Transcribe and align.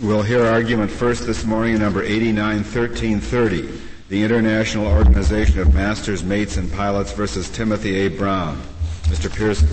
We'll 0.00 0.22
hear 0.22 0.44
argument 0.44 0.90
first 0.90 1.24
this 1.24 1.44
morning, 1.44 1.78
number 1.78 2.02
891330, 2.02 3.80
the 4.08 4.24
International 4.24 4.88
Organization 4.88 5.60
of 5.60 5.72
Masters, 5.72 6.24
Mates, 6.24 6.56
and 6.56 6.70
Pilots 6.72 7.12
versus 7.12 7.48
Timothy 7.48 7.98
A. 7.98 8.08
Brown. 8.08 8.60
Mr. 9.04 9.32
Pearson. 9.32 9.68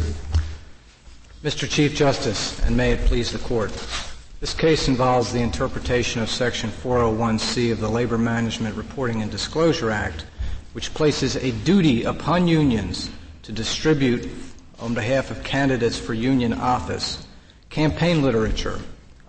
Mr. 1.44 1.68
Chief 1.68 1.96
Justice, 1.96 2.64
and 2.64 2.78
may 2.78 2.92
it 2.92 3.00
please 3.06 3.32
the 3.32 3.40
Court. 3.40 3.72
This 4.40 4.54
case 4.54 4.88
involves 4.88 5.34
the 5.34 5.42
interpretation 5.42 6.22
of 6.22 6.30
Section 6.30 6.70
401C 6.70 7.72
of 7.72 7.80
the 7.80 7.90
Labor 7.90 8.20
Management 8.20 8.76
Reporting 8.76 9.24
and 9.24 9.32
Disclosure 9.32 9.90
Act, 9.90 10.26
which 10.74 10.94
places 10.94 11.36
a 11.36 11.52
duty 11.64 12.04
upon 12.04 12.48
unions 12.48 13.10
to 13.42 13.52
distribute, 13.52 14.30
on 14.80 14.94
behalf 14.94 15.32
of 15.32 15.44
candidates 15.44 15.98
for 15.98 16.14
union 16.14 16.54
office, 16.54 17.26
campaign 17.72 18.22
literature 18.22 18.80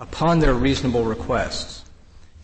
upon 0.03 0.41
their 0.41 0.55
reasonable 0.55 1.05
requests. 1.05 1.85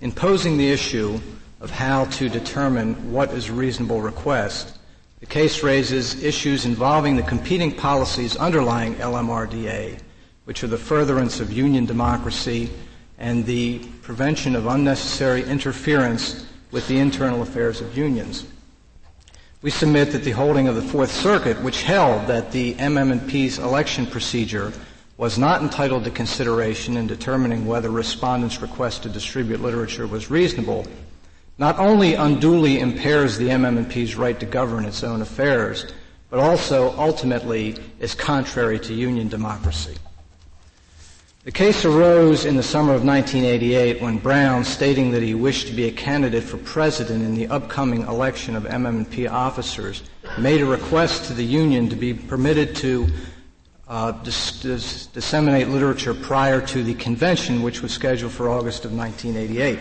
In 0.00 0.12
posing 0.12 0.56
the 0.56 0.70
issue 0.70 1.18
of 1.60 1.70
how 1.72 2.04
to 2.04 2.28
determine 2.28 3.12
what 3.12 3.32
is 3.32 3.48
a 3.48 3.52
reasonable 3.52 4.00
request, 4.00 4.78
the 5.18 5.26
case 5.26 5.64
raises 5.64 6.22
issues 6.22 6.64
involving 6.64 7.16
the 7.16 7.22
competing 7.24 7.74
policies 7.74 8.36
underlying 8.36 8.94
LMRDA, 8.94 9.98
which 10.44 10.62
are 10.62 10.68
the 10.68 10.78
furtherance 10.78 11.40
of 11.40 11.52
union 11.52 11.84
democracy 11.84 12.70
and 13.18 13.44
the 13.44 13.80
prevention 14.02 14.54
of 14.54 14.68
unnecessary 14.68 15.42
interference 15.42 16.46
with 16.70 16.86
the 16.86 17.00
internal 17.00 17.42
affairs 17.42 17.80
of 17.80 17.98
unions. 17.98 18.46
We 19.62 19.70
submit 19.70 20.12
that 20.12 20.22
the 20.22 20.30
holding 20.30 20.68
of 20.68 20.76
the 20.76 20.82
Fourth 20.82 21.10
Circuit, 21.10 21.60
which 21.62 21.82
held 21.82 22.28
that 22.28 22.52
the 22.52 22.74
MM&P's 22.74 23.58
election 23.58 24.06
procedure 24.06 24.72
was 25.18 25.36
not 25.36 25.62
entitled 25.62 26.04
to 26.04 26.10
consideration 26.10 26.96
in 26.96 27.08
determining 27.08 27.66
whether 27.66 27.90
respondents' 27.90 28.62
request 28.62 29.02
to 29.02 29.08
distribute 29.08 29.60
literature 29.60 30.06
was 30.06 30.30
reasonable, 30.30 30.86
not 31.58 31.76
only 31.80 32.14
unduly 32.14 32.78
impairs 32.78 33.36
the 33.36 33.48
MM&P's 33.48 34.14
right 34.14 34.38
to 34.38 34.46
govern 34.46 34.84
its 34.84 35.02
own 35.02 35.20
affairs, 35.20 35.92
but 36.30 36.38
also 36.38 36.96
ultimately 36.96 37.76
is 37.98 38.14
contrary 38.14 38.78
to 38.78 38.94
union 38.94 39.26
democracy. 39.26 39.96
The 41.42 41.52
case 41.52 41.84
arose 41.84 42.44
in 42.44 42.56
the 42.56 42.62
summer 42.62 42.94
of 42.94 43.04
1988 43.04 44.00
when 44.00 44.18
Brown, 44.18 44.62
stating 44.62 45.10
that 45.12 45.22
he 45.22 45.34
wished 45.34 45.66
to 45.66 45.72
be 45.72 45.86
a 45.86 45.92
candidate 45.92 46.44
for 46.44 46.58
president 46.58 47.24
in 47.24 47.34
the 47.34 47.48
upcoming 47.48 48.02
election 48.02 48.54
of 48.54 48.64
MM&P 48.64 49.26
officers, 49.26 50.02
made 50.38 50.60
a 50.60 50.66
request 50.66 51.24
to 51.24 51.34
the 51.34 51.44
union 51.44 51.88
to 51.88 51.96
be 51.96 52.14
permitted 52.14 52.76
to 52.76 53.08
uh, 53.88 54.12
dis- 54.12 54.60
dis- 54.60 55.06
disseminate 55.06 55.68
literature 55.68 56.14
prior 56.14 56.60
to 56.66 56.82
the 56.82 56.94
convention, 56.94 57.62
which 57.62 57.82
was 57.82 57.92
scheduled 57.92 58.32
for 58.32 58.48
August 58.48 58.84
of 58.84 58.92
1988. 58.92 59.78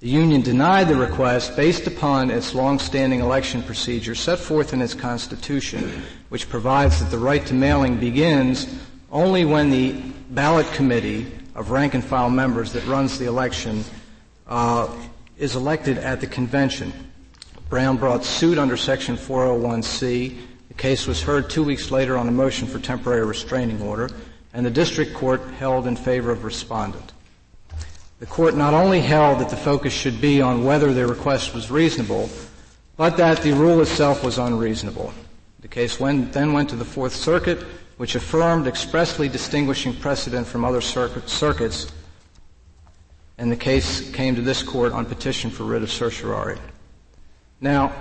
The 0.00 0.08
union 0.08 0.42
denied 0.42 0.88
the 0.88 0.96
request 0.96 1.56
based 1.56 1.86
upon 1.86 2.30
its 2.30 2.54
long-standing 2.54 3.20
election 3.20 3.62
procedure 3.62 4.14
set 4.14 4.38
forth 4.38 4.72
in 4.72 4.82
its 4.82 4.94
constitution, 4.94 6.02
which 6.28 6.48
provides 6.48 6.98
that 7.00 7.10
the 7.10 7.18
right 7.18 7.44
to 7.46 7.54
mailing 7.54 7.98
begins 7.98 8.66
only 9.12 9.44
when 9.44 9.70
the 9.70 9.92
ballot 10.30 10.66
committee 10.72 11.30
of 11.54 11.70
rank 11.70 11.94
and 11.94 12.04
file 12.04 12.30
members 12.30 12.72
that 12.72 12.84
runs 12.86 13.18
the 13.18 13.26
election 13.26 13.84
uh, 14.48 14.88
is 15.38 15.54
elected 15.54 15.98
at 15.98 16.20
the 16.20 16.26
convention. 16.26 16.92
Brown 17.68 17.96
brought 17.96 18.24
suit 18.24 18.58
under 18.58 18.76
Section 18.76 19.16
401C. 19.16 20.36
The 20.72 20.78
case 20.78 21.06
was 21.06 21.22
heard 21.22 21.50
two 21.50 21.62
weeks 21.62 21.90
later 21.90 22.16
on 22.16 22.28
a 22.28 22.32
motion 22.32 22.66
for 22.66 22.78
temporary 22.78 23.26
restraining 23.26 23.82
order, 23.82 24.08
and 24.54 24.64
the 24.64 24.70
district 24.70 25.12
court 25.12 25.42
held 25.58 25.86
in 25.86 25.96
favor 25.96 26.30
of 26.30 26.44
respondent. 26.44 27.12
The 28.20 28.26
court 28.26 28.56
not 28.56 28.72
only 28.72 29.02
held 29.02 29.38
that 29.40 29.50
the 29.50 29.56
focus 29.56 29.92
should 29.92 30.18
be 30.18 30.40
on 30.40 30.64
whether 30.64 30.94
their 30.94 31.08
request 31.08 31.52
was 31.52 31.70
reasonable, 31.70 32.30
but 32.96 33.18
that 33.18 33.42
the 33.42 33.52
rule 33.52 33.82
itself 33.82 34.24
was 34.24 34.38
unreasonable. 34.38 35.12
The 35.60 35.68
case 35.68 36.00
went, 36.00 36.32
then 36.32 36.54
went 36.54 36.70
to 36.70 36.76
the 36.76 36.86
Fourth 36.86 37.14
Circuit, 37.14 37.62
which 37.98 38.14
affirmed 38.14 38.66
expressly 38.66 39.28
distinguishing 39.28 39.94
precedent 39.94 40.46
from 40.46 40.64
other 40.64 40.80
circuit, 40.80 41.28
circuits, 41.28 41.92
and 43.36 43.52
the 43.52 43.56
case 43.56 44.10
came 44.12 44.34
to 44.36 44.42
this 44.42 44.62
court 44.62 44.92
on 44.92 45.04
petition 45.04 45.50
for 45.50 45.64
writ 45.64 45.82
of 45.82 45.92
certiorari. 45.92 46.56
Now, 47.60 47.92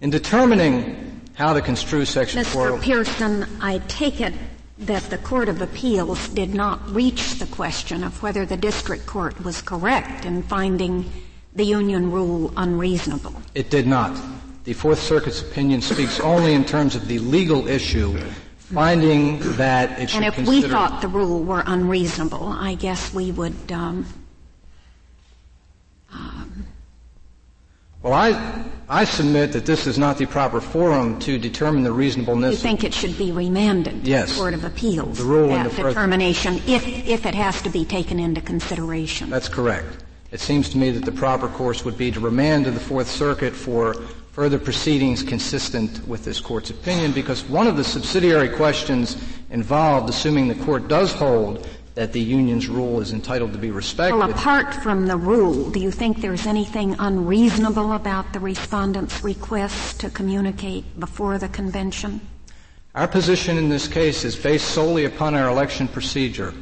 in 0.00 0.10
determining 0.10 1.19
how 1.34 1.52
to 1.52 1.60
construe 1.60 2.04
Section 2.04 2.42
Mr. 2.42 2.52
4... 2.52 2.78
Pearson, 2.78 3.46
I 3.60 3.78
take 3.88 4.20
it 4.20 4.34
that 4.78 5.02
the 5.04 5.18
Court 5.18 5.48
of 5.48 5.60
Appeals 5.60 6.28
did 6.28 6.54
not 6.54 6.88
reach 6.90 7.34
the 7.34 7.46
question 7.46 8.02
of 8.02 8.22
whether 8.22 8.46
the 8.46 8.56
district 8.56 9.06
court 9.06 9.42
was 9.44 9.60
correct 9.60 10.24
in 10.24 10.42
finding 10.42 11.10
the 11.54 11.64
union 11.64 12.10
rule 12.10 12.52
unreasonable. 12.56 13.34
It 13.54 13.70
did 13.70 13.86
not. 13.86 14.18
The 14.64 14.72
Fourth 14.72 15.00
Circuit's 15.00 15.42
opinion 15.42 15.82
speaks 15.82 16.20
only 16.20 16.54
in 16.54 16.64
terms 16.64 16.94
of 16.94 17.08
the 17.08 17.18
legal 17.18 17.66
issue 17.68 18.18
finding 18.72 19.38
that 19.56 19.98
it 19.98 20.10
should 20.10 20.22
And 20.22 20.26
if 20.26 20.46
we 20.46 20.62
thought 20.62 21.00
the 21.00 21.08
rule 21.08 21.42
were 21.42 21.62
unreasonable, 21.66 22.46
I 22.46 22.74
guess 22.74 23.12
we 23.12 23.32
would. 23.32 23.72
Um, 23.72 24.06
um, 26.12 26.49
well, 28.02 28.14
I 28.14 28.64
I 28.88 29.04
submit 29.04 29.52
that 29.52 29.66
this 29.66 29.86
is 29.86 29.98
not 29.98 30.18
the 30.18 30.26
proper 30.26 30.60
forum 30.60 31.18
to 31.20 31.38
determine 31.38 31.84
the 31.84 31.92
reasonableness. 31.92 32.52
You 32.52 32.56
think 32.56 32.82
it 32.82 32.92
should 32.92 33.16
be 33.16 33.30
remanded 33.30 34.06
yes. 34.06 34.28
to 34.28 34.34
the 34.34 34.40
Court 34.40 34.54
of 34.54 34.64
Appeals? 34.64 35.18
The 35.18 35.24
rule 35.24 35.48
that 35.48 35.70
the 35.70 35.82
determination, 35.82 36.60
if 36.66 36.86
if 36.86 37.26
it 37.26 37.34
has 37.34 37.62
to 37.62 37.70
be 37.70 37.84
taken 37.84 38.18
into 38.18 38.40
consideration. 38.40 39.30
That's 39.30 39.48
correct. 39.48 40.04
It 40.32 40.40
seems 40.40 40.68
to 40.70 40.78
me 40.78 40.90
that 40.92 41.04
the 41.04 41.12
proper 41.12 41.48
course 41.48 41.84
would 41.84 41.98
be 41.98 42.10
to 42.12 42.20
remand 42.20 42.64
to 42.64 42.70
the 42.70 42.80
Fourth 42.80 43.08
Circuit 43.08 43.54
for 43.54 43.94
further 44.32 44.58
proceedings 44.58 45.22
consistent 45.22 46.06
with 46.06 46.24
this 46.24 46.40
court's 46.40 46.70
opinion 46.70 47.12
because 47.12 47.42
one 47.44 47.66
of 47.66 47.76
the 47.76 47.84
subsidiary 47.84 48.48
questions 48.48 49.16
involved, 49.50 50.08
assuming 50.08 50.46
the 50.46 50.64
court 50.64 50.86
does 50.88 51.12
hold 51.12 51.68
that 51.94 52.12
the 52.12 52.20
union's 52.20 52.68
rule 52.68 53.00
is 53.00 53.12
entitled 53.12 53.52
to 53.52 53.58
be 53.58 53.70
respected. 53.70 54.16
Well, 54.16 54.30
apart 54.30 54.74
from 54.74 55.06
the 55.06 55.16
rule, 55.16 55.70
do 55.70 55.80
you 55.80 55.90
think 55.90 56.20
there's 56.20 56.46
anything 56.46 56.96
unreasonable 56.98 57.92
about 57.92 58.32
the 58.32 58.40
respondent's 58.40 59.22
request 59.24 60.00
to 60.00 60.10
communicate 60.10 60.98
before 60.98 61.38
the 61.38 61.48
convention? 61.48 62.20
Our 62.94 63.08
position 63.08 63.56
in 63.58 63.68
this 63.68 63.86
case 63.86 64.24
is 64.24 64.34
based 64.36 64.68
solely 64.68 65.04
upon 65.04 65.34
our 65.34 65.48
election 65.48 65.88
procedure. 65.88 66.54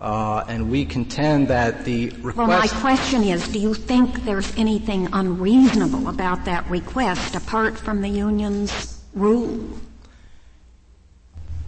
Uh, 0.00 0.44
and 0.48 0.70
we 0.70 0.84
contend 0.86 1.48
that 1.48 1.84
the 1.84 2.08
request. 2.22 2.36
Well, 2.36 2.46
my 2.46 2.68
question 2.68 3.22
is, 3.22 3.46
do 3.48 3.58
you 3.58 3.74
think 3.74 4.24
there's 4.24 4.56
anything 4.56 5.08
unreasonable 5.12 6.08
about 6.08 6.46
that 6.46 6.68
request 6.70 7.34
apart 7.34 7.76
from 7.76 8.00
the 8.00 8.08
union's 8.08 9.02
rule? 9.12 9.68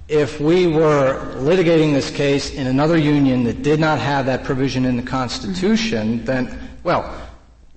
If 0.09 0.41
we 0.41 0.67
were 0.67 1.35
litigating 1.37 1.95
this 1.95 2.11
case 2.11 2.53
in 2.53 2.67
another 2.67 2.99
union 2.99 3.45
that 3.45 3.63
did 3.63 3.81
not 3.81 3.99
have 3.99 4.27
that 4.27 4.45
provision 4.45 4.85
in 4.85 4.97
the 4.97 5.03
Constitution, 5.03 6.19
mm-hmm. 6.19 6.25
then, 6.25 6.71
well, 6.83 7.23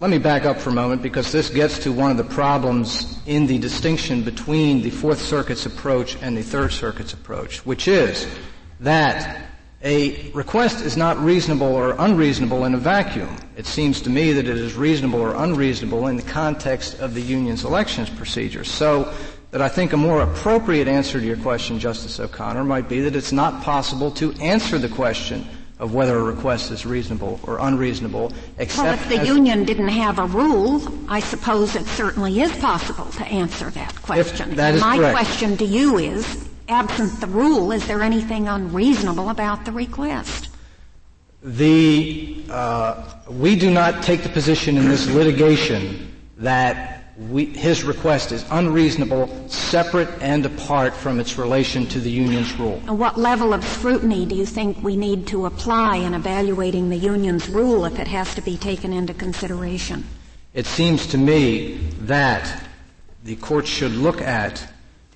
let 0.02 0.10
me 0.10 0.18
back 0.18 0.44
up 0.44 0.58
for 0.58 0.72
a 0.72 0.74
moment 0.74 1.02
because 1.02 1.32
this 1.32 1.50
gets 1.50 1.80
to 1.80 1.92
one 1.92 2.12
of 2.12 2.18
the 2.18 2.24
problems 2.24 3.20
in 3.26 3.48
the 3.48 3.58
distinction 3.60 4.24
between 4.24 4.82
the 4.82 4.90
Fourth 4.90 5.22
Circuit's 5.22 5.66
approach 5.66 6.18
and 6.22 6.36
the 6.36 6.44
Third 6.44 6.74
Circuit's 6.74 7.14
approach, 7.14 7.66
which 7.66 7.88
is 7.88 8.28
that 8.82 9.46
a 9.82 10.32
request 10.32 10.84
is 10.84 10.98
not 10.98 11.18
reasonable 11.20 11.68
or 11.68 11.96
unreasonable 12.00 12.66
in 12.66 12.74
a 12.74 12.78
vacuum. 12.78 13.38
It 13.56 13.68
seems 13.68 14.02
to 14.02 14.10
me 14.10 14.34
that 14.34 14.48
it 14.48 14.58
is 14.58 14.74
reasonable 14.74 15.22
or 15.22 15.36
unreasonable 15.36 16.08
in 16.08 16.18
the 16.18 16.24
context 16.24 17.00
of 17.00 17.14
the 17.14 17.22
union's 17.22 17.64
elections 17.64 18.10
procedure. 18.10 18.64
So 18.64 19.14
that 19.52 19.62
I 19.62 19.70
think 19.70 19.94
a 19.94 19.98
more 19.98 20.22
appropriate 20.22 20.88
answer 20.88 21.20
to 21.20 21.26
your 21.26 21.38
question, 21.38 21.80
Justice 21.80 22.20
O'Connor, 22.20 22.64
might 22.64 22.90
be 22.90 23.02
that 23.02 23.16
it's 23.16 23.32
not 23.32 23.64
possible 23.64 24.12
to 24.12 24.34
answer 24.34 24.78
the 24.78 24.90
question 24.90 25.46
of 25.80 25.94
whether 25.94 26.18
a 26.18 26.24
request 26.24 26.72
is 26.72 26.86
reasonable 26.86 27.40
or 27.44 27.60
unreasonable, 27.60 28.32
except 28.58 28.84
well, 28.84 28.94
if 28.94 29.10
the 29.10 29.26
union 29.26 29.66
didn't 29.66 29.90
have 29.90 30.20
a 30.20 30.26
rule, 30.26 30.82
I 31.10 31.20
suppose 31.20 31.76
it 31.76 31.86
certainly 31.86 32.40
is 32.42 32.52
possible 32.58 33.06
to 33.06 33.26
answer 33.26 33.70
that 33.72 34.02
question. 34.02 34.52
If 34.52 34.58
that 34.58 34.76
is 34.76 34.82
My 34.82 34.98
correct. 34.98 35.18
question 35.18 35.58
to 35.58 35.66
you 35.66 35.98
is, 35.98 36.50
absent 36.70 37.20
the 37.20 37.28
rule, 37.28 37.72
is 37.72 37.86
there 37.88 38.02
anything 38.02 38.48
unreasonable 38.48 39.30
about 39.30 39.66
the 39.66 39.72
request? 39.72 40.50
The 41.44 42.44
uh, 42.50 43.04
we 43.30 43.56
do 43.56 43.70
not 43.70 44.02
take 44.02 44.24
the 44.24 44.30
position 44.30 44.78
in 44.78 44.88
this 44.90 45.08
litigation 45.08 46.12
that 46.38 47.05
we, 47.18 47.46
his 47.46 47.84
request 47.84 48.32
is 48.32 48.46
unreasonable, 48.52 49.30
separate 49.48 50.10
and 50.22 50.46
apart 50.46 50.94
from 50.94 51.20
its 51.20 51.38
relation 51.38 51.86
to 51.88 52.00
the 52.00 52.12
union's 52.12 52.52
rule. 52.60 52.82
And 52.88 53.00
what 53.00 53.18
level 53.18 53.54
of 53.54 53.64
scrutiny 53.64 54.26
do 54.26 54.36
you 54.36 54.46
think 54.46 54.84
we 54.84 54.98
need 54.98 55.28
to 55.28 55.46
apply 55.46 55.98
in 55.98 56.14
evaluating 56.14 56.90
the 56.90 56.98
union's 56.98 57.48
rule 57.48 57.86
if 57.86 58.00
it 58.00 58.08
has 58.08 58.36
to 58.36 58.42
be 58.42 58.58
taken 58.58 58.92
into 58.92 59.14
consideration? 59.14 60.06
It 60.54 60.66
seems 60.66 61.08
to 61.08 61.18
me 61.18 61.78
that 62.02 62.64
the 63.24 63.38
court 63.38 63.66
should 63.66 63.94
look 63.94 64.22
at 64.22 64.68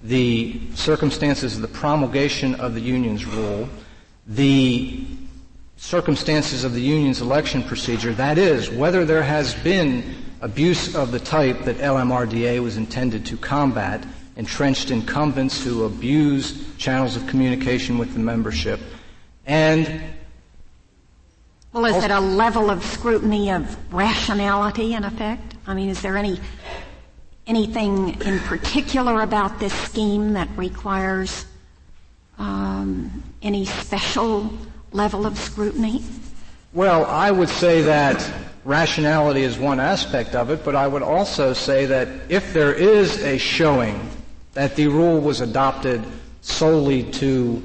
the 0.01 0.59
circumstances 0.75 1.55
of 1.55 1.61
the 1.61 1.67
promulgation 1.67 2.55
of 2.55 2.75
the 2.75 2.81
union's 2.81 3.25
rule, 3.25 3.67
the 4.25 5.05
circumstances 5.75 6.63
of 6.63 6.73
the 6.73 6.81
union's 6.81 7.21
election 7.21 7.63
procedure, 7.63 8.13
that 8.13 8.37
is, 8.37 8.69
whether 8.69 9.05
there 9.05 9.23
has 9.23 9.53
been 9.55 10.03
abuse 10.41 10.95
of 10.95 11.11
the 11.11 11.19
type 11.19 11.63
that 11.63 11.77
LMRDA 11.77 12.61
was 12.61 12.77
intended 12.77 13.25
to 13.27 13.37
combat, 13.37 14.05
entrenched 14.35 14.91
incumbents 14.91 15.63
who 15.63 15.83
abuse 15.85 16.75
channels 16.77 17.15
of 17.15 17.27
communication 17.27 17.97
with 17.97 18.13
the 18.13 18.19
membership, 18.19 18.79
and 19.45 20.01
well, 21.71 21.85
is 21.85 22.03
it 22.03 22.09
a 22.09 22.19
level 22.19 22.71
of 22.71 22.83
scrutiny 22.83 23.51
of 23.51 23.93
rationality 23.93 24.93
in 24.93 25.03
effect? 25.03 25.55
I 25.67 25.75
mean, 25.75 25.89
is 25.89 26.01
there 26.01 26.17
any 26.17 26.39
anything 27.45 28.19
in 28.21 28.39
particular 28.39 29.21
about 29.21 29.59
this 29.59 29.73
scheme 29.73 30.33
that 30.33 30.49
requires 30.55 31.45
um, 32.39 33.23
any 33.41 33.65
special 33.65 34.51
level 34.91 35.25
of 35.25 35.37
scrutiny? 35.37 36.03
Well, 36.73 37.05
I 37.05 37.29
would 37.29 37.49
say 37.49 37.81
that 37.83 38.27
rationality 38.65 39.43
is 39.43 39.57
one 39.57 39.79
aspect 39.79 40.35
of 40.35 40.49
it, 40.49 40.63
but 40.63 40.75
I 40.75 40.87
would 40.87 41.03
also 41.03 41.53
say 41.53 41.85
that 41.87 42.07
if 42.29 42.53
there 42.53 42.73
is 42.73 43.21
a 43.23 43.37
showing 43.37 44.09
that 44.53 44.75
the 44.75 44.87
rule 44.87 45.19
was 45.19 45.41
adopted 45.41 46.03
solely 46.41 47.03
to 47.11 47.61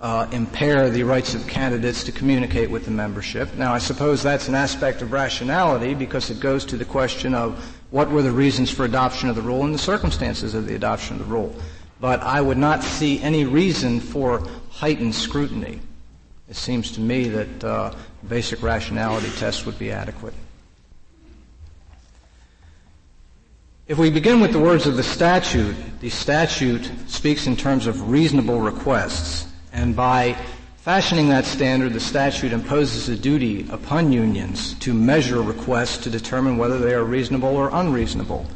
uh, 0.00 0.28
impair 0.30 0.90
the 0.90 1.02
rights 1.02 1.34
of 1.34 1.46
candidates 1.46 2.04
to 2.04 2.12
communicate 2.12 2.70
with 2.70 2.84
the 2.84 2.90
membership. 2.90 3.52
Now, 3.54 3.74
I 3.74 3.78
suppose 3.78 4.22
that's 4.22 4.48
an 4.48 4.54
aspect 4.54 5.02
of 5.02 5.12
rationality 5.12 5.94
because 5.94 6.30
it 6.30 6.38
goes 6.38 6.64
to 6.66 6.76
the 6.76 6.84
question 6.84 7.34
of 7.34 7.74
what 7.90 8.10
were 8.10 8.22
the 8.22 8.30
reasons 8.30 8.70
for 8.70 8.84
adoption 8.84 9.28
of 9.28 9.34
the 9.34 9.42
rule 9.42 9.64
and 9.64 9.74
the 9.74 9.78
circumstances 9.78 10.54
of 10.54 10.66
the 10.66 10.74
adoption 10.74 11.16
of 11.16 11.26
the 11.26 11.32
rule. 11.32 11.54
But 12.00 12.20
I 12.20 12.40
would 12.40 12.58
not 12.58 12.84
see 12.84 13.20
any 13.22 13.44
reason 13.44 13.98
for 13.98 14.46
heightened 14.70 15.14
scrutiny. 15.14 15.80
It 16.48 16.56
seems 16.56 16.92
to 16.92 17.00
me 17.00 17.28
that 17.28 17.64
uh, 17.64 17.94
basic 18.26 18.62
rationality 18.62 19.30
test 19.36 19.66
would 19.66 19.78
be 19.78 19.90
adequate. 19.92 20.34
If 23.86 23.96
we 23.96 24.10
begin 24.10 24.40
with 24.40 24.52
the 24.52 24.58
words 24.58 24.86
of 24.86 24.96
the 24.96 25.02
statute, 25.02 25.74
the 26.00 26.10
statute 26.10 26.90
speaks 27.06 27.46
in 27.46 27.56
terms 27.56 27.86
of 27.86 28.10
reasonable 28.10 28.60
requests, 28.60 29.46
and 29.72 29.96
by 29.96 30.36
fashioning 30.76 31.30
that 31.30 31.46
standard, 31.46 31.94
the 31.94 32.00
statute 32.00 32.52
imposes 32.52 33.08
a 33.08 33.16
duty 33.16 33.66
upon 33.70 34.12
unions 34.12 34.74
to 34.80 34.92
measure 34.92 35.40
requests 35.40 35.98
to 35.98 36.10
determine 36.10 36.58
whether 36.58 36.78
they 36.78 36.92
are 36.92 37.04
reasonable 37.04 37.56
or 37.56 37.70
unreasonable. 37.72 38.46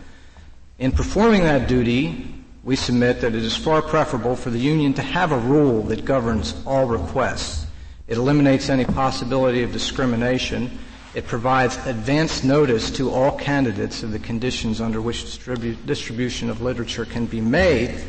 In 0.79 0.93
performing 0.93 1.45
that 1.45 1.67
duty, 1.67 2.35
we 2.65 2.77
submit 2.77 3.21
that 3.23 3.35
it 3.35 3.43
is 3.43 3.57
far 3.57 3.83
preferable 3.83 4.37
for 4.37 4.51
the 4.51 4.59
union 4.59 4.95
to 4.95 5.03
have 5.03 5.33
a 5.33 5.39
rule 5.39 5.83
that 5.85 6.05
governs 6.05 6.55
all 6.67 6.87
requests. 6.87 7.62
It 8.13 8.19
eliminates 8.19 8.69
any 8.69 8.85
possibility 8.85 9.63
of 9.63 9.73
discrimination 9.73 10.79
it 11.15 11.27
provides 11.27 11.79
advance 11.87 12.45
notice 12.45 12.91
to 12.91 13.11
all 13.11 13.39
candidates 13.39 14.03
of 14.03 14.13
the 14.13 14.19
conditions 14.19 14.83
under 14.83 15.01
which 15.01 15.25
distribu- 15.25 15.79
distribution 15.87 16.51
of 16.51 16.61
literature 16.61 17.07
can 17.07 17.25
be 17.25 17.41
made, 17.41 18.05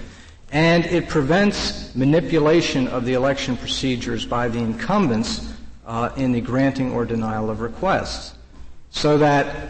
and 0.51 0.85
it 0.88 1.07
prevents 1.07 1.95
manipulation 1.95 2.89
of 2.89 3.05
the 3.05 3.13
election 3.13 3.55
procedures 3.55 4.25
by 4.25 4.50
the 4.50 4.59
incumbents 4.59 5.53
uh, 5.85 6.09
in 6.17 6.33
the 6.33 6.41
granting 6.41 6.91
or 6.91 7.05
denial 7.05 7.50
of 7.50 7.61
requests. 7.61 8.35
So 8.91 9.17
that 9.19 9.69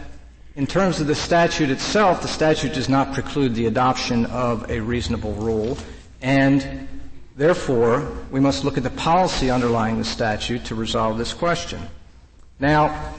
in 0.56 0.66
terms 0.66 1.00
of 1.00 1.06
the 1.06 1.14
statute 1.14 1.70
itself, 1.70 2.22
the 2.22 2.28
statute 2.28 2.74
does 2.74 2.88
not 2.88 3.14
preclude 3.14 3.54
the 3.54 3.66
adoption 3.66 4.26
of 4.26 4.68
a 4.68 4.80
reasonable 4.80 5.34
rule, 5.34 5.78
and 6.22 6.88
therefore 7.36 8.06
we 8.30 8.40
must 8.40 8.64
look 8.64 8.76
at 8.76 8.82
the 8.82 8.90
policy 8.90 9.50
underlying 9.50 9.98
the 9.98 10.04
statute 10.04 10.64
to 10.66 10.74
resolve 10.74 11.18
this 11.18 11.32
question. 11.32 11.80
Now, 12.60 13.14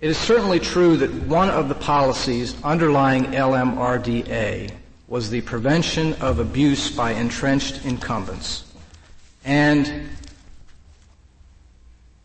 it 0.00 0.10
is 0.10 0.16
certainly 0.16 0.60
true 0.60 0.96
that 0.98 1.12
one 1.26 1.50
of 1.50 1.68
the 1.68 1.74
policies 1.74 2.54
underlying 2.62 3.24
LMRDA 3.24 4.70
was 5.08 5.30
the 5.30 5.40
prevention 5.40 6.14
of 6.14 6.38
abuse 6.38 6.90
by 6.90 7.12
entrenched 7.12 7.84
incumbents. 7.84 8.64
And 9.44 10.08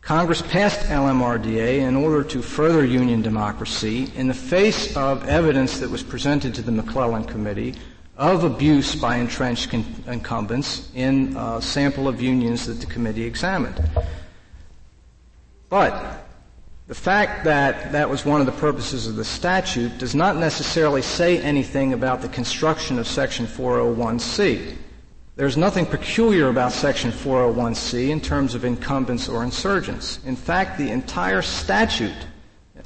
Congress 0.02 0.42
passed 0.42 0.80
LMRDA 0.80 1.78
in 1.78 1.96
order 1.96 2.22
to 2.24 2.42
further 2.42 2.84
union 2.84 3.22
democracy 3.22 4.12
in 4.14 4.28
the 4.28 4.34
face 4.34 4.94
of 4.96 5.26
evidence 5.26 5.80
that 5.80 5.88
was 5.88 6.02
presented 6.02 6.54
to 6.54 6.62
the 6.62 6.70
McClellan 6.70 7.24
Committee 7.24 7.74
of 8.16 8.44
abuse 8.44 8.94
by 8.94 9.16
entrenched 9.16 9.70
con- 9.70 10.04
incumbents 10.06 10.90
in 10.94 11.36
a 11.36 11.60
sample 11.60 12.06
of 12.06 12.20
unions 12.20 12.66
that 12.66 12.74
the 12.74 12.86
committee 12.86 13.24
examined. 13.24 13.82
But 15.68 16.24
the 16.86 16.94
fact 16.94 17.44
that 17.44 17.92
that 17.92 18.08
was 18.08 18.24
one 18.24 18.40
of 18.40 18.46
the 18.46 18.52
purposes 18.52 19.06
of 19.06 19.16
the 19.16 19.24
statute 19.24 19.98
does 19.98 20.14
not 20.14 20.36
necessarily 20.36 21.02
say 21.02 21.38
anything 21.40 21.92
about 21.92 22.20
the 22.20 22.28
construction 22.28 22.98
of 22.98 23.06
Section 23.06 23.46
401C. 23.46 24.76
There's 25.36 25.56
nothing 25.56 25.86
peculiar 25.86 26.48
about 26.48 26.70
Section 26.70 27.10
401C 27.10 28.10
in 28.10 28.20
terms 28.20 28.54
of 28.54 28.64
incumbents 28.64 29.28
or 29.28 29.42
insurgents. 29.42 30.20
In 30.24 30.36
fact, 30.36 30.78
the 30.78 30.90
entire 30.90 31.42
statute, 31.42 32.14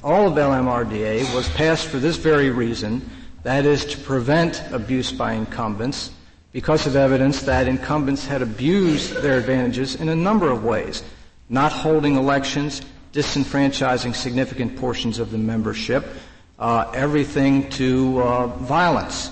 all 0.03 0.29
of 0.29 0.35
LMRDA, 0.35 1.35
was 1.35 1.47
passed 1.51 1.89
for 1.89 1.99
this 1.99 2.17
very 2.17 2.49
reason, 2.49 3.03
that 3.43 3.65
is 3.65 3.85
to 3.87 3.99
prevent 3.99 4.63
abuse 4.73 5.13
by 5.13 5.33
incumbents 5.33 6.11
because 6.53 6.87
of 6.87 6.97
evidence 6.97 7.43
that 7.43 7.69
incumbents 7.69 8.27
had 8.27 8.43
abused 8.43 9.23
their 9.23 9.39
advantages 9.39 9.95
in 9.97 10.09
a 10.09 10.17
number 10.17 10.51
of 10.51 10.65
ways. 10.65 11.03
Not 11.49 11.73
holding 11.73 12.17
elections, 12.17 12.83
disenfranchising 13.13 14.15
significant 14.15 14.77
portions 14.77 15.19
of 15.19 15.31
the 15.31 15.39
membership, 15.39 16.07
uh, 16.59 16.91
everything 16.95 17.69
to 17.71 18.21
uh, 18.21 18.47
violence. 18.47 19.31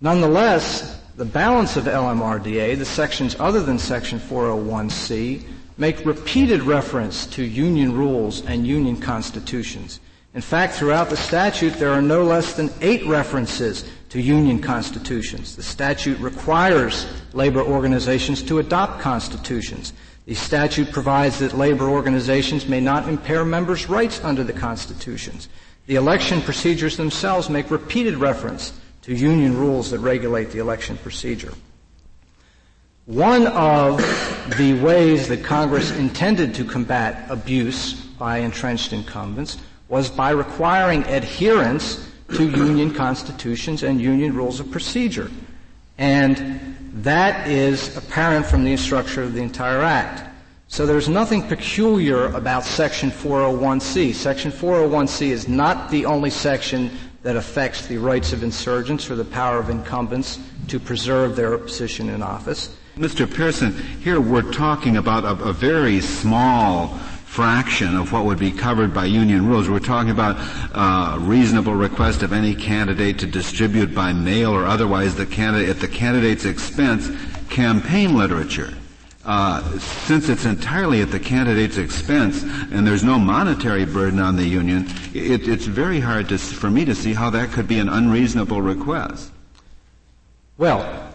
Nonetheless, 0.00 1.00
the 1.16 1.24
balance 1.24 1.76
of 1.76 1.84
LMRDA, 1.84 2.76
the 2.76 2.84
sections 2.84 3.34
other 3.38 3.62
than 3.62 3.78
Section 3.78 4.18
401C, 4.18 5.42
make 5.78 6.04
repeated 6.04 6.62
reference 6.62 7.26
to 7.26 7.42
union 7.42 7.94
rules 7.94 8.44
and 8.44 8.66
union 8.66 8.98
constitutions. 8.98 10.00
In 10.36 10.42
fact, 10.42 10.74
throughout 10.74 11.08
the 11.08 11.16
statute, 11.16 11.78
there 11.78 11.90
are 11.92 12.02
no 12.02 12.22
less 12.22 12.52
than 12.52 12.68
eight 12.82 13.06
references 13.06 13.90
to 14.10 14.20
union 14.20 14.60
constitutions. 14.60 15.56
The 15.56 15.62
statute 15.62 16.18
requires 16.18 17.06
labor 17.32 17.62
organizations 17.62 18.42
to 18.42 18.58
adopt 18.58 19.00
constitutions. 19.00 19.94
The 20.26 20.34
statute 20.34 20.92
provides 20.92 21.38
that 21.38 21.56
labor 21.56 21.88
organizations 21.88 22.68
may 22.68 22.82
not 22.82 23.08
impair 23.08 23.46
members' 23.46 23.88
rights 23.88 24.22
under 24.22 24.44
the 24.44 24.52
constitutions. 24.52 25.48
The 25.86 25.94
election 25.94 26.42
procedures 26.42 26.98
themselves 26.98 27.48
make 27.48 27.70
repeated 27.70 28.16
reference 28.16 28.78
to 29.02 29.14
union 29.14 29.56
rules 29.56 29.90
that 29.90 30.00
regulate 30.00 30.50
the 30.50 30.58
election 30.58 30.98
procedure. 30.98 31.54
One 33.06 33.46
of 33.46 33.96
the 34.58 34.74
ways 34.82 35.28
that 35.28 35.42
Congress 35.42 35.92
intended 35.92 36.54
to 36.56 36.64
combat 36.66 37.24
abuse 37.30 37.94
by 37.94 38.38
entrenched 38.38 38.92
incumbents 38.92 39.56
was 39.88 40.10
by 40.10 40.30
requiring 40.30 41.04
adherence 41.04 42.08
to 42.34 42.48
union 42.48 42.92
constitutions 42.92 43.82
and 43.82 44.00
union 44.00 44.34
rules 44.34 44.58
of 44.60 44.70
procedure. 44.70 45.30
And 45.98 46.76
that 46.92 47.46
is 47.48 47.96
apparent 47.96 48.46
from 48.46 48.64
the 48.64 48.76
structure 48.76 49.22
of 49.22 49.32
the 49.32 49.42
entire 49.42 49.82
Act. 49.82 50.24
So 50.68 50.84
there's 50.84 51.08
nothing 51.08 51.46
peculiar 51.46 52.26
about 52.34 52.64
Section 52.64 53.10
401C. 53.10 54.12
Section 54.12 54.50
401C 54.50 55.28
is 55.28 55.46
not 55.46 55.90
the 55.90 56.04
only 56.04 56.30
section 56.30 56.90
that 57.22 57.36
affects 57.36 57.86
the 57.86 57.98
rights 57.98 58.32
of 58.32 58.42
insurgents 58.42 59.08
or 59.08 59.14
the 59.14 59.24
power 59.24 59.58
of 59.58 59.70
incumbents 59.70 60.40
to 60.68 60.80
preserve 60.80 61.36
their 61.36 61.56
position 61.58 62.08
in 62.08 62.22
office. 62.22 62.76
Mr. 62.96 63.32
Pearson, 63.32 63.74
here 64.00 64.20
we're 64.20 64.52
talking 64.52 64.96
about 64.96 65.24
a, 65.24 65.44
a 65.44 65.52
very 65.52 66.00
small 66.00 66.98
fraction 67.36 67.94
of 67.98 68.12
what 68.12 68.24
would 68.24 68.38
be 68.38 68.50
covered 68.50 68.94
by 68.94 69.04
union 69.04 69.46
rules. 69.46 69.68
We're 69.68 69.78
talking 69.78 70.10
about 70.10 70.36
uh, 70.72 71.18
reasonable 71.20 71.74
request 71.74 72.22
of 72.22 72.32
any 72.32 72.54
candidate 72.54 73.18
to 73.18 73.26
distribute 73.26 73.94
by 73.94 74.14
mail 74.14 74.52
or 74.52 74.64
otherwise 74.64 75.14
the 75.14 75.26
candidate 75.26 75.68
at 75.68 75.78
the 75.78 75.86
candidate's 75.86 76.46
expense 76.46 77.10
campaign 77.50 78.16
literature. 78.16 78.72
Uh, 79.26 79.60
since 79.78 80.30
it's 80.30 80.46
entirely 80.46 81.02
at 81.02 81.10
the 81.10 81.20
candidate's 81.20 81.76
expense 81.76 82.42
and 82.72 82.86
there's 82.86 83.04
no 83.04 83.18
monetary 83.18 83.84
burden 83.84 84.18
on 84.18 84.36
the 84.36 84.46
union, 84.46 84.86
it, 85.12 85.46
it's 85.46 85.66
very 85.66 86.00
hard 86.00 86.30
to, 86.30 86.38
for 86.38 86.70
me 86.70 86.86
to 86.86 86.94
see 86.94 87.12
how 87.12 87.28
that 87.28 87.50
could 87.50 87.68
be 87.68 87.78
an 87.78 87.90
unreasonable 87.90 88.62
request. 88.62 89.30
Well, 90.56 91.12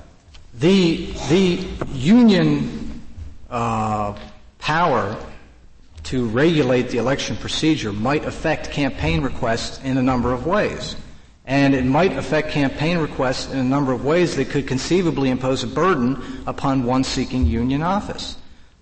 the 0.53 1.07
the 1.29 1.67
union 1.93 3.01
uh, 3.49 4.15
power 4.59 5.17
to 6.11 6.27
regulate 6.27 6.89
the 6.89 6.97
election 6.97 7.37
procedure 7.37 7.93
might 7.93 8.25
affect 8.25 8.69
campaign 8.69 9.21
requests 9.21 9.81
in 9.85 9.97
a 9.97 10.03
number 10.03 10.33
of 10.33 10.45
ways. 10.45 10.97
And 11.45 11.73
it 11.73 11.85
might 11.85 12.11
affect 12.17 12.51
campaign 12.51 12.97
requests 12.97 13.49
in 13.49 13.57
a 13.57 13.63
number 13.63 13.93
of 13.93 14.03
ways 14.03 14.35
that 14.35 14.49
could 14.49 14.67
conceivably 14.67 15.29
impose 15.29 15.63
a 15.63 15.67
burden 15.67 16.21
upon 16.45 16.83
one 16.83 17.05
seeking 17.05 17.45
union 17.45 17.81
office. 17.81 18.35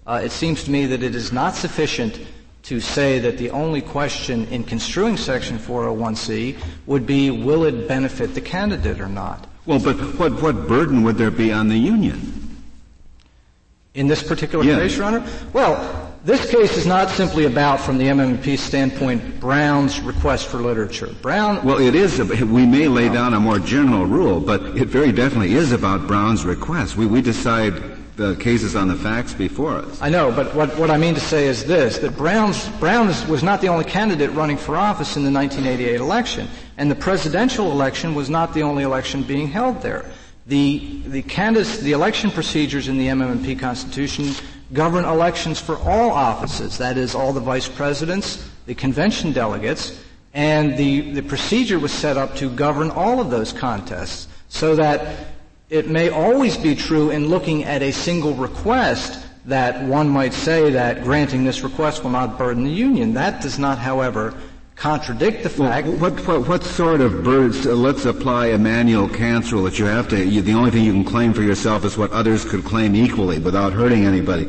uh, 0.07 0.19
it 0.23 0.31
seems 0.31 0.63
to 0.63 0.71
me 0.71 0.87
that 0.87 1.03
it 1.03 1.13
is 1.13 1.31
not 1.31 1.53
sufficient 1.53 2.19
to 2.63 2.79
say 2.79 3.19
that 3.19 3.37
the 3.37 3.51
only 3.51 3.81
question 3.81 4.45
in 4.47 4.63
construing 4.63 5.15
Section 5.15 5.59
401C 5.59 6.57
would 6.87 7.05
be 7.05 7.29
will 7.29 7.63
it 7.63 7.87
benefit 7.87 8.33
the 8.33 8.41
candidate 8.41 8.99
or 8.99 9.07
not. 9.07 9.45
Well, 9.67 9.79
but 9.79 9.97
what, 10.17 10.41
what 10.41 10.67
burden 10.67 11.03
would 11.03 11.17
there 11.17 11.29
be 11.29 11.53
on 11.53 11.69
the 11.69 11.77
union? 11.77 12.63
In 13.93 14.07
this 14.07 14.23
particular 14.23 14.65
yes. 14.65 14.79
case, 14.79 14.97
Your 14.97 15.05
Honor? 15.05 15.23
Well, 15.53 16.08
this 16.29 16.47
case 16.47 16.77
is 16.77 16.85
not 16.85 17.09
simply 17.09 17.45
about, 17.45 17.79
from 17.79 17.97
the 17.97 18.05
MMP 18.05 18.55
standpoint, 18.55 19.39
Brown's 19.39 19.99
request 19.99 20.45
for 20.45 20.57
literature. 20.57 21.07
Brown. 21.23 21.65
Well, 21.65 21.79
it 21.79 21.95
is. 21.95 22.19
We 22.19 22.67
may 22.67 22.87
lay 22.87 23.09
down 23.09 23.33
a 23.33 23.39
more 23.39 23.57
general 23.57 24.05
rule, 24.05 24.39
but 24.39 24.61
it 24.77 24.89
very 24.89 25.11
definitely 25.11 25.55
is 25.55 25.71
about 25.71 26.05
Brown's 26.05 26.45
request. 26.45 26.97
We, 26.97 27.07
we 27.07 27.23
decide 27.23 27.73
the 28.15 28.35
cases 28.35 28.75
on 28.75 28.89
the 28.89 28.95
facts 28.95 29.33
before 29.33 29.77
us. 29.77 29.99
I 30.03 30.09
know, 30.09 30.31
but 30.31 30.53
what, 30.53 30.77
what 30.77 30.91
I 30.91 30.97
mean 30.97 31.15
to 31.15 31.19
say 31.19 31.47
is 31.47 31.65
this, 31.65 31.97
that 31.97 32.15
Brown's, 32.15 32.69
Brown 32.79 33.07
was 33.07 33.41
not 33.41 33.59
the 33.59 33.69
only 33.69 33.85
candidate 33.85 34.29
running 34.33 34.57
for 34.57 34.75
office 34.75 35.17
in 35.17 35.23
the 35.23 35.31
1988 35.31 35.99
election, 35.99 36.47
and 36.77 36.91
the 36.91 36.95
presidential 36.95 37.71
election 37.71 38.13
was 38.13 38.29
not 38.29 38.53
the 38.53 38.61
only 38.61 38.83
election 38.83 39.23
being 39.23 39.47
held 39.47 39.81
there. 39.81 40.05
The, 40.45 41.01
the, 41.07 41.23
candidates, 41.23 41.79
the 41.79 41.93
election 41.93 42.29
procedures 42.29 42.87
in 42.87 42.99
the 42.99 43.07
MMP 43.07 43.59
Constitution 43.59 44.35
govern 44.73 45.05
elections 45.05 45.59
for 45.59 45.77
all 45.79 46.11
offices, 46.11 46.77
that 46.77 46.97
is, 46.97 47.15
all 47.15 47.33
the 47.33 47.39
vice 47.39 47.67
presidents, 47.67 48.49
the 48.65 48.75
convention 48.75 49.31
delegates, 49.31 50.03
and 50.33 50.77
the, 50.77 51.11
the 51.11 51.23
procedure 51.23 51.79
was 51.79 51.91
set 51.91 52.17
up 52.17 52.35
to 52.35 52.49
govern 52.49 52.91
all 52.91 53.19
of 53.19 53.29
those 53.31 53.51
contests 53.51 54.27
so 54.47 54.75
that 54.75 55.27
it 55.69 55.87
may 55.87 56.09
always 56.09 56.57
be 56.57 56.75
true 56.75 57.09
in 57.11 57.29
looking 57.29 57.63
at 57.63 57.81
a 57.81 57.91
single 57.91 58.33
request 58.33 59.25
that 59.45 59.83
one 59.85 60.09
might 60.09 60.33
say 60.33 60.69
that 60.71 61.03
granting 61.03 61.43
this 61.43 61.61
request 61.61 62.03
will 62.03 62.11
not 62.11 62.37
burden 62.37 62.63
the 62.63 62.71
union. 62.71 63.13
That 63.13 63.41
does 63.41 63.57
not, 63.57 63.77
however, 63.79 64.35
contradict 64.79 65.43
the 65.43 65.49
fact. 65.49 65.87
Well, 65.87 65.97
what, 65.97 66.25
what, 66.25 66.47
what, 66.47 66.63
sort 66.63 67.01
of 67.01 67.21
birds? 67.23 67.67
Uh, 67.67 67.75
let's 67.75 68.05
apply 68.05 68.47
Immanuel 68.47 69.09
Kant's 69.09 69.51
rule 69.51 69.63
that 69.63 69.77
you 69.77 69.85
have 69.85 70.07
to. 70.07 70.25
You, 70.25 70.41
the 70.41 70.53
only 70.53 70.71
thing 70.71 70.85
you 70.85 70.93
can 70.93 71.03
claim 71.03 71.33
for 71.33 71.41
yourself 71.41 71.83
is 71.83 71.97
what 71.97 72.11
others 72.11 72.45
could 72.45 72.63
claim 72.63 72.95
equally 72.95 73.39
without 73.39 73.73
hurting 73.73 74.05
anybody. 74.05 74.45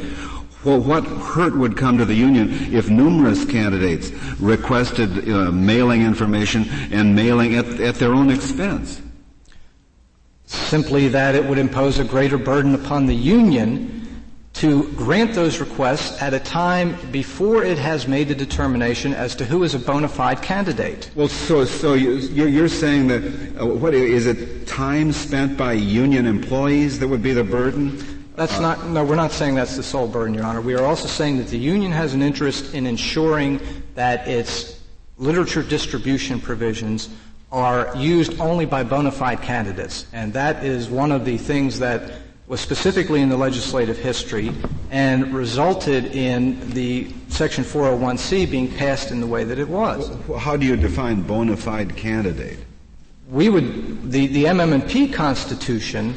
Well, 0.63 0.79
what 0.79 1.05
hurt 1.05 1.57
would 1.57 1.77
come 1.77 1.99
to 1.99 2.05
the 2.05 2.15
union 2.15 2.73
if 2.73 2.89
numerous 2.89 3.45
candidates 3.45 4.11
requested 4.39 5.29
uh, 5.29 5.51
mailing 5.51 6.03
information 6.03 6.67
and 6.93 7.17
mailing 7.17 7.57
at, 7.57 7.67
at 7.81 7.97
their 7.97 8.15
own 8.15 8.31
expense? 8.31 9.03
Simply 10.47 11.09
that 11.09 11.35
it 11.35 11.45
would 11.45 11.59
impose 11.59 11.99
a 11.99 12.05
greater 12.05 12.39
burden 12.39 12.75
upon 12.75 13.07
the 13.07 13.15
union 13.15 14.00
to 14.61 14.85
grant 14.93 15.33
those 15.33 15.59
requests 15.59 16.21
at 16.21 16.35
a 16.35 16.39
time 16.39 16.95
before 17.11 17.65
it 17.65 17.79
has 17.79 18.07
made 18.07 18.29
the 18.29 18.35
determination 18.35 19.15
as 19.15 19.35
to 19.35 19.47
who 19.47 19.63
is 19.63 19.75
a 19.75 19.79
bona 19.79 20.07
fide 20.07 20.43
candidate. 20.43 21.11
Well, 21.15 21.29
so 21.29 21.65
so 21.65 21.95
you're, 21.95 22.47
you're 22.47 22.69
saying 22.69 23.09
that 23.09 23.23
uh, 23.59 23.65
what 23.65 23.95
is 23.95 24.27
it? 24.27 24.67
Time 24.67 25.13
spent 25.13 25.57
by 25.57 25.73
union 25.73 26.27
employees 26.27 26.99
that 26.99 27.09
would 27.09 27.23
be 27.23 27.33
the 27.33 27.43
burden? 27.43 28.27
That's 28.37 28.59
uh, 28.59 28.61
not. 28.61 28.87
No, 28.87 29.03
we're 29.03 29.15
not 29.15 29.33
saying 29.33 29.55
that's 29.55 29.77
the 29.77 29.83
sole 29.83 30.07
burden, 30.07 30.35
Your 30.35 30.45
Honor. 30.45 30.61
We 30.61 30.75
are 30.75 30.85
also 30.85 31.09
saying 31.09 31.39
that 31.39 31.49
the 31.49 31.59
union 31.59 31.91
has 31.93 32.13
an 32.13 32.21
interest 32.21 32.75
in 32.75 32.87
ensuring 32.87 33.61
that 33.95 34.29
its 34.29 34.79
literature 35.17 35.63
distribution 35.63 36.39
provisions 36.39 37.09
are 37.51 37.97
used 37.97 38.39
only 38.39 38.67
by 38.67 38.85
bona 38.85 39.11
fide 39.11 39.41
candidates. 39.41 40.07
And 40.13 40.35
that 40.35 40.65
is 40.65 40.91
one 40.91 41.13
of 41.13 41.25
the 41.25 41.39
things 41.39 41.79
that 41.79 42.20
was 42.51 42.61
specifically 42.61 43.21
in 43.21 43.29
the 43.29 43.37
legislative 43.37 43.97
history 43.97 44.51
and 44.91 45.33
resulted 45.33 46.07
in 46.17 46.59
the 46.71 47.09
Section 47.29 47.63
401C 47.63 48.51
being 48.51 48.69
passed 48.75 49.13
in 49.13 49.21
the 49.21 49.27
way 49.27 49.45
that 49.45 49.61
it 49.61 49.69
was. 49.69 50.11
How 50.37 50.57
do 50.57 50.67
you 50.67 50.75
define 50.75 51.23
bona 51.23 51.57
fide 51.57 51.95
candidate? 51.95 52.59
We 53.29 53.51
would, 53.51 54.11
the, 54.11 54.27
the 54.27 54.47
MMP 54.47 55.13
Constitution 55.13 56.17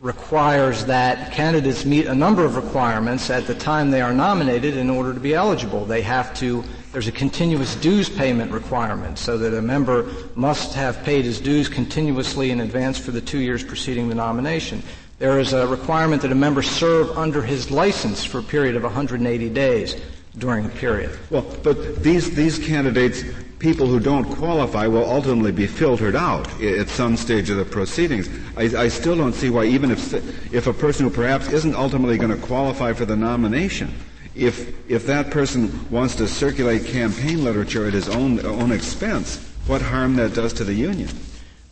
requires 0.00 0.86
that 0.86 1.32
candidates 1.32 1.84
meet 1.84 2.06
a 2.06 2.14
number 2.14 2.46
of 2.46 2.56
requirements 2.56 3.28
at 3.28 3.46
the 3.46 3.54
time 3.54 3.90
they 3.90 4.00
are 4.00 4.14
nominated 4.14 4.78
in 4.78 4.88
order 4.88 5.12
to 5.12 5.20
be 5.20 5.34
eligible. 5.34 5.84
They 5.84 6.00
have 6.02 6.32
to, 6.36 6.64
there's 6.92 7.08
a 7.08 7.12
continuous 7.12 7.74
dues 7.74 8.08
payment 8.08 8.50
requirement 8.50 9.18
so 9.18 9.36
that 9.36 9.52
a 9.52 9.60
member 9.60 10.10
must 10.36 10.72
have 10.72 11.02
paid 11.04 11.26
his 11.26 11.38
dues 11.38 11.68
continuously 11.68 12.50
in 12.50 12.60
advance 12.60 12.96
for 12.96 13.10
the 13.10 13.20
two 13.20 13.40
years 13.40 13.62
preceding 13.62 14.08
the 14.08 14.14
nomination. 14.14 14.82
There 15.18 15.40
is 15.40 15.54
a 15.54 15.66
requirement 15.66 16.20
that 16.22 16.32
a 16.32 16.34
member 16.34 16.60
serve 16.60 17.16
under 17.16 17.40
his 17.42 17.70
license 17.70 18.22
for 18.22 18.40
a 18.40 18.42
period 18.42 18.76
of 18.76 18.82
180 18.82 19.48
days 19.48 19.96
during 20.36 20.66
a 20.66 20.68
period. 20.68 21.18
Well, 21.30 21.46
but 21.62 22.02
these, 22.02 22.34
these 22.34 22.58
candidates 22.58 23.24
people 23.58 23.86
who 23.86 23.98
don't 23.98 24.24
qualify 24.24 24.86
will 24.86 25.08
ultimately 25.08 25.52
be 25.52 25.66
filtered 25.66 26.14
out 26.14 26.60
at 26.60 26.88
some 26.88 27.16
stage 27.16 27.48
of 27.48 27.56
the 27.56 27.64
proceedings. 27.64 28.28
I, 28.56 28.64
I, 28.64 28.88
still 28.88 29.16
don't 29.16 29.32
see 29.32 29.48
why, 29.48 29.64
even 29.64 29.90
if 29.90 30.12
if 30.52 30.66
a 30.66 30.72
person 30.74 31.06
who 31.06 31.10
perhaps 31.10 31.48
isn't 31.48 31.74
ultimately 31.74 32.18
going 32.18 32.38
to 32.38 32.46
qualify 32.46 32.92
for 32.92 33.06
the 33.06 33.16
nomination, 33.16 33.94
if 34.34 34.74
if 34.90 35.06
that 35.06 35.30
person 35.30 35.88
wants 35.90 36.16
to 36.16 36.28
circulate 36.28 36.84
campaign 36.84 37.42
literature 37.42 37.86
at 37.86 37.94
his 37.94 38.10
own 38.10 38.44
own 38.44 38.72
expense, 38.72 39.38
what 39.66 39.80
harm 39.80 40.16
that 40.16 40.34
does 40.34 40.52
to 40.54 40.64
the 40.64 40.74
union? 40.74 41.08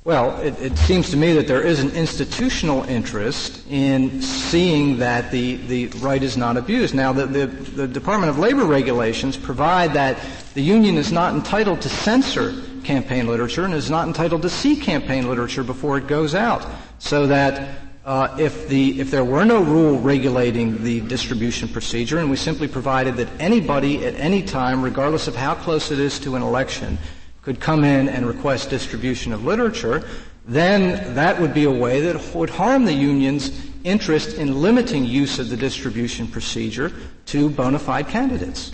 Well, 0.05 0.39
it, 0.43 0.61
it, 0.61 0.77
seems 0.77 1.09
to 1.13 1.17
me 1.17 1.33
that 1.33 1.49
there 1.49 1.63
is 1.63 1.81
an 1.81 1.93
institutional 1.93 2.85
interest 2.85 3.67
in 3.71 4.21
seeing 4.21 4.99
that 4.99 5.31
the, 5.31 5.57
the 5.57 5.87
right 6.01 6.23
is 6.23 6.37
not 6.37 6.59
abused. 6.59 6.95
Now, 6.95 7.15
the, 7.15 7.25
the, 7.25 7.47
the, 7.47 7.89
Department 7.89 8.29
of 8.29 8.39
Labor 8.39 8.67
regulations 8.67 9.39
provide 9.39 9.95
that 9.95 10.19
the 10.53 10.61
union 10.61 10.99
is 10.99 11.11
not 11.11 11.33
entitled 11.33 11.81
to 11.81 11.89
censor 11.89 12.53
campaign 12.83 13.27
literature 13.27 13.65
and 13.65 13.73
is 13.73 13.89
not 13.89 14.07
entitled 14.07 14.43
to 14.43 14.51
see 14.51 14.77
campaign 14.77 15.27
literature 15.27 15.65
before 15.65 15.97
it 15.97 16.07
goes 16.07 16.35
out. 16.35 16.67
So 16.99 17.27
that 17.29 17.79
uh, 18.05 18.37
if, 18.39 18.69
the, 18.69 19.01
if 19.01 19.11
there 19.11 19.25
were 19.25 19.47
no 19.47 19.63
rule 19.63 19.99
regulating 19.99 20.85
the 20.85 21.01
distribution 21.01 21.67
procedure 21.67 22.19
and 22.19 22.29
we 22.29 22.37
simply 22.37 22.69
provided 22.69 23.17
that 23.17 23.29
anybody 23.41 24.05
at 24.05 24.17
any 24.17 24.43
time, 24.43 24.83
regardless 24.83 25.29
of 25.29 25.35
how 25.35 25.55
close 25.55 25.91
it 25.91 25.99
is 25.99 26.19
to 26.19 26.37
an 26.37 26.43
election, 26.43 26.99
could 27.45 27.61
come 27.61 27.85
in 27.85 28.09
and 28.09 28.27
request 28.27 28.71
distribution 28.71 29.33
of 29.33 29.45
literature, 29.45 30.03
then 30.47 31.15
that 31.15 31.41
would 31.41 31.55
be 31.55 31.65
a 31.65 31.71
way 31.71 32.01
that 32.01 32.35
would 32.35 32.51
harm 32.51 32.85
the 32.85 32.93
union's 32.93 33.71
interest 33.85 34.37
in 34.37 34.61
limiting 34.61 35.05
use 35.05 35.39
of 35.39 35.49
the 35.49 35.57
distribution 35.57 36.27
procedure 36.27 36.93
to 37.27 37.51
bona 37.51 37.79
fide 37.79 38.09
candidates. 38.09 38.73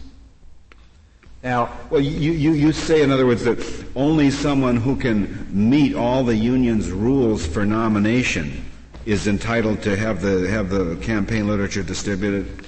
Now, 1.43 1.73
well, 1.89 2.01
you, 2.01 2.33
you, 2.33 2.53
you 2.53 2.73
say, 2.73 3.03
in 3.03 3.11
other 3.11 3.27
words, 3.27 3.45
that 3.45 3.59
only 3.97 4.31
someone 4.31 4.77
who 4.77 4.95
can 4.95 5.47
meet 5.51 5.95
all 5.95 6.23
the 6.23 6.37
union's 6.37 6.91
rules 6.91 7.47
for 7.47 7.65
nomination 7.65 8.65
is 9.07 9.27
entitled 9.27 9.81
to 9.83 9.97
have 9.97 10.21
the, 10.21 10.49
have 10.49 10.69
the 10.69 10.97
campaign 10.97 11.49
literature 11.49 11.83
distributed? 11.83 12.67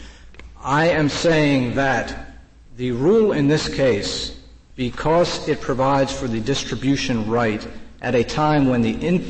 I 0.65 0.89
am 0.89 1.09
saying 1.09 1.75
that 1.75 2.39
the 2.77 2.93
rule 2.93 3.33
in 3.33 3.47
this 3.47 3.69
case 3.69 4.42
because 4.77 5.49
it 5.49 5.61
provides 5.61 6.13
for 6.13 6.27
the 6.27 6.41
distribution 6.41 7.29
right 7.29 7.67
at 8.01 8.15
a 8.15 8.25
time 8.25 8.69
when 8.69 8.83
the, 8.83 8.93
in, 9.07 9.21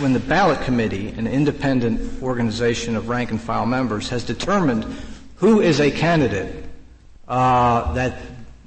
when 0.00 0.12
the 0.12 0.20
ballot 0.20 0.60
committee, 0.62 1.08
an 1.10 1.26
independent 1.26 2.22
organization 2.22 2.96
of 2.96 3.08
rank 3.08 3.30
and 3.30 3.40
file 3.40 3.66
members, 3.66 4.08
has 4.08 4.24
determined 4.24 4.84
who 5.36 5.60
is 5.60 5.80
a 5.80 5.90
candidate, 5.90 6.64
uh, 7.28 7.92
that, 7.92 8.18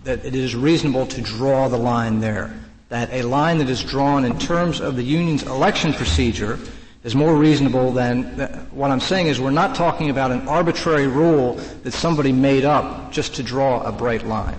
that 0.03 0.24
it 0.24 0.36
is 0.36 0.55
reasonable 0.55 1.05
to 1.07 1.21
draw 1.21 1.67
the 1.67 1.77
line 1.77 2.19
there. 2.19 2.53
That 2.89 3.12
a 3.12 3.24
line 3.24 3.59
that 3.59 3.69
is 3.69 3.83
drawn 3.83 4.25
in 4.25 4.38
terms 4.39 4.79
of 4.81 4.95
the 4.95 5.03
union's 5.03 5.43
election 5.43 5.93
procedure 5.93 6.59
is 7.03 7.15
more 7.15 7.36
reasonable 7.36 7.91
than 7.91 8.24
what 8.71 8.91
I'm 8.91 9.00
saying 9.00 9.27
is 9.27 9.39
we're 9.39 9.51
not 9.51 9.75
talking 9.75 10.09
about 10.09 10.31
an 10.31 10.48
arbitrary 10.48 11.07
rule 11.07 11.53
that 11.83 11.91
somebody 11.91 12.31
made 12.31 12.65
up 12.65 13.12
just 13.12 13.36
to 13.36 13.43
draw 13.43 13.81
a 13.83 13.91
bright 13.91 14.25
line. 14.25 14.57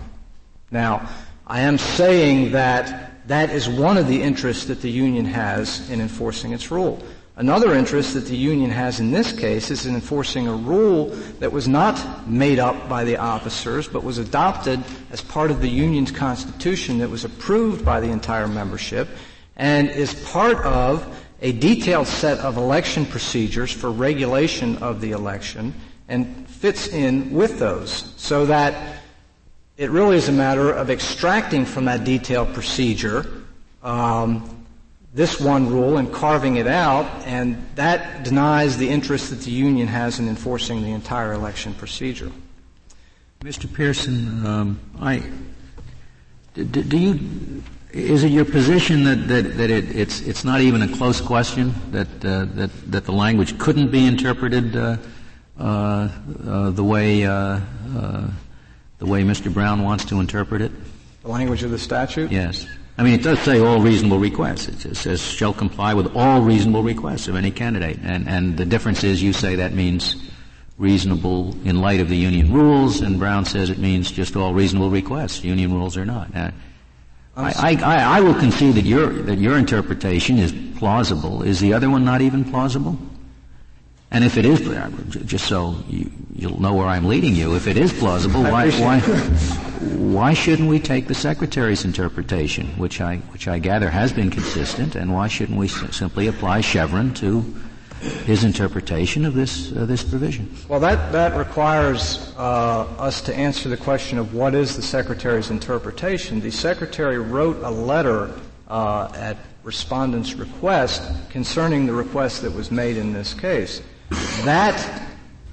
Now, 0.71 1.09
I 1.51 1.63
am 1.63 1.79
saying 1.79 2.53
that 2.53 3.27
that 3.27 3.51
is 3.51 3.69
one 3.69 3.99
of 3.99 4.07
the 4.07 4.23
interests 4.23 4.67
that 4.67 4.81
the 4.83 4.89
union 4.91 5.25
has 5.25 5.91
in 5.91 6.01
enforcing 6.01 6.53
its 6.53 6.71
rule. 6.71 7.03
Another 7.35 7.75
interest 7.75 8.15
that 8.15 8.27
the 8.27 8.37
union 8.37 8.71
has 8.71 9.01
in 9.01 9.11
this 9.11 9.33
case 9.33 9.69
is 9.73 9.85
in 9.85 9.97
enforcing 9.97 10.47
a 10.47 10.55
rule 10.55 11.07
that 11.41 11.51
was 11.51 11.67
not 11.67 12.29
made 12.31 12.61
up 12.61 12.89
by 12.89 13.03
the 13.03 13.17
officers, 13.17 13.89
but 13.89 14.05
was 14.05 14.19
adopted 14.19 14.81
as 15.11 15.23
part 15.23 15.51
of 15.51 15.61
the 15.61 15.69
union's 15.69 16.13
constitution 16.13 16.99
that 16.99 17.11
was 17.11 17.25
approved 17.25 17.85
by 17.85 17.99
the 17.99 18.11
entire 18.11 18.47
membership 18.47 19.09
and 19.57 19.91
is 19.91 20.15
part 20.31 20.59
of 20.59 21.21
a 21.43 21.51
detailed 21.51 22.07
set 22.07 22.39
of 22.39 22.59
election 22.59 23.05
procedures 23.05 23.73
for 23.73 23.91
regulation 23.91 24.77
of 24.77 25.01
the 25.01 25.11
election 25.11 25.75
and 26.09 26.49
fits 26.49 26.87
in 26.87 27.33
with 27.33 27.59
those 27.59 28.15
so 28.17 28.47
that 28.47 29.00
it 29.81 29.89
really 29.89 30.19
is 30.19 30.29
a 30.29 30.33
matter 30.33 30.71
of 30.71 30.91
extracting 30.91 31.65
from 31.65 31.87
that 31.87 32.05
detailed 32.05 32.53
procedure 32.53 33.25
um, 33.83 34.67
this 35.15 35.41
one 35.41 35.71
rule 35.71 35.97
and 35.97 36.13
carving 36.13 36.57
it 36.57 36.67
out, 36.67 37.07
and 37.25 37.57
that 37.77 38.23
denies 38.23 38.77
the 38.77 38.89
interest 38.89 39.31
that 39.31 39.41
the 39.41 39.51
union 39.51 39.89
has 39.89 40.19
in 40.19 40.29
enforcing 40.29 40.83
the 40.83 40.91
entire 40.91 41.33
election 41.33 41.73
procedure. 41.75 42.31
Mr. 43.41 43.73
Pearson, 43.73 44.47
um, 44.47 44.81
I 45.01 45.23
do, 46.53 46.65
do, 46.67 46.99
you 46.99 47.63
is 47.91 48.23
it 48.23 48.31
your 48.31 48.45
position 48.45 49.03
that 49.05 49.29
that, 49.29 49.57
that 49.57 49.71
it, 49.71 49.97
it's 49.97 50.21
it's 50.21 50.45
not 50.45 50.61
even 50.61 50.83
a 50.83 50.89
close 50.89 51.23
question 51.23 51.75
that 51.91 52.07
uh, 52.23 52.45
that 52.55 52.71
that 52.93 53.07
the 53.07 53.13
language 53.13 53.59
couldn't 53.59 53.91
be 53.91 54.07
interpreted 54.07 54.77
uh, 54.77 54.99
uh, 55.59 56.09
uh 56.47 56.71
the 56.71 56.85
way 56.85 57.25
uh, 57.25 57.61
uh, 57.97 58.29
the 59.01 59.07
way 59.07 59.23
Mr. 59.23 59.53
Brown 59.53 59.83
wants 59.83 60.05
to 60.07 60.21
interpret 60.21 60.63
it? 60.63 60.71
The 61.23 61.29
language 61.29 61.63
of 61.65 61.71
the 61.71 61.79
statute? 61.79 62.31
Yes. 62.31 62.67
I 62.97 63.03
mean, 63.03 63.15
it 63.15 63.23
does 63.23 63.39
say 63.41 63.59
all 63.59 63.81
reasonable 63.81 64.19
requests. 64.19 64.85
It 64.85 64.95
says 64.95 65.23
shall 65.23 65.55
comply 65.55 65.95
with 65.95 66.15
all 66.15 66.43
reasonable 66.43 66.83
requests 66.83 67.27
of 67.29 67.35
any 67.35 67.51
candidate. 67.51 67.99
And, 68.03 68.29
and 68.29 68.57
the 68.57 68.67
difference 68.67 69.03
is 69.03 69.23
you 69.23 69.33
say 69.33 69.57
that 69.57 69.73
means 69.73 70.17
reasonable 70.77 71.57
in 71.65 71.81
light 71.81 72.01
of 72.01 72.09
the 72.09 72.17
union 72.17 72.53
rules, 72.53 73.01
and 73.01 73.19
Brown 73.19 73.45
says 73.47 73.71
it 73.71 73.79
means 73.79 74.11
just 74.11 74.37
all 74.37 74.55
reasonable 74.55 74.91
requests, 74.91 75.43
union 75.45 75.73
rules 75.73 75.97
or 75.97 76.05
not. 76.05 76.35
I, 76.35 76.53
I, 77.37 78.19
I, 78.19 78.21
will 78.21 78.35
concede 78.35 78.75
that 78.75 78.85
your, 78.85 79.11
that 79.23 79.39
your 79.39 79.57
interpretation 79.57 80.39
is 80.39 80.55
plausible. 80.77 81.43
Is 81.43 81.61
the 81.61 81.73
other 81.73 81.89
one 81.89 82.05
not 82.05 82.21
even 82.21 82.45
plausible? 82.45 82.99
And 84.13 84.25
if 84.25 84.37
it 84.37 84.45
is, 84.45 84.61
just 85.25 85.47
so 85.47 85.77
you, 85.89 86.11
will 86.41 86.61
know 86.61 86.75
where 86.75 86.87
I'm 86.87 87.05
leading 87.05 87.37
you, 87.37 87.55
if 87.55 87.69
it 87.69 87.77
is 87.77 87.93
plausible, 87.93 88.43
why, 88.43 88.71
why, 88.73 88.99
why 89.01 90.35
shouldn't 90.35 90.69
we 90.69 90.81
take 90.81 91.07
the 91.07 91.15
Secretary's 91.15 91.85
interpretation, 91.85 92.67
which 92.77 93.01
I, 93.01 93.19
which 93.33 93.47
I 93.47 93.61
gather 93.61 93.89
has 93.89 94.13
been 94.13 94.31
consistent, 94.31 94.97
and 94.97 95.15
why 95.15 95.29
shouldn't 95.29 95.57
we 95.57 95.69
simply 95.69 96.27
apply 96.27 96.61
Chevron 96.61 97.15
to 97.15 97.55
his 98.25 98.43
interpretation 98.43 99.25
of 99.25 99.35
this, 99.35 99.71
uh, 99.77 99.85
this 99.85 100.03
provision? 100.03 100.53
Well, 100.69 100.81
that, 100.81 101.13
that 101.13 101.37
requires 101.37 102.35
uh, 102.37 102.87
us 102.99 103.21
to 103.23 103.35
answer 103.35 103.69
the 103.69 103.77
question 103.77 104.19
of 104.19 104.35
what 104.35 104.57
is 104.57 104.75
the 104.75 104.83
Secretary's 104.83 105.51
interpretation. 105.51 106.41
The 106.41 106.51
Secretary 106.51 107.19
wrote 107.19 107.63
a 107.63 107.71
letter 107.71 108.33
uh, 108.67 109.13
at 109.15 109.37
respondent's 109.63 110.35
request 110.35 111.03
concerning 111.31 111.87
the 111.87 111.93
request 111.93 112.43
that 112.43 112.53
was 112.53 112.73
made 112.73 112.97
in 112.97 113.13
this 113.13 113.35
case. 113.35 113.83
That 114.45 115.09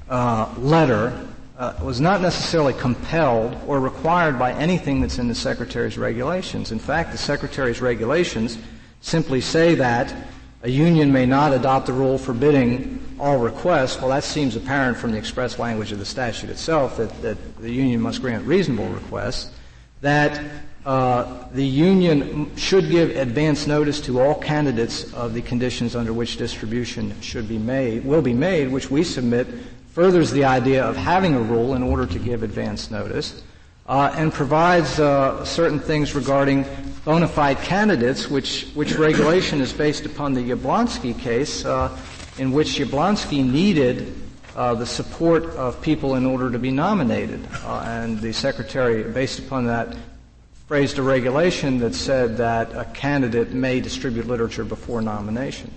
uh, 0.09 0.53
letter 0.57 1.27
uh, 1.57 1.73
was 1.81 1.99
not 1.99 2.21
necessarily 2.21 2.73
compelled 2.73 3.57
or 3.67 3.79
required 3.79 4.37
by 4.37 4.53
anything 4.53 5.01
that's 5.01 5.17
in 5.17 5.27
the 5.27 5.35
Secretary's 5.35 5.97
regulations. 5.97 6.71
In 6.71 6.79
fact, 6.79 7.11
the 7.11 7.17
Secretary's 7.17 7.81
regulations 7.81 8.57
simply 9.01 9.41
say 9.41 9.75
that 9.75 10.13
a 10.63 10.69
union 10.69 11.11
may 11.11 11.25
not 11.25 11.53
adopt 11.53 11.89
a 11.89 11.93
rule 11.93 12.17
forbidding 12.17 13.03
all 13.19 13.37
requests. 13.37 13.99
Well, 13.99 14.09
that 14.09 14.23
seems 14.23 14.55
apparent 14.55 14.97
from 14.97 15.11
the 15.11 15.17
express 15.17 15.59
language 15.59 15.91
of 15.91 15.99
the 15.99 16.05
statute 16.05 16.49
itself 16.49 16.97
that, 16.97 17.21
that 17.21 17.57
the 17.57 17.71
union 17.71 18.01
must 18.01 18.21
grant 18.21 18.45
reasonable 18.45 18.89
requests. 18.89 19.51
That 20.01 20.39
uh, 20.87 21.49
the 21.51 21.65
union 21.65 22.55
should 22.55 22.89
give 22.89 23.09
advance 23.17 23.67
notice 23.67 23.99
to 23.99 24.21
all 24.21 24.33
candidates 24.33 25.13
of 25.13 25.33
the 25.33 25.41
conditions 25.41 25.97
under 25.97 26.13
which 26.13 26.37
distribution 26.37 27.13
should 27.19 27.45
be 27.45 27.57
made, 27.57 28.05
will 28.05 28.21
be 28.21 28.33
made, 28.33 28.71
which 28.71 28.89
we 28.89 29.03
submit 29.03 29.47
furthers 29.91 30.31
the 30.31 30.45
idea 30.45 30.81
of 30.81 30.95
having 30.95 31.35
a 31.35 31.41
rule 31.41 31.73
in 31.73 31.83
order 31.83 32.05
to 32.05 32.17
give 32.17 32.41
advance 32.41 32.89
notice, 32.89 33.43
uh, 33.87 34.13
and 34.15 34.31
provides 34.31 34.97
uh, 34.97 35.43
certain 35.43 35.77
things 35.77 36.15
regarding 36.15 36.65
bona 37.03 37.27
fide 37.27 37.57
candidates, 37.57 38.29
which, 38.29 38.67
which 38.73 38.93
regulation 38.93 39.59
is 39.59 39.73
based 39.73 40.05
upon 40.05 40.33
the 40.33 40.51
Yablonski 40.51 41.19
case, 41.19 41.65
uh, 41.65 41.97
in 42.37 42.53
which 42.53 42.79
Yablonski 42.79 43.45
needed 43.45 44.13
uh, 44.55 44.73
the 44.73 44.85
support 44.85 45.43
of 45.57 45.81
people 45.81 46.15
in 46.15 46.25
order 46.25 46.49
to 46.49 46.57
be 46.57 46.71
nominated. 46.71 47.45
Uh, 47.65 47.83
and 47.85 48.21
the 48.21 48.31
secretary, 48.31 49.03
based 49.03 49.39
upon 49.39 49.65
that, 49.65 49.93
phrased 50.67 50.99
a 50.99 51.01
regulation 51.01 51.79
that 51.79 51.95
said 51.95 52.37
that 52.37 52.73
a 52.75 52.83
candidate 52.93 53.51
may 53.51 53.79
distribute 53.79 54.27
literature 54.27 54.65
before 54.65 55.01
nomination. 55.01 55.73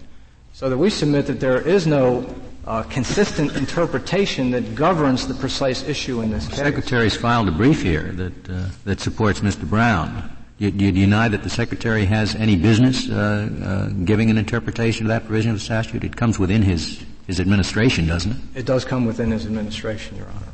So 0.53 0.69
that 0.69 0.77
we 0.77 0.91
submit 0.91 1.27
that 1.27 1.39
there 1.39 1.61
is 1.61 1.87
no 1.87 2.27
uh, 2.67 2.83
consistent 2.85 3.57
interpretation 3.57 4.51
that 4.51 4.75
governs 4.75 5.29
the 5.29 5.35
precise 5.35 5.85
issue 5.85 6.21
in 6.21 6.31
this 6.31 6.47
case. 6.49 6.59
The 6.59 6.65
Secretary's 6.65 7.17
filed 7.17 7.49
a 7.49 7.53
brief 7.53 7.83
here 7.83 8.13
that, 8.13 8.51
uh, 8.51 8.67
that 8.85 9.01
supports 9.01 9.41
Mr. 9.41 9.69
Brown. 9.69 10.37
Do 10.59 10.67
you, 10.67 10.93
deny 10.93 11.29
that 11.29 11.43
the 11.43 11.49
Secretary 11.49 12.05
has 12.05 12.35
any 12.35 12.55
business 12.55 13.09
uh, 13.09 13.49
uh, 13.65 13.89
giving 14.05 14.29
an 14.29 14.37
interpretation 14.37 15.07
of 15.07 15.09
that 15.09 15.25
provision 15.25 15.53
of 15.53 15.57
the 15.57 15.65
statute? 15.65 16.05
It 16.05 16.17
comes 16.17 16.39
within 16.39 16.61
his, 16.61 17.03
his 17.27 17.41
administration, 17.41 18.07
doesn't 18.07 18.33
it? 18.33 18.39
It 18.57 18.67
does 18.67 18.85
come 18.85 19.07
within 19.07 19.31
his 19.31 19.47
administration, 19.47 20.19
Your 20.19 20.27
Honor. 20.27 20.53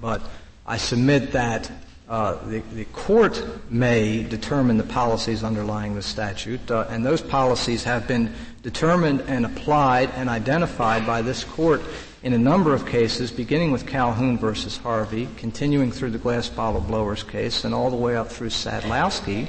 But 0.00 0.22
I 0.66 0.78
submit 0.78 1.32
that 1.32 1.70
uh, 2.12 2.36
the, 2.44 2.58
the, 2.74 2.84
court 2.92 3.42
may 3.70 4.22
determine 4.22 4.76
the 4.76 4.84
policies 4.84 5.42
underlying 5.42 5.94
the 5.94 6.02
statute, 6.02 6.70
uh, 6.70 6.84
and 6.90 7.06
those 7.06 7.22
policies 7.22 7.82
have 7.84 8.06
been 8.06 8.30
determined 8.62 9.22
and 9.22 9.46
applied 9.46 10.10
and 10.10 10.28
identified 10.28 11.06
by 11.06 11.22
this 11.22 11.42
court 11.42 11.80
in 12.22 12.34
a 12.34 12.38
number 12.38 12.74
of 12.74 12.84
cases, 12.84 13.30
beginning 13.30 13.72
with 13.72 13.86
Calhoun 13.86 14.36
versus 14.36 14.76
Harvey, 14.76 15.26
continuing 15.38 15.90
through 15.90 16.10
the 16.10 16.18
glass 16.18 16.50
bottle 16.50 16.82
blowers 16.82 17.22
case, 17.22 17.64
and 17.64 17.74
all 17.74 17.88
the 17.88 17.96
way 17.96 18.14
up 18.14 18.28
through 18.28 18.50
Sadlowski. 18.50 19.48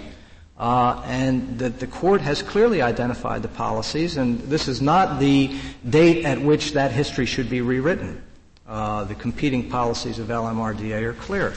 Uh, 0.57 1.03
and 1.05 1.59
that 1.59 1.81
the 1.81 1.87
court 1.87 2.21
has 2.21 2.41
clearly 2.41 2.81
identified 2.81 3.41
the 3.41 3.49
policies, 3.49 4.15
and 4.15 4.39
this 4.43 4.69
is 4.69 4.81
not 4.81 5.19
the 5.19 5.53
date 5.89 6.23
at 6.23 6.39
which 6.39 6.71
that 6.71 6.93
history 6.93 7.25
should 7.25 7.49
be 7.49 7.59
rewritten. 7.59 8.23
Uh, 8.65 9.03
the 9.03 9.15
competing 9.15 9.69
policies 9.69 10.17
of 10.17 10.29
LMRDA 10.29 11.01
are 11.01 11.13
clear. 11.13 11.53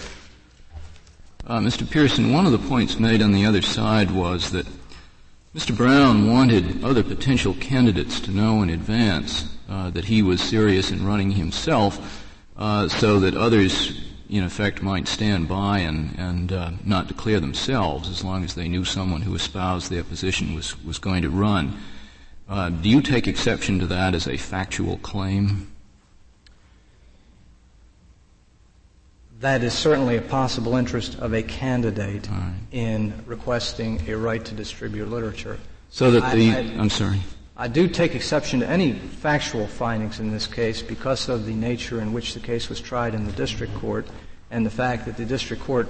Uh, 1.46 1.61
Mr. 1.61 1.88
Pearson, 1.88 2.32
one 2.32 2.44
of 2.44 2.50
the 2.50 2.59
points 2.59 2.98
made 2.98 3.22
on 3.22 3.30
the 3.30 3.46
other 3.46 3.62
side 3.62 4.11
was 4.11 4.50
that 4.50 4.66
Mr. 5.54 5.76
Brown 5.76 6.28
wanted 6.28 6.82
other 6.82 7.04
potential 7.04 7.54
candidates 7.61 8.18
to 8.18 8.32
know 8.32 8.62
in 8.62 8.70
advance 8.70 9.56
uh, 9.68 9.88
that 9.90 10.06
he 10.06 10.22
was 10.22 10.42
serious 10.42 10.90
in 10.90 11.06
running 11.06 11.30
himself, 11.30 12.24
uh, 12.56 12.88
so 12.88 13.20
that 13.20 13.37
others, 13.37 13.96
in 14.28 14.42
effect, 14.42 14.82
might 14.82 15.06
stand 15.06 15.46
by 15.46 15.78
and, 15.78 16.18
and 16.18 16.52
uh, 16.52 16.72
not 16.85 17.06
declare 17.06 17.38
themselves 17.38 18.09
as 18.09 18.24
long 18.24 18.42
as 18.42 18.56
they 18.56 18.66
knew 18.66 18.85
someone 18.85 19.22
who 19.22 19.37
espoused 19.37 19.88
their 19.88 20.02
position 20.02 20.52
was, 20.52 20.82
was 20.85 20.98
going 20.98 21.22
to 21.22 21.30
run. 21.30 21.78
Uh, 22.48 22.70
do 22.70 22.88
you 22.88 23.00
take 23.00 23.28
exception 23.28 23.78
to 23.78 23.87
that 23.87 24.16
as 24.16 24.26
a 24.26 24.37
factual 24.37 24.98
claim? 24.98 25.70
That 29.40 29.62
is 29.62 29.75
certainly 29.75 30.16
a 30.16 30.22
possible 30.22 30.77
interest 30.77 31.18
of 31.18 31.35
a 31.35 31.42
candidate 31.42 32.29
right. 32.31 32.55
in 32.72 33.12
requesting 33.27 34.03
a 34.09 34.16
right 34.16 34.44
to 34.44 34.55
distribute 34.55 35.11
literature. 35.11 35.59
So 35.90 36.11
that 36.11 36.35
the, 36.35 36.51
I, 36.51 36.61
am 36.61 36.90
sorry. 36.90 37.20
I 37.57 37.68
do 37.68 37.88
take 37.88 38.14
exception 38.14 38.61
to 38.61 38.68
any 38.68 38.92
factual 38.92 39.66
findings 39.66 40.20
in 40.20 40.31
this 40.31 40.46
case 40.46 40.83
because 40.83 41.29
of 41.29 41.46
the 41.46 41.55
nature 41.55 42.01
in 42.01 42.12
which 42.12 42.35
the 42.35 42.40
case 42.40 42.68
was 42.68 42.81
tried 42.81 43.14
in 43.14 43.27
the 43.27 43.33
district 43.33 43.75
court 43.77 44.07
and 44.51 44.64
the 44.64 44.70
fact 44.70 45.07
that 45.07 45.16
the 45.16 45.25
district 45.25 45.62
court 45.62 45.88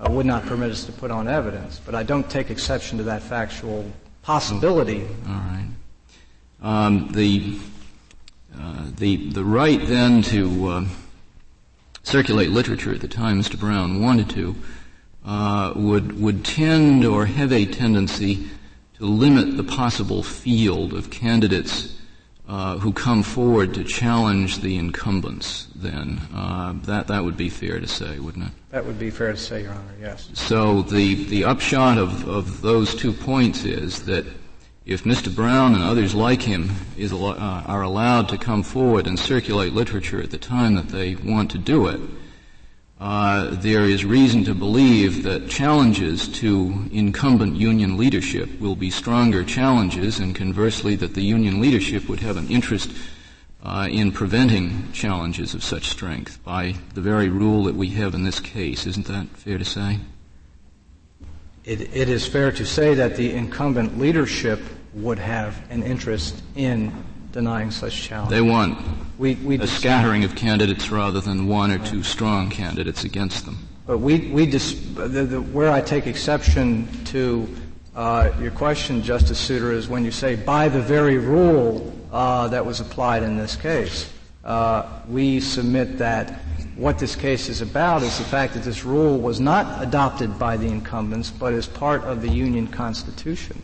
uh, 0.00 0.10
would 0.10 0.26
not 0.26 0.44
permit 0.46 0.70
us 0.70 0.84
to 0.84 0.92
put 0.92 1.10
on 1.10 1.28
evidence. 1.28 1.80
But 1.84 1.94
I 1.94 2.02
don't 2.02 2.28
take 2.28 2.50
exception 2.50 2.98
to 2.98 3.04
that 3.04 3.22
factual 3.22 3.90
possibility. 4.22 5.06
All 5.26 5.34
right. 5.34 5.68
Um, 6.62 7.08
the, 7.12 7.58
uh, 8.58 8.86
the, 8.96 9.30
the 9.30 9.44
right 9.44 9.86
then 9.86 10.22
to, 10.22 10.68
uh, 10.68 10.84
circulate 12.06 12.50
literature 12.50 12.94
at 12.94 13.00
the 13.00 13.08
time 13.08 13.42
Mr. 13.42 13.58
Brown 13.58 14.00
wanted 14.00 14.30
to, 14.30 14.54
uh, 15.24 15.72
would, 15.74 16.20
would 16.20 16.44
tend 16.44 17.04
or 17.04 17.26
have 17.26 17.52
a 17.52 17.66
tendency 17.66 18.48
to 18.96 19.04
limit 19.04 19.56
the 19.56 19.64
possible 19.64 20.22
field 20.22 20.94
of 20.94 21.10
candidates 21.10 21.98
uh, 22.48 22.78
who 22.78 22.92
come 22.92 23.24
forward 23.24 23.74
to 23.74 23.82
challenge 23.82 24.60
the 24.60 24.76
incumbents 24.76 25.66
then. 25.74 26.20
Uh, 26.32 26.74
that, 26.84 27.08
that 27.08 27.24
would 27.24 27.36
be 27.36 27.48
fair 27.48 27.80
to 27.80 27.88
say, 27.88 28.20
wouldn't 28.20 28.46
it? 28.46 28.52
That 28.70 28.86
would 28.86 29.00
be 29.00 29.10
fair 29.10 29.32
to 29.32 29.36
say, 29.36 29.62
Your 29.62 29.72
Honor, 29.72 29.94
yes. 30.00 30.30
So 30.34 30.82
the, 30.82 31.24
the 31.24 31.42
upshot 31.42 31.98
of, 31.98 32.28
of 32.28 32.62
those 32.62 32.94
two 32.94 33.12
points 33.12 33.64
is 33.64 34.04
that 34.04 34.24
if 34.86 35.02
Mr. 35.02 35.34
Brown 35.34 35.74
and 35.74 35.82
others 35.82 36.14
like 36.14 36.42
him 36.42 36.70
is, 36.96 37.12
uh, 37.12 37.16
are 37.66 37.82
allowed 37.82 38.28
to 38.28 38.38
come 38.38 38.62
forward 38.62 39.08
and 39.08 39.18
circulate 39.18 39.72
literature 39.72 40.22
at 40.22 40.30
the 40.30 40.38
time 40.38 40.76
that 40.76 40.88
they 40.88 41.16
want 41.16 41.50
to 41.50 41.58
do 41.58 41.88
it, 41.88 42.00
uh, 43.00 43.50
there 43.50 43.84
is 43.84 44.04
reason 44.04 44.44
to 44.44 44.54
believe 44.54 45.24
that 45.24 45.50
challenges 45.50 46.28
to 46.28 46.86
incumbent 46.92 47.56
union 47.56 47.96
leadership 47.96 48.48
will 48.60 48.76
be 48.76 48.88
stronger 48.88 49.44
challenges, 49.44 50.20
and 50.20 50.36
conversely, 50.36 50.94
that 50.94 51.14
the 51.14 51.22
union 51.22 51.60
leadership 51.60 52.08
would 52.08 52.20
have 52.20 52.36
an 52.36 52.48
interest 52.48 52.90
uh, 53.64 53.88
in 53.90 54.12
preventing 54.12 54.90
challenges 54.92 55.52
of 55.52 55.64
such 55.64 55.90
strength 55.90 56.42
by 56.44 56.74
the 56.94 57.00
very 57.00 57.28
rule 57.28 57.64
that 57.64 57.74
we 57.74 57.88
have 57.88 58.14
in 58.14 58.22
this 58.22 58.38
case. 58.38 58.86
Isn't 58.86 59.06
that 59.06 59.26
fair 59.30 59.58
to 59.58 59.64
say? 59.64 59.98
It, 61.66 61.80
it 61.94 62.08
is 62.08 62.24
fair 62.24 62.52
to 62.52 62.64
say 62.64 62.94
that 62.94 63.16
the 63.16 63.34
incumbent 63.34 63.98
leadership 63.98 64.60
would 64.94 65.18
have 65.18 65.60
an 65.68 65.82
interest 65.82 66.42
in 66.54 66.92
denying 67.32 67.72
such 67.72 68.02
challenge. 68.02 68.30
They 68.30 68.40
want 68.40 68.78
we, 69.18 69.34
we 69.36 69.58
a 69.58 69.66
scattering 69.66 70.24
of 70.24 70.34
candidates 70.34 70.90
rather 70.90 71.20
than 71.20 71.48
one 71.48 71.70
or 71.72 71.78
two 71.84 72.02
strong 72.02 72.50
candidates 72.50 73.04
against 73.04 73.44
them. 73.46 73.66
But 73.86 73.98
we, 73.98 74.28
we 74.30 74.46
dis- 74.46 74.80
the, 74.94 75.08
the, 75.08 75.40
where 75.40 75.70
I 75.72 75.80
take 75.80 76.06
exception 76.06 76.88
to 77.06 77.48
uh, 77.94 78.32
your 78.40 78.50
question, 78.50 79.02
Justice 79.02 79.38
Souter, 79.38 79.72
is 79.72 79.88
when 79.88 80.04
you 80.04 80.10
say 80.10 80.36
by 80.36 80.68
the 80.68 80.80
very 80.80 81.18
rule 81.18 81.92
uh, 82.12 82.48
that 82.48 82.64
was 82.64 82.80
applied 82.80 83.22
in 83.22 83.36
this 83.36 83.56
case. 83.56 84.12
Uh, 84.44 84.86
we 85.08 85.40
submit 85.40 85.98
that 85.98 86.40
what 86.76 86.98
this 86.98 87.16
case 87.16 87.48
is 87.48 87.62
about 87.62 88.02
is 88.02 88.18
the 88.18 88.24
fact 88.24 88.52
that 88.54 88.62
this 88.62 88.84
rule 88.84 89.18
was 89.18 89.40
not 89.40 89.82
adopted 89.82 90.38
by 90.38 90.56
the 90.56 90.66
incumbents, 90.66 91.30
but 91.30 91.54
is 91.54 91.66
part 91.66 92.04
of 92.04 92.20
the 92.20 92.28
Union 92.28 92.66
Constitution. 92.66 93.62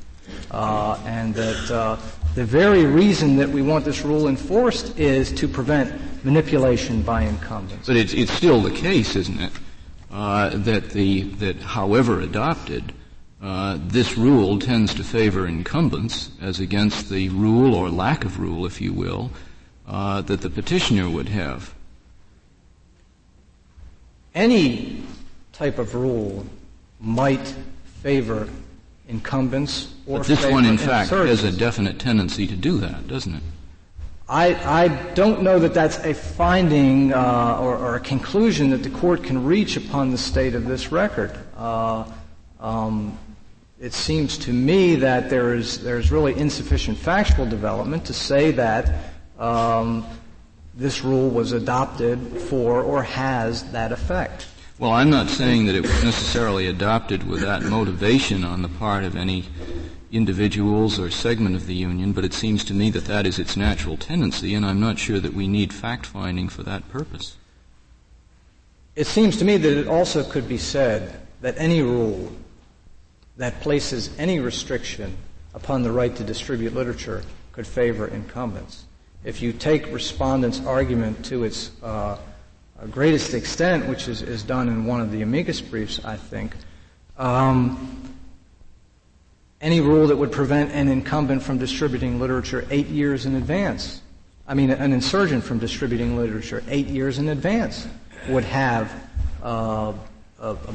Uh, 0.50 0.98
and 1.04 1.34
that 1.34 1.70
uh, 1.70 1.96
the 2.34 2.44
very 2.44 2.86
reason 2.86 3.36
that 3.36 3.48
we 3.48 3.60
want 3.60 3.84
this 3.84 4.02
rule 4.02 4.28
enforced 4.28 4.98
is 4.98 5.30
to 5.32 5.46
prevent 5.46 5.92
manipulation 6.24 7.02
by 7.02 7.22
incumbents. 7.22 7.86
But 7.86 7.96
it's, 7.96 8.14
it's 8.14 8.32
still 8.32 8.60
the 8.60 8.70
case, 8.70 9.14
isn't 9.14 9.40
it, 9.40 9.52
uh, 10.10 10.50
that 10.50 10.90
the 10.90 11.22
that 11.22 11.56
however 11.56 12.20
adopted, 12.20 12.94
uh, 13.42 13.78
this 13.80 14.16
rule 14.16 14.58
tends 14.58 14.94
to 14.94 15.04
favor 15.04 15.46
incumbents 15.46 16.30
as 16.40 16.60
against 16.60 17.10
the 17.10 17.28
rule 17.30 17.74
or 17.74 17.90
lack 17.90 18.24
of 18.24 18.38
rule, 18.38 18.64
if 18.64 18.80
you 18.80 18.92
will, 18.92 19.30
uh, 19.86 20.22
that 20.22 20.40
the 20.40 20.50
petitioner 20.50 21.10
would 21.10 21.28
have 21.28 21.74
any 24.34 25.02
type 25.52 25.78
of 25.78 25.94
rule 25.94 26.46
might 27.00 27.54
favor 28.02 28.48
incumbents 29.08 29.92
or 30.06 30.18
but 30.18 30.26
this 30.26 30.44
one, 30.46 30.64
in 30.64 30.78
fact, 30.78 31.10
has 31.10 31.44
a 31.44 31.52
definite 31.52 31.98
tendency 31.98 32.46
to 32.46 32.56
do 32.56 32.78
that, 32.78 33.06
doesn't 33.06 33.34
it? 33.34 33.42
I, 34.28 34.84
I 34.84 34.88
don't 35.14 35.42
know 35.42 35.58
that 35.58 35.74
that's 35.74 35.98
a 35.98 36.14
finding 36.14 37.12
uh, 37.12 37.58
or, 37.60 37.76
or, 37.76 37.96
a 37.96 38.00
conclusion 38.00 38.70
that 38.70 38.82
the 38.82 38.88
court 38.88 39.22
can 39.22 39.44
reach 39.44 39.76
upon 39.76 40.10
the 40.10 40.16
state 40.16 40.54
of 40.54 40.64
this 40.64 40.90
record. 40.90 41.36
Uh, 41.56 42.10
um, 42.58 43.18
it 43.78 43.92
seems 43.92 44.38
to 44.38 44.52
me 44.52 44.94
that 44.96 45.28
there 45.28 45.54
is 45.54 45.82
there's 45.82 46.10
really 46.12 46.34
insufficient 46.34 46.96
factual 46.96 47.44
development 47.46 48.06
to 48.06 48.14
say 48.14 48.52
that 48.52 49.12
um, 49.38 50.06
this 50.74 51.04
rule 51.04 51.28
was 51.28 51.52
adopted 51.52 52.18
for 52.42 52.82
or 52.82 53.02
has 53.02 53.70
that 53.72 53.92
effect. 53.92 54.46
Well, 54.78 54.92
I'm 54.92 55.10
not 55.10 55.28
saying 55.28 55.66
that 55.66 55.74
it 55.74 55.82
was 55.82 56.02
necessarily 56.02 56.66
adopted 56.66 57.24
with 57.24 57.40
that 57.42 57.62
motivation 57.62 58.44
on 58.44 58.62
the 58.62 58.68
part 58.68 59.04
of 59.04 59.14
any 59.14 59.44
individuals 60.10 60.98
or 60.98 61.10
segment 61.10 61.56
of 61.56 61.66
the 61.66 61.74
union, 61.74 62.12
but 62.12 62.24
it 62.24 62.34
seems 62.34 62.64
to 62.64 62.74
me 62.74 62.90
that 62.90 63.04
that 63.04 63.26
is 63.26 63.38
its 63.38 63.56
natural 63.56 63.96
tendency, 63.96 64.54
and 64.54 64.64
I'm 64.64 64.80
not 64.80 64.98
sure 64.98 65.20
that 65.20 65.34
we 65.34 65.46
need 65.46 65.72
fact 65.72 66.06
finding 66.06 66.48
for 66.48 66.62
that 66.64 66.88
purpose. 66.88 67.36
It 68.96 69.06
seems 69.06 69.36
to 69.38 69.44
me 69.44 69.56
that 69.56 69.78
it 69.78 69.88
also 69.88 70.22
could 70.22 70.48
be 70.48 70.58
said 70.58 71.20
that 71.40 71.54
any 71.58 71.82
rule 71.82 72.32
that 73.36 73.60
places 73.60 74.10
any 74.18 74.38
restriction 74.38 75.16
upon 75.54 75.82
the 75.82 75.92
right 75.92 76.14
to 76.16 76.24
distribute 76.24 76.74
literature 76.74 77.22
could 77.52 77.66
favor 77.66 78.06
incumbents 78.06 78.84
if 79.24 79.42
you 79.42 79.52
take 79.52 79.92
respondents' 79.92 80.60
argument 80.66 81.24
to 81.26 81.44
its 81.44 81.70
uh, 81.82 82.18
greatest 82.90 83.34
extent, 83.34 83.88
which 83.88 84.08
is, 84.08 84.22
is 84.22 84.42
done 84.42 84.68
in 84.68 84.84
one 84.84 85.00
of 85.00 85.12
the 85.12 85.22
amicus 85.22 85.60
briefs, 85.60 86.04
I 86.04 86.16
think, 86.16 86.54
um, 87.16 88.14
any 89.60 89.80
rule 89.80 90.08
that 90.08 90.16
would 90.16 90.32
prevent 90.32 90.72
an 90.72 90.88
incumbent 90.88 91.42
from 91.42 91.58
distributing 91.58 92.18
literature 92.18 92.66
eight 92.70 92.88
years 92.88 93.26
in 93.26 93.36
advance, 93.36 94.02
I 94.46 94.54
mean, 94.54 94.70
an 94.70 94.92
insurgent 94.92 95.44
from 95.44 95.58
distributing 95.58 96.16
literature 96.16 96.64
eight 96.68 96.88
years 96.88 97.18
in 97.18 97.28
advance 97.28 97.86
would 98.28 98.44
have 98.44 98.92
uh, 99.42 99.92
a, 100.40 100.50
a, 100.50 100.74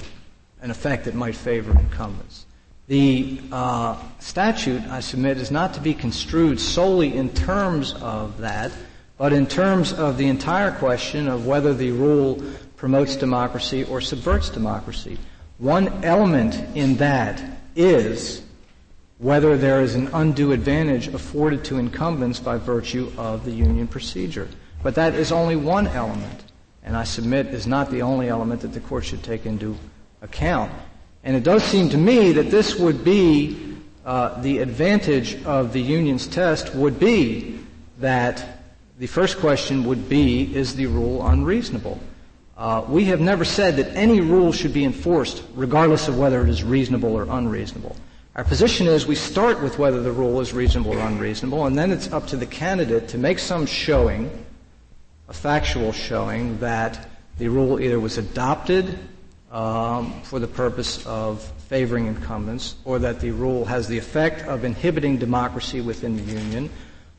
an 0.62 0.72
effect 0.72 1.06
that 1.06 1.16
might 1.16 1.36
favor 1.36 1.78
incumbents. 1.78 2.46
The 2.88 3.42
uh, 3.52 4.02
statute, 4.20 4.82
I 4.84 5.02
submit, 5.02 5.38
is 5.38 5.52
not 5.52 5.74
to 5.74 5.82
be 5.82 5.94
construed 5.94 6.58
solely 6.58 7.14
in 7.14 7.34
terms 7.34 7.94
of 7.96 8.38
that, 8.38 8.72
but 9.18 9.34
in 9.34 9.46
terms 9.46 9.92
of 9.92 10.18
the 10.18 10.28
entire 10.28 10.72
question 10.72 11.28
of 11.28 11.46
whether 11.46 11.74
the 11.74 11.92
rule 11.92 12.42
promotes 12.78 13.18
democracy 13.18 13.84
or 13.84 14.00
subverts 14.00 14.50
democracy. 14.50 15.18
One 15.58 16.06
element 16.06 16.56
in 16.78 16.96
that 16.98 17.44
is 17.76 18.44
whether 19.18 19.58
there 19.58 19.82
is 19.82 19.96
an 19.96 20.08
undue 20.14 20.54
advantage 20.54 21.08
afforded 21.08 21.66
to 21.66 21.80
incumbents 21.80 22.40
by 22.40 22.58
virtue 22.58 23.12
of 23.18 23.44
the 23.44 23.52
union 23.52 23.88
procedure. 23.88 24.48
But 24.82 24.96
that 24.96 25.14
is 25.14 25.34
only 25.34 25.58
one 25.58 25.88
element, 25.88 26.46
and 26.84 26.96
I 26.96 27.04
submit 27.04 27.48
is 27.48 27.68
not 27.68 27.92
the 27.92 28.04
only 28.04 28.30
element 28.30 28.62
that 28.62 28.74
the 28.74 28.80
court 28.80 29.04
should 29.04 29.24
take 29.24 29.46
into 29.46 29.76
account. 30.22 30.72
And 31.28 31.36
it 31.36 31.44
does 31.44 31.62
seem 31.62 31.90
to 31.90 31.98
me 31.98 32.32
that 32.32 32.52
this 32.52 32.80
would 32.80 33.04
be 33.04 33.76
uh, 34.06 34.42
the 34.42 34.60
advantage 34.60 35.44
of 35.44 35.74
the 35.74 35.82
union's 35.82 36.26
test 36.26 36.74
would 36.74 37.02
be 37.02 37.60
that 38.00 38.62
the 38.98 39.08
first 39.08 39.40
question 39.40 39.84
would 39.84 40.08
be 40.08 40.56
is 40.56 40.78
the 40.78 40.86
rule 40.86 41.28
unreasonable? 41.28 42.00
Uh, 42.56 42.86
we 42.88 43.04
have 43.06 43.20
never 43.20 43.44
said 43.44 43.76
that 43.76 43.94
any 43.94 44.22
rule 44.22 44.54
should 44.54 44.72
be 44.72 44.86
enforced 44.86 45.44
regardless 45.54 46.08
of 46.08 46.18
whether 46.18 46.42
it 46.44 46.50
is 46.50 46.64
reasonable 46.64 47.14
or 47.14 47.24
unreasonable. 47.24 47.98
Our 48.38 48.46
position 48.46 48.88
is 48.88 49.06
we 49.06 49.16
start 49.16 49.62
with 49.62 49.78
whether 49.78 50.02
the 50.02 50.14
rule 50.14 50.40
is 50.40 50.54
reasonable 50.54 50.94
or 50.94 51.00
unreasonable, 51.00 51.66
and 51.66 51.78
then 51.78 51.92
it's 51.92 52.10
up 52.14 52.28
to 52.28 52.38
the 52.38 52.46
candidate 52.46 53.10
to 53.10 53.18
make 53.18 53.40
some 53.40 53.66
showing, 53.66 54.46
a 55.28 55.34
factual 55.34 55.92
showing, 55.92 56.58
that 56.60 57.10
the 57.38 57.50
rule 57.50 57.82
either 57.82 58.00
was 58.00 58.18
adopted 58.18 58.98
um, 59.58 60.22
for 60.22 60.38
the 60.38 60.48
purpose 60.48 61.04
of 61.08 61.42
favoring 61.68 62.06
incumbents, 62.06 62.76
or 62.86 63.00
that 63.00 63.20
the 63.20 63.32
rule 63.32 63.66
has 63.66 63.88
the 63.88 63.98
effect 63.98 64.44
of 64.44 64.64
inhibiting 64.64 65.18
democracy 65.18 65.82
within 65.82 66.16
the 66.16 66.32
union, 66.32 66.70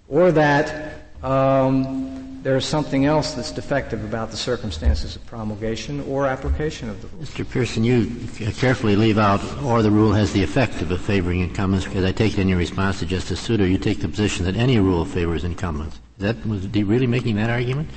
or 0.09 0.31
that 0.31 1.03
um, 1.25 2.39
there 2.45 2.57
is 2.57 2.65
something 2.65 3.07
else 3.07 3.35
that's 3.35 3.51
defective 3.51 4.05
about 4.05 4.31
the 4.31 4.37
circumstances 4.37 5.17
of 5.17 5.27
promulgation 5.27 6.01
or 6.03 6.29
application 6.29 6.89
of 6.89 7.03
the 7.03 7.09
rule. 7.09 7.25
Mr. 7.25 7.51
Pearson, 7.51 7.83
you 7.83 8.07
carefully 8.53 8.95
leave 8.95 9.19
out, 9.19 9.43
or 9.65 9.83
the 9.83 9.91
rule 9.91 10.13
has 10.13 10.33
the 10.33 10.43
effect 10.43 10.81
of 10.81 11.01
favoring 11.01 11.41
incumbents, 11.41 11.87
because 11.87 12.05
I 12.05 12.13
take 12.13 12.35
it 12.35 12.39
in 12.39 12.49
your 12.49 12.59
response 12.59 13.01
to 13.01 13.07
Justice 13.07 13.41
Souter, 13.41 13.67
you 13.67 13.79
take 13.79 14.01
the 14.01 14.09
position 14.09 14.45
that 14.45 14.55
any 14.55 14.79
rule 14.79 15.05
favors 15.05 15.43
incumbents. 15.43 15.97
Is 16.19 16.23
that 16.23 16.47
was 16.47 16.69
really 16.69 17.09
making 17.09 17.35
that 17.37 17.51
argument? 17.51 17.91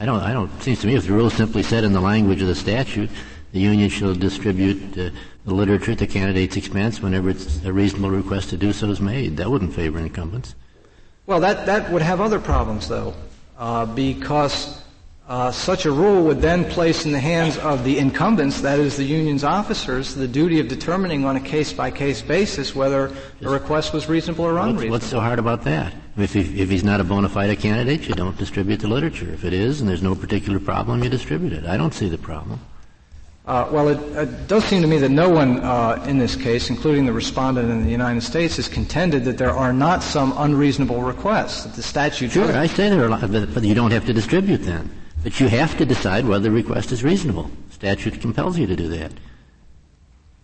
I 0.00 0.06
don't. 0.06 0.20
I 0.20 0.32
don't. 0.32 0.50
It 0.56 0.62
seems 0.62 0.80
to 0.80 0.86
me 0.86 0.96
if 0.96 1.06
the 1.06 1.12
rule 1.12 1.30
simply 1.30 1.62
said 1.62 1.84
in 1.84 1.92
the 1.92 2.00
language 2.00 2.42
of 2.42 2.48
the 2.48 2.54
statute 2.54 3.10
the 3.54 3.60
union 3.60 3.88
shall 3.88 4.14
distribute 4.16 4.98
uh, 4.98 5.10
the 5.44 5.54
literature 5.54 5.92
at 5.92 5.98
the 5.98 6.08
candidate's 6.08 6.56
expense 6.56 7.00
whenever 7.00 7.30
it's 7.30 7.64
a 7.64 7.72
reasonable 7.72 8.10
request 8.10 8.50
to 8.50 8.56
do 8.56 8.72
so 8.72 8.90
is 8.90 9.00
made. 9.00 9.36
That 9.36 9.48
wouldn't 9.48 9.72
favor 9.72 10.00
incumbents. 10.00 10.56
Well, 11.26 11.38
that, 11.38 11.64
that 11.66 11.88
would 11.92 12.02
have 12.02 12.20
other 12.20 12.40
problems, 12.40 12.88
though, 12.88 13.14
uh, 13.56 13.86
because 13.86 14.82
uh, 15.28 15.52
such 15.52 15.86
a 15.86 15.92
rule 15.92 16.24
would 16.24 16.42
then 16.42 16.64
place 16.64 17.06
in 17.06 17.12
the 17.12 17.20
hands 17.20 17.56
of 17.58 17.84
the 17.84 17.96
incumbents, 17.96 18.60
that 18.62 18.80
is, 18.80 18.96
the 18.96 19.04
union's 19.04 19.44
officers, 19.44 20.16
the 20.16 20.26
duty 20.26 20.58
of 20.58 20.66
determining 20.66 21.24
on 21.24 21.36
a 21.36 21.40
case-by-case 21.40 22.22
basis 22.22 22.74
whether 22.74 23.14
a 23.40 23.48
request 23.48 23.92
was 23.92 24.08
reasonable 24.08 24.46
or 24.46 24.58
unreasonable. 24.58 24.90
What's, 24.90 25.04
what's 25.04 25.10
so 25.12 25.20
hard 25.20 25.38
about 25.38 25.62
that? 25.62 25.94
If, 26.16 26.32
he, 26.32 26.60
if 26.60 26.70
he's 26.70 26.82
not 26.82 27.00
a 27.00 27.04
bona 27.04 27.28
fide 27.28 27.56
candidate, 27.60 28.08
you 28.08 28.16
don't 28.16 28.36
distribute 28.36 28.80
the 28.80 28.88
literature. 28.88 29.32
If 29.32 29.44
it 29.44 29.52
is, 29.52 29.80
and 29.80 29.88
there's 29.88 30.02
no 30.02 30.16
particular 30.16 30.58
problem, 30.58 31.04
you 31.04 31.08
distribute 31.08 31.52
it. 31.52 31.66
I 31.66 31.76
don't 31.76 31.94
see 31.94 32.08
the 32.08 32.18
problem. 32.18 32.58
Uh, 33.46 33.68
well, 33.70 33.88
it, 33.88 33.98
it, 34.16 34.46
does 34.48 34.64
seem 34.64 34.80
to 34.80 34.88
me 34.88 34.96
that 34.96 35.10
no 35.10 35.28
one 35.28 35.60
uh, 35.60 36.02
in 36.08 36.16
this 36.16 36.34
case, 36.34 36.70
including 36.70 37.04
the 37.04 37.12
respondent 37.12 37.70
in 37.70 37.84
the 37.84 37.90
United 37.90 38.22
States, 38.22 38.56
has 38.56 38.68
contended 38.68 39.22
that 39.24 39.36
there 39.36 39.50
are 39.50 39.72
not 39.72 40.02
some 40.02 40.32
unreasonable 40.38 41.02
requests 41.02 41.64
that 41.64 41.74
the 41.74 41.82
statute. 41.82 42.30
Sure, 42.30 42.50
I 42.56 42.66
say 42.66 42.88
there 42.88 43.02
are, 43.02 43.06
a 43.06 43.10
lot, 43.10 43.30
but, 43.30 43.52
but 43.52 43.62
you 43.62 43.74
don't 43.74 43.90
have 43.90 44.06
to 44.06 44.14
distribute 44.14 44.58
them. 44.58 44.90
But 45.22 45.40
you 45.40 45.48
have 45.48 45.76
to 45.76 45.84
decide 45.84 46.26
whether 46.26 46.44
the 46.44 46.50
request 46.50 46.90
is 46.90 47.04
reasonable. 47.04 47.50
The 47.68 47.74
statute 47.74 48.18
compels 48.20 48.58
you 48.58 48.66
to 48.66 48.76
do 48.76 48.88
that. 48.88 49.12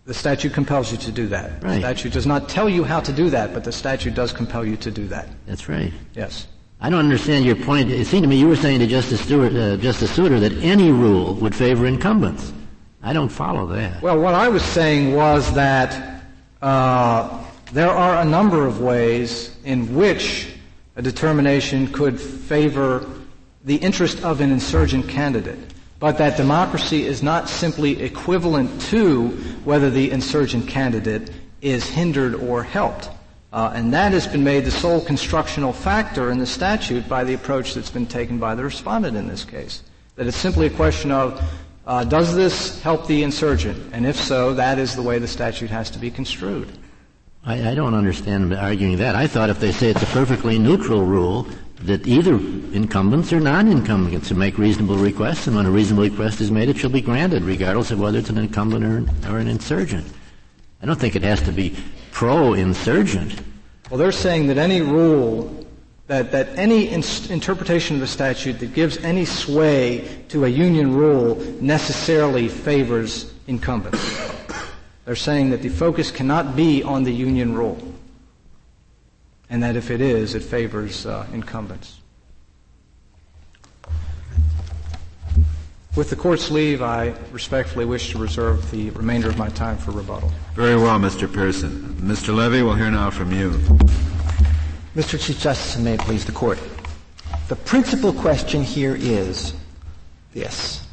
The 0.05 0.13
statute 0.13 0.53
compels 0.53 0.91
you 0.91 0.97
to 0.99 1.11
do 1.11 1.27
that. 1.27 1.63
Right. 1.63 1.75
The 1.75 1.79
statute 1.79 2.13
does 2.13 2.27
not 2.27 2.49
tell 2.49 2.69
you 2.69 2.83
how 2.83 2.99
to 2.99 3.11
do 3.11 3.31
that, 3.31 3.51
but 3.53 3.63
the 3.63 3.71
statute 3.71 4.13
does 4.13 4.31
compel 4.31 4.63
you 4.63 4.77
to 4.77 4.91
do 4.91 5.07
that. 5.07 5.27
That's 5.47 5.67
right. 5.67 5.91
Yes. 6.15 6.47
I 6.79 6.89
don't 6.91 6.99
understand 6.99 7.45
your 7.45 7.55
point. 7.55 7.89
It 7.89 8.05
seemed 8.05 8.23
to 8.23 8.29
me 8.29 8.37
you 8.37 8.47
were 8.47 8.55
saying 8.55 8.79
to 8.79 8.87
Justice 8.87 9.21
Stewart, 9.21 9.55
uh, 9.55 9.77
Justice 9.77 10.11
Souter 10.11 10.39
that 10.39 10.53
any 10.63 10.91
rule 10.91 11.33
would 11.35 11.55
favor 11.55 11.87
incumbents. 11.87 12.53
I 13.03 13.13
don't 13.13 13.29
follow 13.29 13.67
that. 13.67 14.01
Well, 14.01 14.19
what 14.19 14.33
I 14.33 14.47
was 14.47 14.63
saying 14.63 15.15
was 15.15 15.53
that 15.53 16.23
uh, 16.61 17.43
there 17.71 17.89
are 17.89 18.21
a 18.21 18.25
number 18.25 18.67
of 18.67 18.81
ways 18.81 19.55
in 19.63 19.95
which 19.95 20.53
a 20.95 21.01
determination 21.01 21.87
could 21.87 22.19
favor 22.19 23.05
the 23.63 23.77
interest 23.77 24.23
of 24.23 24.41
an 24.41 24.51
insurgent 24.51 25.07
candidate, 25.07 25.59
but 25.99 26.17
that 26.17 26.37
democracy 26.37 27.05
is 27.05 27.23
not 27.23 27.49
simply 27.49 28.01
equivalent 28.03 28.81
to 28.81 29.29
whether 29.63 29.89
the 29.89 30.11
insurgent 30.11 30.67
candidate 30.67 31.31
is 31.61 31.87
hindered 31.87 32.35
or 32.35 32.63
helped. 32.63 33.09
Uh, 33.53 33.71
and 33.75 33.93
that 33.93 34.13
has 34.13 34.27
been 34.27 34.43
made 34.43 34.63
the 34.63 34.71
sole 34.71 35.01
constructional 35.01 35.73
factor 35.73 36.31
in 36.31 36.39
the 36.39 36.45
statute 36.45 37.07
by 37.09 37.23
the 37.23 37.33
approach 37.33 37.73
that's 37.73 37.89
been 37.89 38.05
taken 38.05 38.39
by 38.39 38.55
the 38.55 38.63
respondent 38.63 39.17
in 39.17 39.27
this 39.27 39.43
case. 39.43 39.83
That 40.15 40.27
it's 40.27 40.37
simply 40.37 40.67
a 40.67 40.69
question 40.69 41.11
of 41.11 41.41
uh, 41.85 42.03
does 42.03 42.35
this 42.35 42.81
help 42.81 43.07
the 43.07 43.23
insurgent? 43.23 43.93
And 43.93 44.05
if 44.05 44.15
so, 44.15 44.53
that 44.53 44.77
is 44.77 44.95
the 44.95 45.01
way 45.01 45.19
the 45.19 45.27
statute 45.27 45.69
has 45.69 45.89
to 45.91 45.99
be 45.99 46.11
construed. 46.11 46.71
I, 47.43 47.71
I 47.71 47.75
don't 47.75 47.95
understand 47.95 48.53
arguing 48.53 48.97
that. 48.97 49.15
I 49.15 49.27
thought 49.27 49.49
if 49.49 49.59
they 49.59 49.71
say 49.71 49.89
it's 49.89 50.03
a 50.03 50.07
perfectly 50.07 50.59
neutral 50.59 51.03
rule, 51.03 51.47
that 51.83 52.05
either 52.05 52.35
incumbents 52.35 53.33
or 53.33 53.39
non-incumbents 53.39 54.27
can 54.27 54.37
make 54.37 54.59
reasonable 54.59 54.97
requests, 54.97 55.47
and 55.47 55.55
when 55.55 55.65
a 55.65 55.71
reasonable 55.71 56.03
request 56.03 56.39
is 56.39 56.51
made, 56.51 56.69
it 56.69 56.77
shall 56.77 56.91
be 56.91 57.01
granted, 57.01 57.41
regardless 57.43 57.89
of 57.89 57.99
whether 57.99 58.19
it's 58.19 58.29
an 58.29 58.37
incumbent 58.37 58.85
or, 58.85 59.31
or 59.31 59.39
an 59.39 59.47
insurgent. 59.47 60.05
I 60.81 60.85
don't 60.85 60.99
think 60.99 61.15
it 61.15 61.23
has 61.23 61.41
to 61.41 61.51
be 61.51 61.75
pro-insurgent. 62.11 63.41
Well, 63.89 63.97
they're 63.97 64.11
saying 64.11 64.47
that 64.47 64.57
any 64.57 64.81
rule, 64.81 65.60
that, 66.11 66.29
that 66.31 66.49
any 66.57 66.89
in- 66.89 67.05
interpretation 67.29 67.95
of 67.95 68.01
the 68.01 68.07
statute 68.07 68.59
that 68.59 68.73
gives 68.73 68.97
any 68.97 69.23
sway 69.23 70.25
to 70.27 70.43
a 70.43 70.49
union 70.49 70.93
rule 70.93 71.35
necessarily 71.61 72.49
favors 72.49 73.33
incumbents. 73.47 74.29
They're 75.05 75.15
saying 75.15 75.51
that 75.51 75.61
the 75.61 75.69
focus 75.69 76.11
cannot 76.11 76.53
be 76.53 76.83
on 76.83 77.05
the 77.05 77.13
union 77.13 77.55
rule, 77.55 77.77
and 79.49 79.63
that 79.63 79.77
if 79.77 79.89
it 79.89 80.01
is, 80.01 80.35
it 80.35 80.43
favors 80.43 81.05
uh, 81.05 81.25
incumbents. 81.31 81.97
With 85.95 86.09
the 86.09 86.17
court's 86.17 86.51
leave, 86.51 86.81
I 86.81 87.13
respectfully 87.31 87.85
wish 87.85 88.11
to 88.11 88.17
reserve 88.17 88.69
the 88.69 88.89
remainder 88.89 89.29
of 89.29 89.37
my 89.37 89.47
time 89.47 89.77
for 89.77 89.91
rebuttal. 89.91 90.29
Very 90.55 90.75
well, 90.75 90.99
Mr. 90.99 91.33
Pearson. 91.33 91.95
Mr. 92.01 92.35
Levy, 92.35 92.63
we'll 92.63 92.75
hear 92.75 92.91
now 92.91 93.11
from 93.11 93.31
you. 93.31 93.61
Mr. 94.95 95.17
Chief 95.17 95.39
Justice, 95.39 95.75
and 95.75 95.85
may 95.85 95.93
it 95.93 96.01
please 96.01 96.25
the 96.25 96.33
court. 96.33 96.59
The 97.47 97.55
principal 97.55 98.11
question 98.11 98.61
here 98.61 98.93
is 98.93 99.53
this 100.33 100.85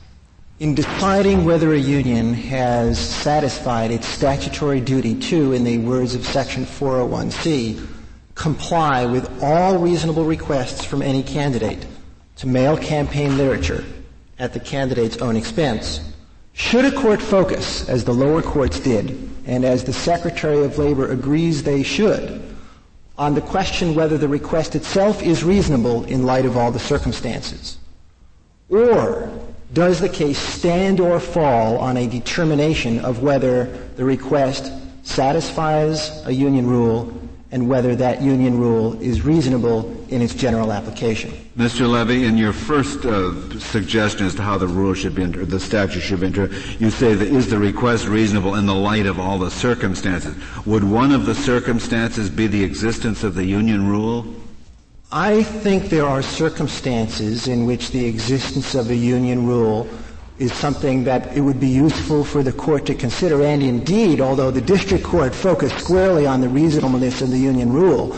in 0.60 0.76
deciding 0.76 1.44
whether 1.44 1.72
a 1.72 1.78
union 1.78 2.32
has 2.32 2.96
satisfied 2.96 3.90
its 3.90 4.06
statutory 4.06 4.80
duty 4.80 5.18
to, 5.18 5.52
in 5.52 5.64
the 5.64 5.78
words 5.78 6.14
of 6.14 6.24
Section 6.24 6.64
401C, 6.64 7.88
comply 8.36 9.04
with 9.04 9.42
all 9.42 9.78
reasonable 9.78 10.24
requests 10.24 10.84
from 10.84 11.02
any 11.02 11.24
candidate 11.24 11.84
to 12.36 12.46
mail 12.46 12.76
campaign 12.76 13.36
literature 13.36 13.84
at 14.38 14.52
the 14.52 14.60
candidate's 14.60 15.16
own 15.18 15.34
expense, 15.34 16.12
should 16.52 16.84
a 16.84 16.92
court 16.92 17.20
focus, 17.20 17.88
as 17.88 18.04
the 18.04 18.14
lower 18.14 18.42
courts 18.42 18.78
did, 18.78 19.28
and 19.46 19.64
as 19.64 19.82
the 19.82 19.92
Secretary 19.92 20.64
of 20.64 20.78
Labor 20.78 21.10
agrees 21.10 21.64
they 21.64 21.82
should, 21.82 22.47
on 23.18 23.34
the 23.34 23.40
question 23.40 23.94
whether 23.94 24.16
the 24.16 24.28
request 24.28 24.76
itself 24.76 25.22
is 25.22 25.42
reasonable 25.42 26.04
in 26.04 26.24
light 26.24 26.46
of 26.46 26.56
all 26.56 26.70
the 26.70 26.78
circumstances? 26.78 27.78
Or 28.70 29.30
does 29.72 30.00
the 30.00 30.08
case 30.08 30.38
stand 30.38 31.00
or 31.00 31.18
fall 31.18 31.78
on 31.78 31.96
a 31.96 32.06
determination 32.06 33.00
of 33.00 33.22
whether 33.22 33.64
the 33.96 34.04
request 34.04 34.72
satisfies 35.02 36.24
a 36.26 36.32
union 36.32 36.66
rule 36.66 37.12
and 37.50 37.68
whether 37.68 37.96
that 37.96 38.20
union 38.20 38.58
rule 38.58 39.00
is 39.00 39.22
reasonable 39.22 39.96
in 40.08 40.20
its 40.20 40.34
general 40.34 40.72
application. 40.72 41.30
Mr. 41.56 41.88
Levy, 41.88 42.24
in 42.24 42.36
your 42.36 42.52
first 42.52 43.04
uh, 43.06 43.58
suggestion 43.58 44.26
as 44.26 44.34
to 44.34 44.42
how 44.42 44.58
the 44.58 44.66
rule 44.66 44.92
should 44.92 45.14
be, 45.14 45.22
inter- 45.22 45.44
the 45.44 45.58
statute 45.58 46.00
should 46.00 46.20
be, 46.20 46.26
inter- 46.26 46.50
you 46.78 46.90
say 46.90 47.14
that 47.14 47.28
is 47.28 47.48
the 47.48 47.58
request 47.58 48.06
reasonable 48.06 48.56
in 48.56 48.66
the 48.66 48.74
light 48.74 49.06
of 49.06 49.18
all 49.18 49.38
the 49.38 49.50
circumstances? 49.50 50.36
Would 50.66 50.84
one 50.84 51.10
of 51.10 51.24
the 51.24 51.34
circumstances 51.34 52.28
be 52.28 52.46
the 52.46 52.62
existence 52.62 53.24
of 53.24 53.34
the 53.34 53.44
union 53.44 53.88
rule? 53.88 54.26
I 55.10 55.42
think 55.42 55.88
there 55.88 56.04
are 56.04 56.20
circumstances 56.20 57.48
in 57.48 57.64
which 57.64 57.92
the 57.92 58.04
existence 58.04 58.74
of 58.74 58.90
a 58.90 58.94
union 58.94 59.46
rule 59.46 59.88
is 60.38 60.52
something 60.52 61.04
that 61.04 61.36
it 61.36 61.40
would 61.40 61.58
be 61.58 61.68
useful 61.68 62.24
for 62.24 62.42
the 62.42 62.52
court 62.52 62.86
to 62.86 62.94
consider. 62.94 63.42
And 63.42 63.62
indeed, 63.62 64.20
although 64.20 64.50
the 64.50 64.60
district 64.60 65.04
court 65.04 65.34
focused 65.34 65.78
squarely 65.78 66.26
on 66.26 66.40
the 66.40 66.48
reasonableness 66.48 67.22
of 67.22 67.30
the 67.30 67.38
union 67.38 67.72
rule, 67.72 68.16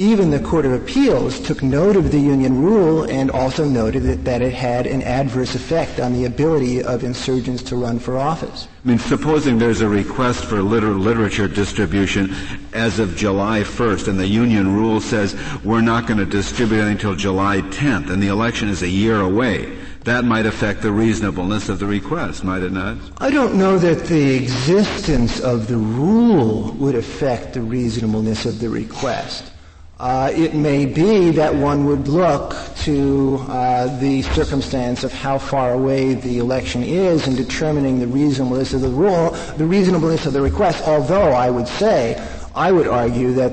even 0.00 0.30
the 0.30 0.40
Court 0.40 0.64
of 0.64 0.72
Appeals 0.72 1.38
took 1.40 1.62
note 1.62 1.94
of 1.94 2.10
the 2.10 2.18
union 2.18 2.62
rule 2.62 3.02
and 3.02 3.30
also 3.30 3.66
noted 3.66 4.02
that, 4.04 4.24
that, 4.24 4.40
it 4.40 4.54
had 4.54 4.86
an 4.86 5.02
adverse 5.02 5.54
effect 5.54 6.00
on 6.00 6.14
the 6.14 6.24
ability 6.24 6.82
of 6.82 7.04
insurgents 7.04 7.62
to 7.64 7.76
run 7.76 7.98
for 7.98 8.16
office. 8.16 8.66
I 8.82 8.88
mean, 8.88 8.98
supposing 8.98 9.58
there's 9.58 9.82
a 9.82 9.88
request 9.90 10.46
for 10.46 10.62
liter- 10.62 10.94
literature 10.94 11.48
distribution 11.48 12.34
as 12.72 12.98
of 12.98 13.14
July 13.14 13.60
1st, 13.60 14.08
and 14.08 14.18
the 14.18 14.26
union 14.26 14.74
rule 14.74 15.02
says 15.02 15.36
we're 15.62 15.82
not 15.82 16.06
going 16.06 16.18
to 16.18 16.24
distribute 16.24 16.80
it 16.80 16.88
until 16.88 17.14
July 17.14 17.58
10th, 17.58 18.08
and 18.08 18.22
the 18.22 18.28
election 18.28 18.70
is 18.70 18.82
a 18.82 18.88
year 18.88 19.20
away. 19.20 19.76
That 20.04 20.24
might 20.24 20.46
affect 20.46 20.80
the 20.80 20.92
reasonableness 20.92 21.68
of 21.68 21.78
the 21.78 21.86
request, 21.86 22.42
might 22.42 22.62
it 22.62 22.72
not? 22.72 22.96
I 23.18 23.30
don't 23.30 23.56
know 23.56 23.78
that 23.78 24.06
the 24.06 24.34
existence 24.34 25.40
of 25.40 25.66
the 25.68 25.76
rule 25.76 26.72
would 26.72 26.94
affect 26.94 27.52
the 27.52 27.60
reasonableness 27.60 28.46
of 28.46 28.60
the 28.60 28.70
request. 28.70 29.52
Uh, 29.98 30.32
it 30.34 30.54
may 30.54 30.86
be 30.86 31.30
that 31.32 31.54
one 31.54 31.84
would 31.84 32.08
look 32.08 32.54
to 32.74 33.36
uh, 33.50 33.94
the 33.98 34.22
circumstance 34.22 35.04
of 35.04 35.12
how 35.12 35.36
far 35.36 35.74
away 35.74 36.14
the 36.14 36.38
election 36.38 36.82
is 36.82 37.28
in 37.28 37.36
determining 37.36 38.00
the 38.00 38.06
reasonableness 38.06 38.72
of 38.72 38.80
the 38.80 38.88
rule, 38.88 39.32
the 39.58 39.66
reasonableness 39.66 40.24
of 40.24 40.32
the 40.32 40.40
request. 40.40 40.82
Although 40.88 41.32
I 41.32 41.50
would 41.50 41.68
say, 41.68 42.16
I 42.54 42.72
would 42.72 42.86
argue 42.86 43.34
that 43.34 43.52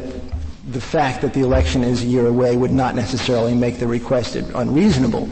the 0.71 0.79
fact 0.79 1.21
that 1.21 1.33
the 1.33 1.41
election 1.41 1.83
is 1.83 2.03
a 2.03 2.05
year 2.05 2.27
away 2.27 2.55
would 2.55 2.71
not 2.71 2.95
necessarily 2.95 3.53
make 3.53 3.79
the 3.79 3.87
request 3.87 4.37
unreasonable, 4.37 5.29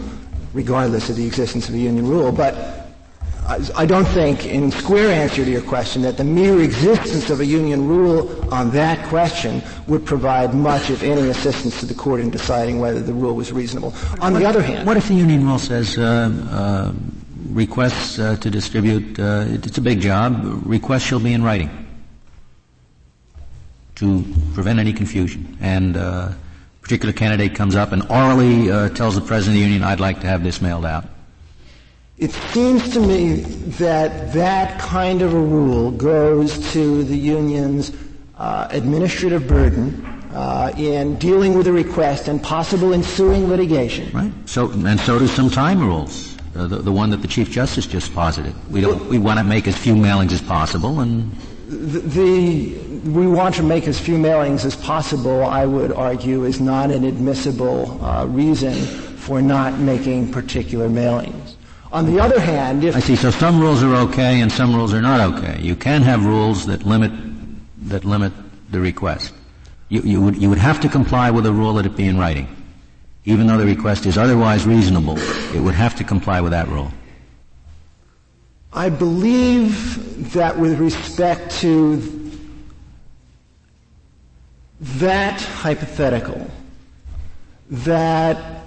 regardless 0.55 1.09
of 1.09 1.17
the 1.17 1.27
existence 1.27 1.67
of 1.67 1.75
a 1.75 1.77
union 1.77 2.07
rule. 2.07 2.31
But 2.31 2.55
I 3.75 3.85
don't 3.85 4.05
think, 4.05 4.47
in 4.47 4.71
square 4.71 5.11
answer 5.11 5.45
to 5.45 5.51
your 5.51 5.61
question, 5.61 6.01
that 6.01 6.17
the 6.17 6.23
mere 6.23 6.61
existence 6.61 7.29
of 7.29 7.41
a 7.41 7.45
union 7.45 7.87
rule 7.87 8.51
on 8.51 8.71
that 8.71 9.05
question 9.07 9.61
would 9.87 10.03
provide 10.03 10.55
much, 10.55 10.89
if 10.89 11.03
any, 11.03 11.29
assistance 11.29 11.79
to 11.81 11.85
the 11.85 11.93
court 11.93 12.21
in 12.21 12.31
deciding 12.31 12.79
whether 12.79 13.01
the 13.01 13.13
rule 13.13 13.35
was 13.35 13.51
reasonable. 13.51 13.93
On 14.19 14.33
what, 14.33 14.39
the 14.39 14.45
other 14.47 14.63
hand, 14.63 14.87
what 14.87 14.97
if 14.97 15.09
the 15.09 15.13
union 15.13 15.45
rule 15.45 15.59
says 15.59 15.95
uh, 15.99 16.31
uh, 16.49 16.91
requests 17.49 18.17
uh, 18.17 18.35
to 18.37 18.49
distribute? 18.49 19.19
Uh, 19.19 19.45
it's 19.49 19.77
a 19.77 19.81
big 19.81 20.01
job. 20.01 20.41
Requests 20.65 21.03
shall 21.03 21.19
be 21.19 21.33
in 21.33 21.43
writing 21.43 21.69
to 23.95 24.25
prevent 24.55 24.79
any 24.79 24.91
confusion, 24.91 25.55
and 25.61 25.97
uh, 25.97 26.31
particular 26.85 27.11
candidate 27.11 27.55
comes 27.55 27.75
up 27.75 27.91
and 27.91 28.03
orally 28.11 28.69
uh, 28.69 28.89
tells 28.89 29.15
the 29.15 29.21
president 29.21 29.57
of 29.57 29.61
the 29.61 29.65
union, 29.69 29.83
"I'd 29.83 29.99
like 29.99 30.21
to 30.21 30.27
have 30.27 30.43
this 30.43 30.61
mailed 30.61 30.85
out." 30.85 31.05
It 32.19 32.31
seems 32.53 32.93
to 32.93 32.99
me 32.99 33.37
that 33.79 34.33
that 34.33 34.79
kind 34.79 35.23
of 35.23 35.33
a 35.33 35.39
rule 35.39 35.89
goes 35.89 36.71
to 36.73 37.03
the 37.03 37.17
union's 37.17 37.91
uh, 38.37 38.67
administrative 38.69 39.47
burden 39.47 40.05
uh, 40.31 40.73
in 40.77 41.15
dealing 41.15 41.57
with 41.57 41.65
a 41.65 41.73
request 41.73 42.27
and 42.27 42.41
possible 42.41 42.93
ensuing 42.93 43.47
litigation. 43.47 44.11
Right. 44.13 44.31
So 44.45 44.69
and 44.69 44.99
so 44.99 45.17
do 45.17 45.25
some 45.25 45.49
time 45.49 45.79
rules. 45.79 46.37
Uh, 46.55 46.67
the, 46.67 46.77
the, 46.77 46.91
one 46.91 47.09
that 47.09 47.21
the 47.21 47.27
Chief 47.27 47.49
Justice 47.49 47.87
just 47.87 48.13
posited. 48.13 48.53
We 48.69 48.79
don't. 48.79 49.09
We 49.09 49.17
want 49.17 49.39
to 49.39 49.43
make 49.43 49.67
as 49.67 49.75
few 49.75 49.95
mailings 49.95 50.33
as 50.33 50.41
possible, 50.41 50.99
and 50.99 51.31
the, 51.67 51.99
the 51.99 52.77
we 53.05 53.27
want 53.27 53.53
to 53.55 53.63
make 53.63 53.87
as 53.87 53.99
few 53.99 54.17
mailings 54.17 54.65
as 54.65 54.75
possible. 54.75 55.43
I 55.43 55.65
would 55.65 55.91
argue 55.91 56.43
is 56.43 56.59
not 56.59 56.89
an 56.89 57.03
admissible 57.03 58.03
uh, 58.03 58.25
reason 58.25 58.73
for 58.73 59.41
not 59.41 59.77
making 59.79 60.31
particular 60.31 60.89
mailings. 60.89 61.55
On 61.91 62.05
the 62.07 62.19
other 62.19 62.39
hand, 62.39 62.83
if 62.83 62.95
I 62.95 62.99
see, 62.99 63.15
so 63.15 63.29
some 63.29 63.59
rules 63.59 63.83
are 63.83 63.93
okay 64.07 64.41
and 64.41 64.51
some 64.51 64.75
rules 64.75 64.91
are 64.93 65.01
not 65.01 65.21
okay. 65.35 65.61
You 65.61 65.75
can 65.75 66.01
have 66.01 66.25
rules 66.25 66.65
that 66.65 66.83
limit 66.83 67.11
that 67.89 68.03
limit 68.03 68.33
the 68.71 68.79
request. 68.79 69.33
You, 69.89 70.01
you 70.01 70.21
would 70.21 70.41
you 70.41 70.49
would 70.49 70.57
have 70.57 70.79
to 70.81 70.89
comply 70.89 71.29
with 71.29 71.45
a 71.45 71.53
rule 71.53 71.75
that 71.75 71.85
it 71.85 71.95
be 71.95 72.07
in 72.07 72.17
writing, 72.17 72.47
even 73.23 73.45
though 73.45 73.57
the 73.57 73.65
request 73.65 74.07
is 74.07 74.17
otherwise 74.17 74.65
reasonable. 74.65 75.17
It 75.53 75.61
would 75.61 75.75
have 75.75 75.95
to 75.97 76.03
comply 76.03 76.41
with 76.41 76.51
that 76.51 76.67
rule. 76.69 76.91
I 78.73 78.89
believe 78.89 80.33
that 80.33 80.57
with 80.57 80.79
respect 80.79 81.51
to 81.61 82.24
that 84.85 85.41
hypothetical, 85.41 86.49
that 87.69 88.63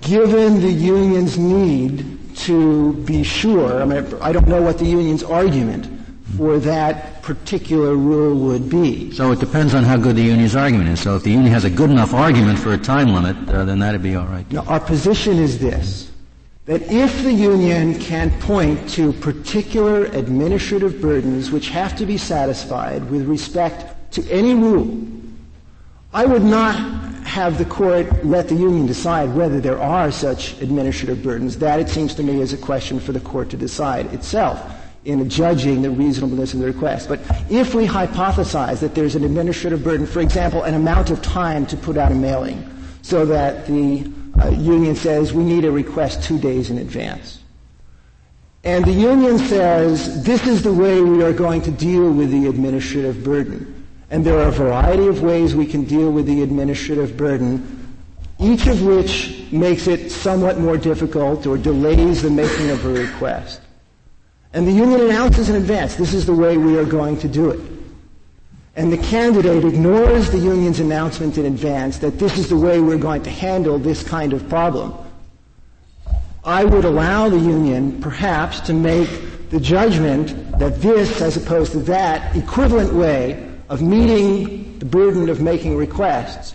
given 0.00 0.60
the 0.60 0.70
union's 0.70 1.36
need 1.36 2.36
to 2.36 2.92
be 3.04 3.24
sure. 3.24 3.82
I 3.82 3.84
mean, 3.84 4.06
I 4.20 4.32
don't 4.32 4.46
know 4.46 4.62
what 4.62 4.78
the 4.78 4.84
union's 4.84 5.24
argument 5.24 5.88
for 6.36 6.58
that 6.60 7.22
particular 7.22 7.96
rule 7.96 8.34
would 8.46 8.70
be. 8.70 9.12
So 9.12 9.32
it 9.32 9.40
depends 9.40 9.74
on 9.74 9.82
how 9.82 9.96
good 9.96 10.16
the 10.16 10.22
union's 10.22 10.54
argument 10.54 10.88
is. 10.88 11.00
So 11.00 11.16
if 11.16 11.24
the 11.24 11.30
union 11.30 11.52
has 11.52 11.64
a 11.64 11.70
good 11.70 11.90
enough 11.90 12.14
argument 12.14 12.58
for 12.58 12.72
a 12.72 12.78
time 12.78 13.12
limit, 13.12 13.36
uh, 13.48 13.64
then 13.64 13.80
that'd 13.80 14.02
be 14.02 14.14
all 14.14 14.26
right. 14.26 14.50
Now, 14.52 14.62
our 14.66 14.80
position 14.80 15.38
is 15.38 15.58
this. 15.58 16.10
That 16.66 16.82
if 16.82 17.24
the 17.24 17.32
union 17.32 17.98
can 17.98 18.30
point 18.40 18.88
to 18.90 19.12
particular 19.14 20.04
administrative 20.04 21.00
burdens 21.00 21.50
which 21.50 21.68
have 21.70 21.96
to 21.96 22.06
be 22.06 22.16
satisfied 22.16 23.10
with 23.10 23.26
respect 23.26 24.12
to 24.12 24.30
any 24.30 24.54
rule 24.54 24.86
I 26.14 26.26
would 26.26 26.42
not 26.42 26.76
have 27.24 27.56
the 27.56 27.64
court 27.64 28.26
let 28.26 28.48
the 28.48 28.54
union 28.54 28.86
decide 28.86 29.34
whether 29.34 29.60
there 29.60 29.80
are 29.80 30.10
such 30.10 30.60
administrative 30.60 31.22
burdens. 31.22 31.56
That, 31.56 31.80
it 31.80 31.88
seems 31.88 32.14
to 32.16 32.22
me, 32.22 32.40
is 32.40 32.52
a 32.52 32.58
question 32.58 33.00
for 33.00 33.12
the 33.12 33.20
court 33.20 33.48
to 33.50 33.56
decide 33.56 34.12
itself 34.12 34.60
in 35.06 35.26
judging 35.30 35.80
the 35.80 35.90
reasonableness 35.90 36.52
of 36.52 36.60
the 36.60 36.66
request. 36.66 37.08
But 37.08 37.20
if 37.50 37.74
we 37.74 37.86
hypothesize 37.86 38.80
that 38.80 38.94
there's 38.94 39.14
an 39.14 39.24
administrative 39.24 39.82
burden, 39.82 40.06
for 40.06 40.20
example, 40.20 40.62
an 40.64 40.74
amount 40.74 41.10
of 41.10 41.22
time 41.22 41.64
to 41.66 41.76
put 41.78 41.96
out 41.96 42.12
a 42.12 42.14
mailing, 42.14 42.68
so 43.00 43.24
that 43.26 43.66
the 43.66 44.12
uh, 44.42 44.48
union 44.50 44.94
says 44.94 45.32
we 45.32 45.44
need 45.44 45.64
a 45.64 45.70
request 45.70 46.22
two 46.22 46.38
days 46.38 46.68
in 46.68 46.76
advance. 46.76 47.40
And 48.64 48.84
the 48.84 48.92
union 48.92 49.38
says 49.38 50.22
this 50.22 50.46
is 50.46 50.62
the 50.62 50.72
way 50.72 51.00
we 51.00 51.24
are 51.24 51.32
going 51.32 51.62
to 51.62 51.70
deal 51.70 52.12
with 52.12 52.30
the 52.30 52.46
administrative 52.46 53.24
burden. 53.24 53.81
And 54.12 54.26
there 54.26 54.38
are 54.38 54.48
a 54.48 54.52
variety 54.52 55.06
of 55.06 55.22
ways 55.22 55.56
we 55.56 55.64
can 55.64 55.84
deal 55.84 56.12
with 56.12 56.26
the 56.26 56.42
administrative 56.42 57.16
burden, 57.16 57.96
each 58.38 58.66
of 58.66 58.82
which 58.82 59.50
makes 59.50 59.86
it 59.86 60.10
somewhat 60.10 60.58
more 60.58 60.76
difficult 60.76 61.46
or 61.46 61.56
delays 61.56 62.20
the 62.20 62.28
making 62.28 62.68
of 62.68 62.84
a 62.84 62.90
request. 62.90 63.62
And 64.52 64.66
the 64.66 64.72
union 64.72 65.00
announces 65.00 65.48
in 65.48 65.56
advance, 65.56 65.94
this 65.94 66.12
is 66.12 66.26
the 66.26 66.34
way 66.34 66.58
we 66.58 66.76
are 66.76 66.84
going 66.84 67.18
to 67.20 67.28
do 67.28 67.52
it. 67.52 67.60
And 68.76 68.92
the 68.92 68.98
candidate 68.98 69.64
ignores 69.64 70.30
the 70.30 70.38
union's 70.38 70.78
announcement 70.78 71.38
in 71.38 71.46
advance 71.46 71.96
that 71.98 72.18
this 72.18 72.36
is 72.36 72.50
the 72.50 72.56
way 72.56 72.80
we're 72.80 72.98
going 72.98 73.22
to 73.22 73.30
handle 73.30 73.78
this 73.78 74.02
kind 74.06 74.34
of 74.34 74.46
problem. 74.46 74.94
I 76.44 76.64
would 76.64 76.84
allow 76.84 77.30
the 77.30 77.38
union, 77.38 77.98
perhaps, 78.02 78.60
to 78.60 78.74
make 78.74 79.08
the 79.48 79.60
judgment 79.60 80.58
that 80.58 80.82
this, 80.82 81.22
as 81.22 81.38
opposed 81.38 81.72
to 81.72 81.78
that, 81.80 82.36
equivalent 82.36 82.92
way 82.92 83.48
of 83.72 83.80
meeting 83.80 84.78
the 84.80 84.84
burden 84.84 85.30
of 85.30 85.40
making 85.40 85.74
requests 85.74 86.54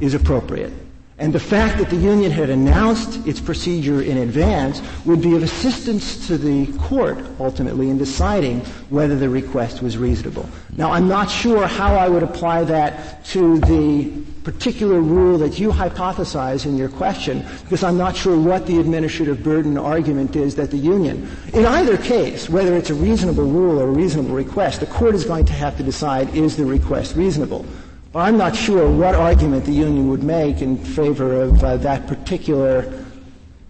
is 0.00 0.12
appropriate. 0.12 0.70
And 1.16 1.32
the 1.32 1.40
fact 1.40 1.78
that 1.78 1.88
the 1.88 1.96
union 1.96 2.30
had 2.30 2.50
announced 2.50 3.26
its 3.26 3.40
procedure 3.40 4.02
in 4.02 4.18
advance 4.18 4.82
would 5.06 5.22
be 5.22 5.34
of 5.34 5.42
assistance 5.42 6.26
to 6.26 6.36
the 6.36 6.66
court 6.76 7.16
ultimately 7.40 7.88
in 7.88 7.96
deciding 7.96 8.60
whether 8.90 9.16
the 9.16 9.30
request 9.30 9.80
was 9.80 9.96
reasonable. 9.96 10.46
Now, 10.76 10.92
I'm 10.92 11.08
not 11.08 11.30
sure 11.30 11.66
how 11.66 11.94
I 11.94 12.10
would 12.10 12.22
apply 12.22 12.64
that 12.64 13.24
to 13.32 13.58
the 13.60 14.12
particular 14.46 15.00
rule 15.00 15.36
that 15.38 15.58
you 15.58 15.70
hypothesize 15.70 16.66
in 16.66 16.76
your 16.76 16.88
question, 16.88 17.44
because 17.62 17.82
I'm 17.82 17.98
not 17.98 18.14
sure 18.14 18.38
what 18.38 18.64
the 18.64 18.78
administrative 18.78 19.42
burden 19.42 19.76
argument 19.76 20.36
is 20.36 20.54
that 20.54 20.70
the 20.70 20.76
union, 20.76 21.28
in 21.52 21.66
either 21.66 21.96
case, 21.96 22.48
whether 22.48 22.76
it's 22.76 22.90
a 22.90 22.94
reasonable 22.94 23.42
rule 23.42 23.80
or 23.80 23.88
a 23.88 23.90
reasonable 23.90 24.36
request, 24.36 24.78
the 24.78 24.86
court 24.86 25.16
is 25.16 25.24
going 25.24 25.46
to 25.46 25.52
have 25.52 25.76
to 25.78 25.82
decide 25.82 26.32
is 26.32 26.56
the 26.56 26.64
request 26.64 27.16
reasonable. 27.16 27.66
I'm 28.14 28.36
not 28.36 28.54
sure 28.54 28.88
what 28.88 29.16
argument 29.16 29.64
the 29.64 29.72
union 29.72 30.08
would 30.10 30.22
make 30.22 30.62
in 30.62 30.78
favor 30.78 31.42
of 31.42 31.64
uh, 31.64 31.78
that 31.78 32.06
particular 32.06 33.04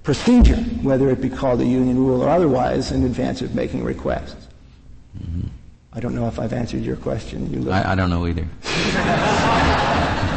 procedure, 0.02 0.60
whether 0.82 1.08
it 1.08 1.22
be 1.22 1.30
called 1.30 1.62
a 1.62 1.64
union 1.64 1.96
rule 1.96 2.22
or 2.22 2.28
otherwise, 2.28 2.92
in 2.92 3.02
advance 3.04 3.40
of 3.40 3.54
making 3.54 3.82
requests. 3.82 4.46
Mm-hmm. 5.18 5.48
I 5.94 6.00
don't 6.00 6.14
know 6.14 6.28
if 6.28 6.38
I've 6.38 6.52
answered 6.52 6.82
your 6.82 6.96
question. 6.96 7.66
I, 7.70 7.92
I, 7.92 7.94
don't 7.94 8.10
know 8.10 8.26
either. 8.26 8.46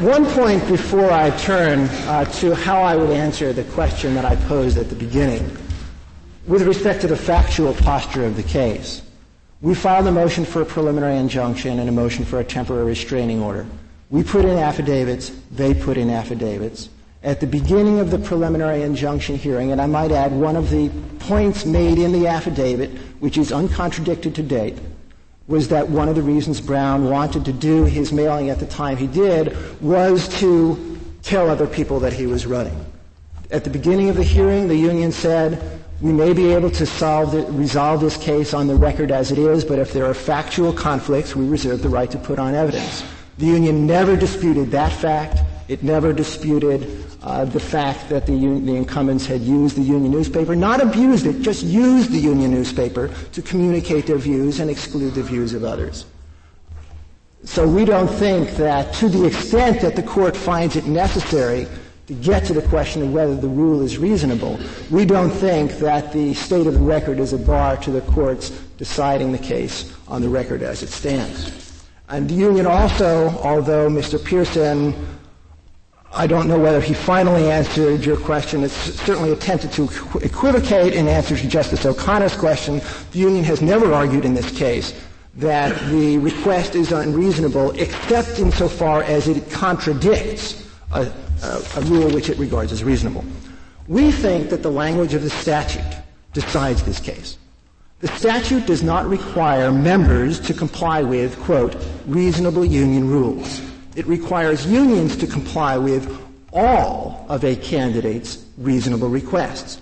One 0.00 0.26
point 0.26 0.68
before 0.68 1.10
I 1.10 1.30
turn 1.38 1.88
uh, 2.06 2.26
to 2.26 2.54
how 2.54 2.82
I 2.82 2.96
would 2.96 3.08
answer 3.08 3.54
the 3.54 3.64
question 3.64 4.14
that 4.14 4.26
I 4.26 4.36
posed 4.36 4.76
at 4.76 4.90
the 4.90 4.94
beginning, 4.94 5.56
with 6.46 6.62
respect 6.66 7.00
to 7.00 7.06
the 7.06 7.16
factual 7.16 7.72
posture 7.72 8.26
of 8.26 8.36
the 8.36 8.42
case. 8.42 9.00
We 9.62 9.74
filed 9.74 10.06
a 10.06 10.12
motion 10.12 10.44
for 10.44 10.60
a 10.60 10.66
preliminary 10.66 11.16
injunction 11.16 11.78
and 11.78 11.88
a 11.88 11.92
motion 11.92 12.26
for 12.26 12.40
a 12.40 12.44
temporary 12.44 12.84
restraining 12.84 13.42
order. 13.42 13.64
We 14.10 14.22
put 14.22 14.44
in 14.44 14.58
affidavits, 14.58 15.32
they 15.50 15.72
put 15.72 15.96
in 15.96 16.10
affidavits. 16.10 16.90
At 17.22 17.40
the 17.40 17.46
beginning 17.46 17.98
of 17.98 18.10
the 18.10 18.18
preliminary 18.18 18.82
injunction 18.82 19.36
hearing, 19.36 19.72
and 19.72 19.80
I 19.80 19.86
might 19.86 20.12
add 20.12 20.30
one 20.30 20.56
of 20.56 20.68
the 20.68 20.90
points 21.20 21.64
made 21.64 21.96
in 21.96 22.12
the 22.12 22.26
affidavit, 22.26 22.90
which 23.20 23.38
is 23.38 23.50
uncontradicted 23.50 24.34
to 24.34 24.42
date, 24.42 24.76
was 25.48 25.68
that 25.68 25.88
one 25.88 26.08
of 26.08 26.14
the 26.14 26.22
reasons 26.22 26.60
Brown 26.60 27.08
wanted 27.08 27.44
to 27.44 27.52
do 27.52 27.84
his 27.84 28.12
mailing 28.12 28.50
at 28.50 28.58
the 28.58 28.66
time 28.66 28.96
he 28.96 29.06
did 29.06 29.56
was 29.80 30.28
to 30.40 30.98
tell 31.22 31.48
other 31.48 31.66
people 31.66 32.00
that 32.00 32.12
he 32.12 32.26
was 32.26 32.46
running. 32.46 32.84
At 33.50 33.62
the 33.62 33.70
beginning 33.70 34.08
of 34.08 34.16
the 34.16 34.24
hearing, 34.24 34.66
the 34.66 34.76
union 34.76 35.12
said, 35.12 35.80
we 36.00 36.12
may 36.12 36.32
be 36.32 36.52
able 36.52 36.70
to 36.70 36.84
solve 36.84 37.32
the, 37.32 37.44
resolve 37.52 38.00
this 38.00 38.16
case 38.16 38.52
on 38.52 38.66
the 38.66 38.74
record 38.74 39.10
as 39.10 39.30
it 39.30 39.38
is, 39.38 39.64
but 39.64 39.78
if 39.78 39.92
there 39.92 40.04
are 40.04 40.14
factual 40.14 40.72
conflicts, 40.72 41.34
we 41.34 41.46
reserve 41.46 41.82
the 41.82 41.88
right 41.88 42.10
to 42.10 42.18
put 42.18 42.38
on 42.38 42.54
evidence. 42.54 43.04
The 43.38 43.46
union 43.46 43.86
never 43.86 44.16
disputed 44.16 44.70
that 44.72 44.92
fact. 44.92 45.40
It 45.68 45.82
never 45.82 46.12
disputed 46.12 47.05
uh, 47.26 47.44
the 47.44 47.58
fact 47.58 48.08
that 48.08 48.24
the, 48.24 48.32
the 48.32 48.76
incumbents 48.76 49.26
had 49.26 49.40
used 49.40 49.76
the 49.76 49.82
union 49.82 50.12
newspaper, 50.12 50.54
not 50.54 50.80
abused 50.80 51.26
it, 51.26 51.42
just 51.42 51.64
used 51.64 52.12
the 52.12 52.18
union 52.18 52.52
newspaper 52.52 53.10
to 53.32 53.42
communicate 53.42 54.06
their 54.06 54.16
views 54.16 54.60
and 54.60 54.70
exclude 54.70 55.12
the 55.14 55.22
views 55.24 55.52
of 55.52 55.64
others. 55.64 56.06
So 57.42 57.66
we 57.66 57.84
don't 57.84 58.06
think 58.06 58.50
that 58.52 58.94
to 58.94 59.08
the 59.08 59.24
extent 59.26 59.80
that 59.80 59.96
the 59.96 60.04
court 60.04 60.36
finds 60.36 60.76
it 60.76 60.86
necessary 60.86 61.66
to 62.06 62.14
get 62.14 62.44
to 62.44 62.52
the 62.54 62.62
question 62.62 63.02
of 63.02 63.12
whether 63.12 63.34
the 63.34 63.48
rule 63.48 63.82
is 63.82 63.98
reasonable, 63.98 64.60
we 64.92 65.04
don't 65.04 65.30
think 65.30 65.72
that 65.78 66.12
the 66.12 66.32
state 66.32 66.68
of 66.68 66.74
the 66.74 66.80
record 66.80 67.18
is 67.18 67.32
a 67.32 67.38
bar 67.38 67.76
to 67.78 67.90
the 67.90 68.02
courts 68.02 68.50
deciding 68.78 69.32
the 69.32 69.38
case 69.38 69.92
on 70.06 70.22
the 70.22 70.28
record 70.28 70.62
as 70.62 70.84
it 70.84 70.90
stands. 70.90 71.82
And 72.08 72.28
the 72.30 72.34
union 72.34 72.66
also, 72.66 73.30
although 73.42 73.88
Mr. 73.90 74.24
Pearson, 74.24 74.94
I 76.16 76.26
don't 76.26 76.48
know 76.48 76.58
whether 76.58 76.80
he 76.80 76.94
finally 76.94 77.50
answered 77.50 78.04
your 78.04 78.16
question, 78.16 78.64
it's 78.64 78.74
certainly 78.74 79.32
attempted 79.32 79.70
to 79.72 79.84
equivocate 80.22 80.94
in 80.94 81.08
answer 81.08 81.36
to 81.36 81.46
Justice 81.46 81.84
O'Connor's 81.84 82.34
question. 82.34 82.80
The 83.12 83.18
union 83.18 83.44
has 83.44 83.60
never 83.60 83.92
argued 83.92 84.24
in 84.24 84.32
this 84.32 84.50
case 84.50 84.94
that 85.34 85.78
the 85.90 86.16
request 86.16 86.74
is 86.74 86.90
unreasonable 86.90 87.72
except 87.72 88.38
insofar 88.38 89.02
as 89.02 89.28
it 89.28 89.50
contradicts 89.50 90.66
a 90.92 91.12
a 91.42 91.80
rule 91.82 92.10
which 92.10 92.30
it 92.30 92.38
regards 92.38 92.72
as 92.72 92.82
reasonable. 92.82 93.24
We 93.88 94.10
think 94.10 94.50
that 94.50 94.62
the 94.62 94.70
language 94.70 95.14
of 95.14 95.22
the 95.22 95.30
statute 95.30 95.96
decides 96.32 96.82
this 96.82 96.98
case. 96.98 97.38
The 98.00 98.08
statute 98.08 98.66
does 98.66 98.82
not 98.82 99.06
require 99.06 99.72
members 99.72 100.40
to 100.40 100.54
comply 100.54 101.02
with, 101.02 101.38
quote, 101.40 101.76
reasonable 102.06 102.64
union 102.64 103.08
rules. 103.08 103.60
It 103.96 104.06
requires 104.06 104.66
unions 104.66 105.16
to 105.16 105.26
comply 105.26 105.78
with 105.78 106.22
all 106.52 107.24
of 107.30 107.44
a 107.44 107.56
candidate's 107.56 108.44
reasonable 108.58 109.08
requests. 109.08 109.80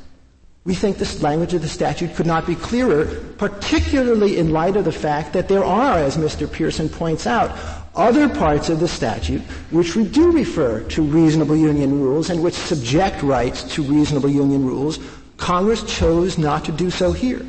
We 0.65 0.75
think 0.75 0.97
this 0.97 1.21
language 1.21 1.53
of 1.53 1.63
the 1.63 1.69
statute 1.69 2.15
could 2.15 2.25
not 2.25 2.47
be 2.47 2.55
clearer, 2.55 3.07
particularly 3.37 4.39
in 4.39 4.53
light 4.53 4.77
of 4.77 4.85
the 4.85 4.93
fact 4.93 5.33
that 5.35 5.49
there 5.49 5.65
are, 5.65 5.99
as 5.99 6.17
Mr. 6.17 6.51
Pearson 6.51 6.89
points 6.89 7.27
out, 7.27 7.59
other 7.95 8.29
parts 8.29 8.69
of 8.69 8.81
the 8.81 8.89
statute 8.89 9.43
which 9.71 9.95
we 9.95 10.05
do 10.05 10.31
refer 10.31 10.81
to 10.85 11.03
reasonable 11.03 11.57
union 11.57 12.01
rules 12.01 12.31
and 12.31 12.43
which 12.43 12.55
subject 12.55 13.23
rights 13.23 13.63
to 13.75 13.83
reasonable 13.83 14.31
union 14.31 14.65
rules, 14.65 14.99
Congress 15.37 15.83
chose 15.83 16.39
not 16.39 16.65
to 16.65 16.73
do 16.73 16.91
so 16.91 17.13
here. 17.13 17.45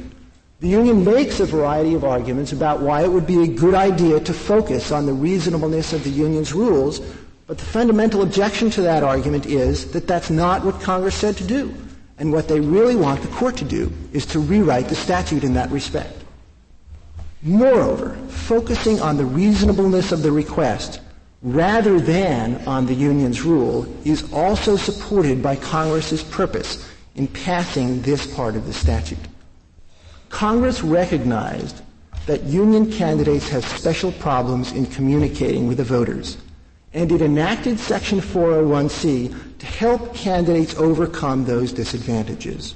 The 0.61 0.67
union 0.69 1.03
makes 1.03 1.39
a 1.41 1.45
variety 1.45 1.95
of 1.95 2.05
arguments 2.05 2.53
about 2.53 2.81
why 2.81 3.03
it 3.03 3.11
would 3.11 3.27
be 3.27 3.43
a 3.43 3.47
good 3.47 3.73
idea 3.73 4.19
to 4.21 4.33
focus 4.33 4.91
on 4.91 5.05
the 5.05 5.13
reasonableness 5.13 5.91
of 5.91 6.03
the 6.03 6.09
union's 6.09 6.53
rules, 6.53 7.01
but 7.45 7.57
the 7.57 7.65
fundamental 7.65 8.21
objection 8.21 8.69
to 8.71 8.81
that 8.81 9.03
argument 9.03 9.45
is 9.45 9.91
that 9.91 10.07
that's 10.07 10.29
not 10.29 10.63
what 10.63 10.79
Congress 10.81 11.15
said 11.15 11.35
to 11.37 11.43
do. 11.43 11.73
And 12.17 12.31
what 12.31 12.47
they 12.47 12.61
really 12.61 12.95
want 12.95 13.21
the 13.21 13.27
court 13.27 13.57
to 13.57 13.65
do 13.65 13.91
is 14.13 14.25
to 14.27 14.39
rewrite 14.39 14.87
the 14.87 14.95
statute 14.95 15.43
in 15.43 15.53
that 15.55 15.69
respect. 15.71 16.23
Moreover, 17.43 18.15
focusing 18.29 19.01
on 19.01 19.17
the 19.17 19.25
reasonableness 19.25 20.13
of 20.13 20.23
the 20.23 20.31
request 20.31 21.01
rather 21.43 21.99
than 21.99 22.65
on 22.65 22.85
the 22.85 22.93
union's 22.93 23.43
rule 23.43 23.85
is 24.05 24.31
also 24.33 24.77
supported 24.77 25.43
by 25.43 25.57
Congress's 25.57 26.23
purpose 26.23 26.89
in 27.15 27.27
passing 27.27 28.01
this 28.01 28.25
part 28.35 28.55
of 28.55 28.65
the 28.65 28.73
statute. 28.73 29.19
Congress 30.29 30.81
recognized 30.81 31.81
that 32.25 32.43
union 32.43 32.91
candidates 32.91 33.49
have 33.49 33.63
special 33.65 34.11
problems 34.13 34.71
in 34.71 34.85
communicating 34.87 35.67
with 35.67 35.77
the 35.77 35.83
voters, 35.83 36.37
and 36.93 37.11
it 37.11 37.21
enacted 37.21 37.79
Section 37.79 38.19
401C 38.19 39.57
to 39.59 39.65
help 39.65 40.13
candidates 40.15 40.75
overcome 40.75 41.45
those 41.45 41.71
disadvantages. 41.71 42.75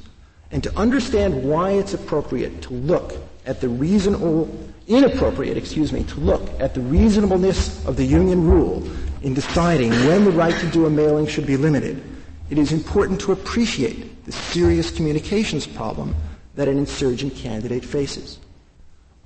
And 0.51 0.63
to 0.63 0.77
understand 0.77 1.43
why 1.43 1.71
it's 1.71 1.93
appropriate 1.93 2.61
to 2.63 2.73
look 2.73 3.13
at 3.45 3.61
the 3.61 3.69
reasonable, 3.69 4.49
inappropriate, 4.87 5.57
excuse 5.57 5.91
me, 5.91 6.03
to 6.03 6.19
look 6.19 6.49
at 6.59 6.73
the 6.73 6.81
reasonableness 6.81 7.85
of 7.85 7.95
the 7.97 8.05
union 8.05 8.45
rule 8.45 8.87
in 9.21 9.33
deciding 9.33 9.91
when 9.91 10.25
the 10.25 10.31
right 10.31 10.55
to 10.59 10.67
do 10.67 10.85
a 10.85 10.89
mailing 10.89 11.27
should 11.27 11.45
be 11.45 11.57
limited, 11.57 12.01
it 12.49 12.57
is 12.57 12.71
important 12.71 13.19
to 13.21 13.31
appreciate 13.31 14.25
the 14.25 14.31
serious 14.31 14.91
communications 14.91 15.67
problem 15.67 16.15
that 16.59 16.67
an 16.67 16.77
insurgent 16.77 17.33
candidate 17.35 17.85
faces. 17.85 18.37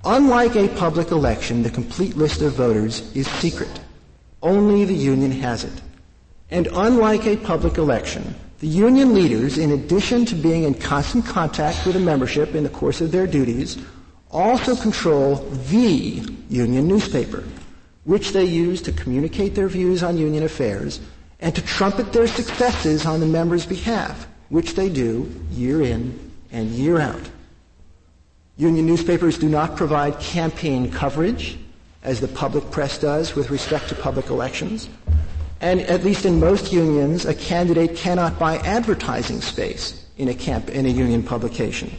Unlike 0.04 0.54
a 0.54 0.68
public 0.68 1.10
election, 1.10 1.64
the 1.64 1.68
complete 1.68 2.16
list 2.16 2.42
of 2.42 2.52
voters 2.52 3.12
is 3.16 3.26
secret. 3.26 3.80
Only 4.40 4.84
the 4.84 4.94
union 4.94 5.32
has 5.32 5.64
it. 5.64 5.82
And 6.52 6.68
unlike 6.68 7.26
a 7.26 7.36
public 7.36 7.76
election, 7.76 8.36
the 8.60 8.68
union 8.68 9.14
leaders, 9.14 9.58
in 9.58 9.72
addition 9.72 10.24
to 10.26 10.36
being 10.36 10.62
in 10.62 10.74
constant 10.74 11.26
contact 11.26 11.84
with 11.84 11.94
the 11.94 12.00
membership 12.00 12.54
in 12.54 12.62
the 12.62 12.68
course 12.68 13.00
of 13.00 13.10
their 13.10 13.26
duties, 13.26 13.78
also 14.30 14.76
control 14.76 15.34
the 15.70 16.22
union 16.48 16.86
newspaper, 16.86 17.42
which 18.04 18.30
they 18.30 18.44
use 18.44 18.80
to 18.82 18.92
communicate 18.92 19.56
their 19.56 19.66
views 19.66 20.04
on 20.04 20.18
union 20.18 20.44
affairs 20.44 21.00
and 21.40 21.52
to 21.56 21.62
trumpet 21.62 22.12
their 22.12 22.28
successes 22.28 23.04
on 23.04 23.18
the 23.18 23.26
members' 23.26 23.66
behalf, 23.66 24.28
which 24.50 24.76
they 24.76 24.88
do 24.88 25.28
year 25.50 25.82
in 25.82 26.16
and 26.54 26.70
year 26.70 27.00
out. 27.00 27.28
Union 28.56 28.86
newspapers 28.86 29.36
do 29.36 29.48
not 29.48 29.76
provide 29.76 30.18
campaign 30.20 30.90
coverage, 30.90 31.58
as 32.04 32.20
the 32.20 32.28
public 32.28 32.70
press 32.70 32.98
does 32.98 33.34
with 33.34 33.50
respect 33.50 33.88
to 33.88 33.94
public 33.94 34.28
elections. 34.28 34.88
And 35.60 35.80
at 35.80 36.04
least 36.04 36.24
in 36.24 36.38
most 36.38 36.72
unions, 36.72 37.24
a 37.24 37.34
candidate 37.34 37.96
cannot 37.96 38.38
buy 38.38 38.58
advertising 38.58 39.40
space 39.40 40.06
in 40.16 40.28
a, 40.28 40.34
camp, 40.34 40.68
in 40.68 40.86
a 40.86 40.88
union 40.88 41.22
publication. 41.22 41.90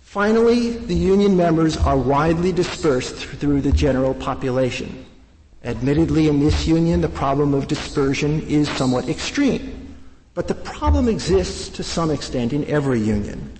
Finally, 0.00 0.70
the 0.70 0.94
union 0.94 1.36
members 1.36 1.76
are 1.76 1.96
widely 1.96 2.52
dispersed 2.52 3.14
through 3.14 3.60
the 3.60 3.72
general 3.72 4.14
population. 4.14 5.04
Admittedly, 5.64 6.28
in 6.28 6.40
this 6.40 6.66
union, 6.66 7.00
the 7.00 7.08
problem 7.08 7.54
of 7.54 7.68
dispersion 7.68 8.42
is 8.48 8.68
somewhat 8.70 9.08
extreme. 9.08 9.73
But 10.34 10.48
the 10.48 10.54
problem 10.54 11.08
exists 11.08 11.68
to 11.70 11.82
some 11.82 12.10
extent 12.10 12.52
in 12.52 12.64
every 12.64 13.00
union. 13.00 13.52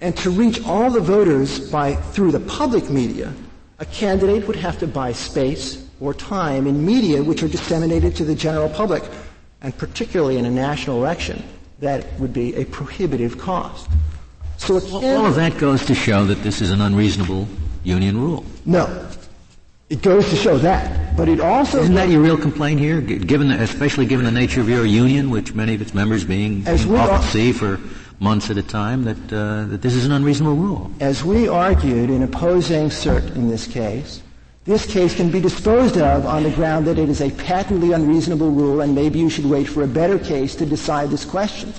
And 0.00 0.16
to 0.18 0.30
reach 0.30 0.64
all 0.64 0.90
the 0.90 1.00
voters 1.00 1.70
by, 1.70 1.94
through 1.94 2.32
the 2.32 2.40
public 2.40 2.90
media, 2.90 3.32
a 3.78 3.84
candidate 3.84 4.46
would 4.46 4.56
have 4.56 4.78
to 4.78 4.86
buy 4.86 5.12
space 5.12 5.84
or 6.00 6.14
time 6.14 6.66
in 6.66 6.84
media 6.84 7.22
which 7.22 7.42
are 7.42 7.48
disseminated 7.48 8.14
to 8.16 8.24
the 8.24 8.34
general 8.34 8.68
public, 8.68 9.02
and 9.60 9.76
particularly 9.78 10.38
in 10.38 10.44
a 10.44 10.50
national 10.50 10.98
election, 10.98 11.42
that 11.80 12.06
would 12.20 12.32
be 12.32 12.54
a 12.54 12.64
prohibitive 12.66 13.38
cost. 13.38 13.88
So 14.58 14.80
all 14.92 15.26
of 15.26 15.34
that 15.34 15.58
goes 15.58 15.84
to 15.86 15.94
show 15.94 16.24
that 16.26 16.42
this 16.42 16.60
is 16.60 16.70
an 16.70 16.80
unreasonable 16.80 17.48
union 17.82 18.20
rule. 18.20 18.44
No, 18.64 19.08
it 19.90 20.02
goes 20.02 20.30
to 20.30 20.36
show 20.36 20.58
that, 20.58 21.01
but 21.16 21.28
it 21.28 21.40
also 21.40 21.80
isn't 21.80 21.94
that 21.94 22.08
your 22.08 22.20
real 22.20 22.36
complaint 22.36 22.80
here, 22.80 23.00
given 23.00 23.48
the, 23.48 23.60
especially 23.60 24.06
given 24.06 24.24
the 24.24 24.32
nature 24.32 24.60
of 24.60 24.68
your 24.68 24.84
union, 24.84 25.30
which 25.30 25.54
many 25.54 25.74
of 25.74 25.82
its 25.82 25.94
members 25.94 26.24
being 26.24 26.66
as 26.66 26.86
off 26.86 27.10
at 27.10 27.22
sea 27.22 27.52
for 27.52 27.78
months 28.20 28.50
at 28.50 28.56
a 28.56 28.62
time, 28.62 29.04
that 29.04 29.32
uh, 29.32 29.64
that 29.66 29.82
this 29.82 29.94
is 29.94 30.06
an 30.06 30.12
unreasonable 30.12 30.56
rule. 30.56 30.90
As 31.00 31.24
we 31.24 31.48
argued 31.48 32.10
in 32.10 32.22
opposing 32.22 32.88
cert 32.88 33.34
in 33.36 33.48
this 33.48 33.66
case, 33.66 34.22
this 34.64 34.86
case 34.86 35.14
can 35.14 35.30
be 35.30 35.40
disposed 35.40 35.98
of 35.98 36.24
on 36.24 36.44
the 36.44 36.50
ground 36.50 36.86
that 36.86 36.98
it 36.98 37.08
is 37.08 37.20
a 37.20 37.30
patently 37.32 37.92
unreasonable 37.92 38.50
rule, 38.50 38.80
and 38.80 38.94
maybe 38.94 39.18
you 39.18 39.28
should 39.28 39.46
wait 39.46 39.64
for 39.68 39.82
a 39.82 39.88
better 39.88 40.18
case 40.18 40.54
to 40.56 40.66
decide 40.66 41.10
this 41.10 41.24
question 41.24 41.72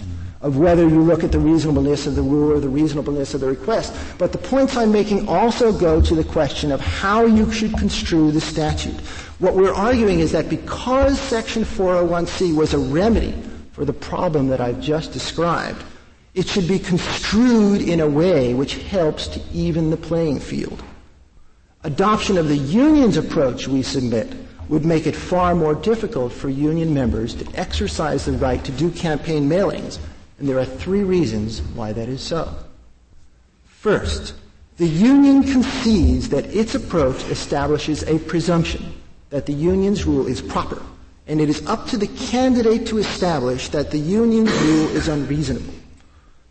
of 0.44 0.58
whether 0.58 0.88
you 0.88 1.02
look 1.02 1.24
at 1.24 1.32
the 1.32 1.40
reasonableness 1.40 2.06
of 2.06 2.16
the 2.16 2.22
rule 2.22 2.52
or 2.52 2.60
the 2.60 2.68
reasonableness 2.68 3.34
of 3.34 3.40
the 3.40 3.48
request. 3.48 3.96
But 4.18 4.34
the 4.34 4.38
points 4.38 4.76
I'm 4.76 4.92
making 4.92 5.28
also 5.30 5.72
go 5.72 6.02
to 6.02 6.16
the 6.16 6.24
question 6.24 6.72
of 6.72 6.82
how 6.82 7.26
you 7.26 7.50
should 7.52 7.78
construe 7.78 8.30
the 8.32 8.42
statute. 8.42 9.00
What 9.40 9.56
we're 9.56 9.74
arguing 9.74 10.20
is 10.20 10.34
that 10.34 10.50
because 10.50 11.18
Section 11.18 11.64
401C 11.64 12.54
was 12.54 12.74
a 12.74 12.78
remedy 12.78 13.34
for 13.72 13.86
the 13.86 13.94
problem 13.94 14.50
that 14.50 14.60
I've 14.60 14.82
just 14.82 15.14
described, 15.14 15.82
it 16.34 16.46
should 16.46 16.68
be 16.68 16.78
construed 16.78 17.82
in 17.82 18.02
a 18.02 18.08
way 18.08 18.54
which 18.54 18.76
helps 18.84 19.28
to 19.30 19.42
even 19.54 19.92
the 19.92 19.98
playing 19.98 20.42
field. 20.42 20.84
Adoption 21.86 22.38
of 22.38 22.50
the 22.50 22.58
union's 22.58 23.16
approach, 23.16 23.68
we 23.68 23.82
submit, 23.82 24.34
would 24.68 24.84
make 24.84 25.08
it 25.08 25.16
far 25.16 25.56
more 25.56 25.76
difficult 25.76 26.34
for 26.34 26.50
union 26.50 26.94
members 26.94 27.34
to 27.36 27.60
exercise 27.60 28.26
the 28.26 28.32
right 28.34 28.64
to 28.66 28.72
do 28.74 28.90
campaign 28.92 29.48
mailings 29.48 30.00
and 30.44 30.50
there 30.50 30.60
are 30.60 30.66
three 30.66 31.04
reasons 31.06 31.62
why 31.74 31.94
that 31.94 32.10
is 32.10 32.20
so. 32.20 32.54
First, 33.64 34.34
the 34.76 34.86
union 34.86 35.42
concedes 35.42 36.28
that 36.28 36.54
its 36.54 36.76
approach 36.76 37.24
establishes 37.30 38.04
a 38.04 38.20
presumption 38.20 38.94
that 39.30 39.46
the 39.46 39.54
union's 39.54 40.04
rule 40.04 40.28
is 40.28 40.42
proper, 40.42 40.82
and 41.28 41.40
it 41.40 41.48
is 41.48 41.66
up 41.66 41.88
to 41.88 41.98
the 41.98 42.08
candidate 42.08 42.86
to 42.88 42.98
establish 42.98 43.70
that 43.70 43.90
the 43.90 43.98
union's 43.98 44.52
rule 44.52 44.90
is 44.90 45.08
unreasonable. 45.08 45.74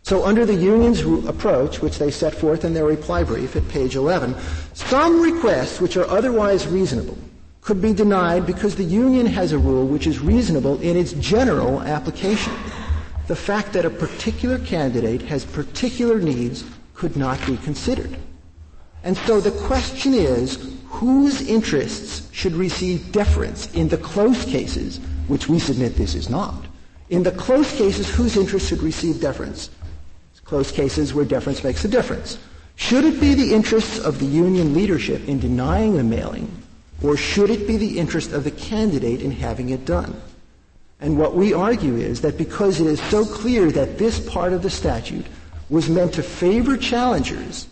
So 0.01 0.25
under 0.25 0.43
the 0.43 0.55
union's 0.55 1.01
approach, 1.27 1.79
which 1.83 1.99
they 1.99 2.09
set 2.09 2.33
forth 2.33 2.65
in 2.65 2.73
their 2.73 2.85
reply 2.85 3.23
brief 3.23 3.55
at 3.55 3.69
page 3.69 3.95
11, 3.95 4.35
some 4.73 5.21
requests 5.21 5.79
which 5.79 5.97
are 5.97 6.09
otherwise 6.09 6.65
reasonable 6.65 7.19
could 7.61 7.79
be 7.79 7.93
denied 7.93 8.47
because 8.47 8.75
the 8.75 8.83
union 8.83 9.27
has 9.27 9.51
a 9.51 9.59
rule 9.59 9.85
which 9.85 10.07
is 10.07 10.19
reasonable 10.19 10.81
in 10.81 10.97
its 10.97 11.13
general 11.13 11.79
application 11.83 12.53
the 13.27 13.35
fact 13.35 13.73
that 13.73 13.85
a 13.85 13.89
particular 13.89 14.59
candidate 14.59 15.21
has 15.23 15.45
particular 15.45 16.19
needs 16.19 16.63
could 16.93 17.15
not 17.15 17.43
be 17.45 17.57
considered. 17.57 18.15
And 19.03 19.17
so 19.17 19.39
the 19.41 19.51
question 19.67 20.13
is, 20.13 20.77
whose 20.87 21.41
interests 21.47 22.29
should 22.31 22.53
receive 22.53 23.11
deference 23.11 23.73
in 23.73 23.89
the 23.89 23.97
close 23.97 24.45
cases, 24.45 24.99
which 25.27 25.49
we 25.49 25.59
submit 25.59 25.95
this 25.95 26.15
is 26.15 26.29
not? 26.29 26.65
In 27.09 27.23
the 27.23 27.31
close 27.31 27.75
cases, 27.75 28.13
whose 28.13 28.37
interests 28.37 28.69
should 28.69 28.81
receive 28.81 29.19
deference? 29.19 29.69
Close 30.45 30.71
cases 30.71 31.13
where 31.13 31.25
deference 31.25 31.63
makes 31.63 31.83
a 31.85 31.87
difference. 31.87 32.37
Should 32.75 33.05
it 33.05 33.19
be 33.19 33.33
the 33.33 33.53
interests 33.53 33.97
of 33.99 34.19
the 34.19 34.25
union 34.25 34.73
leadership 34.73 35.27
in 35.27 35.39
denying 35.39 35.95
the 35.95 36.03
mailing, 36.03 36.51
or 37.01 37.17
should 37.17 37.49
it 37.49 37.65
be 37.65 37.77
the 37.77 37.97
interest 37.97 38.33
of 38.33 38.43
the 38.43 38.51
candidate 38.51 39.21
in 39.21 39.31
having 39.31 39.69
it 39.69 39.85
done? 39.85 40.19
And 41.03 41.17
what 41.17 41.35
we 41.35 41.53
argue 41.53 41.97
is 41.97 42.21
that 42.21 42.37
because 42.37 42.79
it 42.79 42.87
is 42.87 43.01
so 43.01 43.25
clear 43.25 43.69
that 43.71 43.97
this 43.97 44.21
part 44.21 44.53
of 44.53 44.61
the 44.61 44.69
statute 44.69 45.25
was 45.69 45.89
meant 45.89 46.13
to 46.13 46.23
favor 46.23 46.77
challengers 46.77 47.67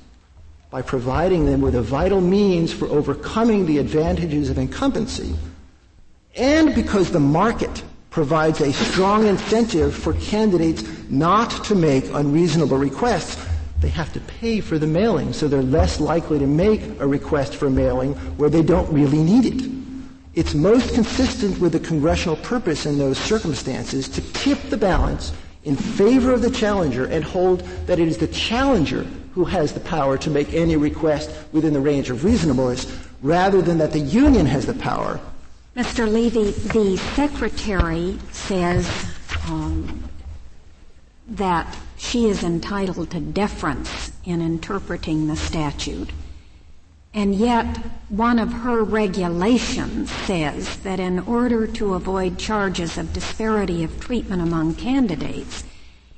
by 0.69 0.81
providing 0.81 1.45
them 1.45 1.61
with 1.61 1.75
a 1.75 1.81
vital 1.81 2.19
means 2.19 2.73
for 2.73 2.89
overcoming 2.89 3.65
the 3.65 3.77
advantages 3.77 4.49
of 4.49 4.57
incumbency, 4.57 5.33
and 6.35 6.75
because 6.75 7.09
the 7.11 7.21
market 7.21 7.83
provides 8.09 8.59
a 8.59 8.73
strong 8.73 9.25
incentive 9.25 9.95
for 9.95 10.13
candidates 10.15 10.83
not 11.09 11.63
to 11.63 11.73
make 11.73 12.03
unreasonable 12.13 12.77
requests, 12.77 13.41
they 13.79 13.87
have 13.87 14.11
to 14.11 14.19
pay 14.19 14.59
for 14.59 14.77
the 14.77 14.87
mailing, 14.87 15.31
so 15.31 15.47
they're 15.47 15.61
less 15.61 16.01
likely 16.01 16.37
to 16.37 16.47
make 16.47 16.81
a 16.99 17.07
request 17.07 17.55
for 17.55 17.69
mailing 17.69 18.13
where 18.35 18.49
they 18.49 18.61
don't 18.61 18.91
really 18.91 19.23
need 19.23 19.45
it. 19.45 19.80
It's 20.33 20.53
most 20.53 20.93
consistent 20.93 21.59
with 21.59 21.73
the 21.73 21.79
congressional 21.79 22.37
purpose 22.37 22.85
in 22.85 22.97
those 22.97 23.17
circumstances 23.17 24.07
to 24.09 24.21
tip 24.33 24.61
the 24.69 24.77
balance 24.77 25.33
in 25.65 25.75
favor 25.75 26.31
of 26.31 26.41
the 26.41 26.49
challenger 26.49 27.05
and 27.05 27.23
hold 27.23 27.59
that 27.85 27.99
it 27.99 28.07
is 28.07 28.17
the 28.17 28.27
challenger 28.27 29.03
who 29.33 29.43
has 29.43 29.73
the 29.73 29.81
power 29.81 30.17
to 30.17 30.29
make 30.29 30.53
any 30.53 30.77
request 30.77 31.29
within 31.51 31.73
the 31.73 31.79
range 31.79 32.09
of 32.09 32.23
reasonableness 32.23 32.87
rather 33.21 33.61
than 33.61 33.77
that 33.77 33.91
the 33.91 33.99
union 33.99 34.45
has 34.45 34.65
the 34.65 34.73
power. 34.73 35.19
Mr. 35.75 36.09
Levy, 36.09 36.51
the 36.51 36.97
secretary 37.15 38.17
says 38.31 38.89
um, 39.47 40.09
that 41.27 41.77
she 41.97 42.27
is 42.27 42.43
entitled 42.43 43.11
to 43.11 43.19
deference 43.19 44.11
in 44.25 44.41
interpreting 44.41 45.27
the 45.27 45.35
statute. 45.35 46.09
And 47.13 47.35
yet, 47.35 47.77
one 48.07 48.39
of 48.39 48.53
her 48.53 48.83
regulations 48.83 50.09
says 50.09 50.77
that 50.77 50.99
in 50.99 51.19
order 51.19 51.67
to 51.67 51.93
avoid 51.93 52.39
charges 52.39 52.97
of 52.97 53.11
disparity 53.11 53.83
of 53.83 53.99
treatment 53.99 54.41
among 54.41 54.75
candidates, 54.75 55.65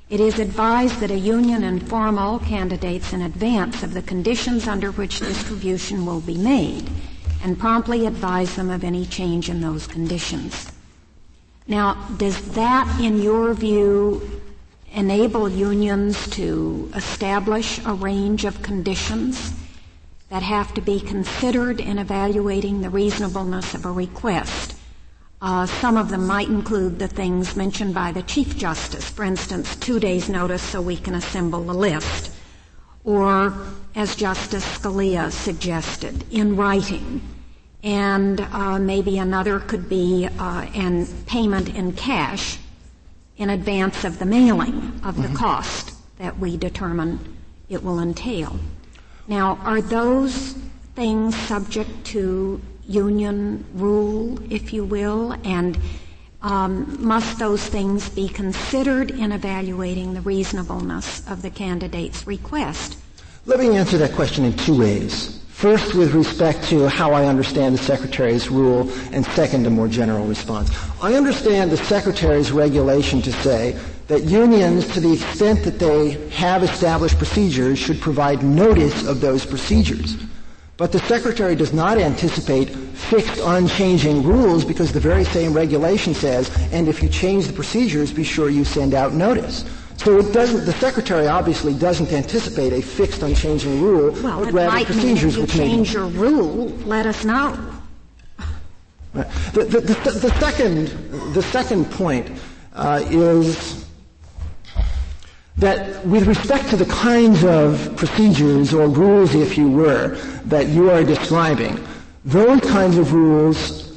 it 0.08 0.20
is 0.20 0.38
advised 0.38 1.00
that 1.00 1.10
a 1.10 1.18
union 1.18 1.64
inform 1.64 2.16
all 2.16 2.38
candidates 2.38 3.12
in 3.12 3.22
advance 3.22 3.82
of 3.82 3.92
the 3.92 4.02
conditions 4.02 4.68
under 4.68 4.92
which 4.92 5.18
distribution 5.18 6.06
will 6.06 6.20
be 6.20 6.36
made 6.36 6.88
and 7.42 7.58
promptly 7.58 8.06
advise 8.06 8.54
them 8.54 8.70
of 8.70 8.84
any 8.84 9.04
change 9.04 9.50
in 9.50 9.60
those 9.60 9.88
conditions. 9.88 10.70
Now, 11.66 11.94
does 12.18 12.52
that, 12.52 13.00
in 13.00 13.20
your 13.20 13.52
view, 13.54 14.40
enable 14.92 15.48
unions 15.48 16.28
to 16.30 16.90
establish 16.94 17.84
a 17.84 17.94
range 17.94 18.44
of 18.44 18.62
conditions 18.62 19.52
that 20.34 20.42
have 20.42 20.74
to 20.74 20.80
be 20.80 20.98
considered 20.98 21.78
in 21.78 21.96
evaluating 21.96 22.80
the 22.80 22.90
reasonableness 22.90 23.72
of 23.72 23.84
a 23.84 23.92
request. 23.92 24.74
Uh, 25.40 25.64
some 25.64 25.96
of 25.96 26.08
them 26.08 26.26
might 26.26 26.48
include 26.48 26.98
the 26.98 27.06
things 27.06 27.54
mentioned 27.54 27.94
by 27.94 28.10
the 28.10 28.22
Chief 28.24 28.56
Justice, 28.56 29.08
for 29.08 29.24
instance, 29.24 29.76
two 29.76 30.00
days' 30.00 30.28
notice 30.28 30.60
so 30.60 30.82
we 30.82 30.96
can 30.96 31.14
assemble 31.14 31.62
the 31.62 31.72
list, 31.72 32.32
or, 33.04 33.54
as 33.94 34.16
Justice 34.16 34.64
Scalia 34.76 35.30
suggested, 35.30 36.24
in 36.32 36.56
writing. 36.56 37.20
And 37.84 38.40
uh, 38.40 38.80
maybe 38.80 39.18
another 39.18 39.60
could 39.60 39.88
be 39.88 40.28
uh, 40.40 40.62
an 40.74 41.06
payment 41.26 41.68
in 41.68 41.92
cash 41.92 42.58
in 43.36 43.50
advance 43.50 44.02
of 44.04 44.18
the 44.18 44.26
mailing 44.26 45.00
of 45.04 45.14
the 45.14 45.28
mm-hmm. 45.28 45.36
cost 45.36 45.92
that 46.18 46.40
we 46.40 46.56
determine 46.56 47.36
it 47.68 47.84
will 47.84 48.00
entail. 48.00 48.58
Now, 49.26 49.58
are 49.62 49.80
those 49.80 50.54
things 50.94 51.34
subject 51.34 52.04
to 52.06 52.60
union 52.86 53.64
rule, 53.74 54.38
if 54.52 54.72
you 54.72 54.84
will, 54.84 55.32
and 55.44 55.78
um, 56.42 56.98
must 57.02 57.38
those 57.38 57.66
things 57.66 58.10
be 58.10 58.28
considered 58.28 59.10
in 59.10 59.32
evaluating 59.32 60.12
the 60.12 60.20
reasonableness 60.20 61.26
of 61.26 61.40
the 61.40 61.48
candidate's 61.48 62.26
request? 62.26 62.98
Let 63.46 63.60
me 63.60 63.76
answer 63.76 63.96
that 63.98 64.12
question 64.12 64.44
in 64.44 64.54
two 64.56 64.78
ways. 64.78 65.40
First, 65.48 65.94
with 65.94 66.12
respect 66.12 66.64
to 66.64 66.88
how 66.88 67.12
I 67.12 67.26
understand 67.26 67.78
the 67.78 67.82
Secretary's 67.82 68.50
rule, 68.50 68.90
and 69.12 69.24
second, 69.24 69.66
a 69.66 69.70
more 69.70 69.88
general 69.88 70.26
response. 70.26 70.70
I 71.00 71.14
understand 71.14 71.70
the 71.70 71.78
Secretary's 71.78 72.52
regulation 72.52 73.22
to 73.22 73.32
say 73.32 73.78
that 74.08 74.24
unions, 74.24 74.86
to 74.92 75.00
the 75.00 75.12
extent 75.12 75.62
that 75.64 75.78
they 75.78 76.28
have 76.30 76.62
established 76.62 77.16
procedures, 77.18 77.78
should 77.78 78.00
provide 78.00 78.42
notice 78.42 79.06
of 79.06 79.20
those 79.20 79.46
procedures. 79.46 80.16
But 80.76 80.90
the 80.90 80.98
Secretary 81.00 81.54
does 81.54 81.72
not 81.72 81.98
anticipate 81.98 82.68
fixed, 82.70 83.40
unchanging 83.42 84.24
rules 84.24 84.64
because 84.64 84.92
the 84.92 85.00
very 85.00 85.24
same 85.24 85.52
regulation 85.52 86.14
says, 86.14 86.50
and 86.72 86.88
if 86.88 87.02
you 87.02 87.08
change 87.08 87.46
the 87.46 87.52
procedures, 87.52 88.12
be 88.12 88.24
sure 88.24 88.50
you 88.50 88.64
send 88.64 88.92
out 88.92 89.12
notice. 89.12 89.64
So 89.96 90.18
it 90.18 90.32
doesn't, 90.32 90.66
the 90.66 90.72
Secretary 90.72 91.28
obviously 91.28 91.74
doesn't 91.74 92.12
anticipate 92.12 92.72
a 92.72 92.82
fixed, 92.82 93.22
unchanging 93.22 93.80
rule, 93.80 94.10
well, 94.22 94.44
but 94.44 94.52
rather 94.52 94.84
procedures 94.84 95.38
which 95.38 95.52
change 95.52 95.94
your 95.94 96.06
rule, 96.08 96.68
let 96.84 97.06
us 97.06 97.24
know. 97.24 97.56
The, 99.12 99.22
the, 99.52 99.80
the, 99.80 100.10
the 100.10 100.40
second, 100.40 100.88
the 101.34 101.42
second 101.42 101.88
point 101.92 102.28
uh, 102.74 103.04
is 103.08 103.83
that 105.56 106.04
with 106.06 106.26
respect 106.26 106.68
to 106.70 106.76
the 106.76 106.86
kinds 106.86 107.44
of 107.44 107.94
procedures 107.96 108.74
or 108.74 108.88
rules, 108.88 109.34
if 109.34 109.56
you 109.56 109.70
were, 109.70 110.16
that 110.46 110.68
you 110.68 110.90
are 110.90 111.04
describing, 111.04 111.78
those 112.24 112.60
kinds 112.60 112.98
of 112.98 113.12
rules, 113.12 113.92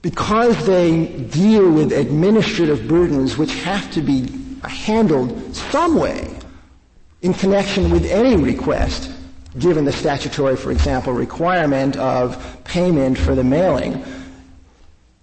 because 0.00 0.66
they 0.66 1.06
deal 1.06 1.70
with 1.70 1.92
administrative 1.92 2.88
burdens 2.88 3.36
which 3.36 3.54
have 3.62 3.90
to 3.92 4.00
be 4.00 4.28
handled 4.64 5.54
some 5.54 5.96
way 5.96 6.28
in 7.22 7.34
connection 7.34 7.90
with 7.90 8.04
any 8.06 8.36
request, 8.36 9.10
given 9.58 9.84
the 9.84 9.92
statutory, 9.92 10.56
for 10.56 10.72
example, 10.72 11.12
requirement 11.12 11.96
of 11.96 12.58
payment 12.64 13.18
for 13.18 13.34
the 13.34 13.44
mailing, 13.44 14.02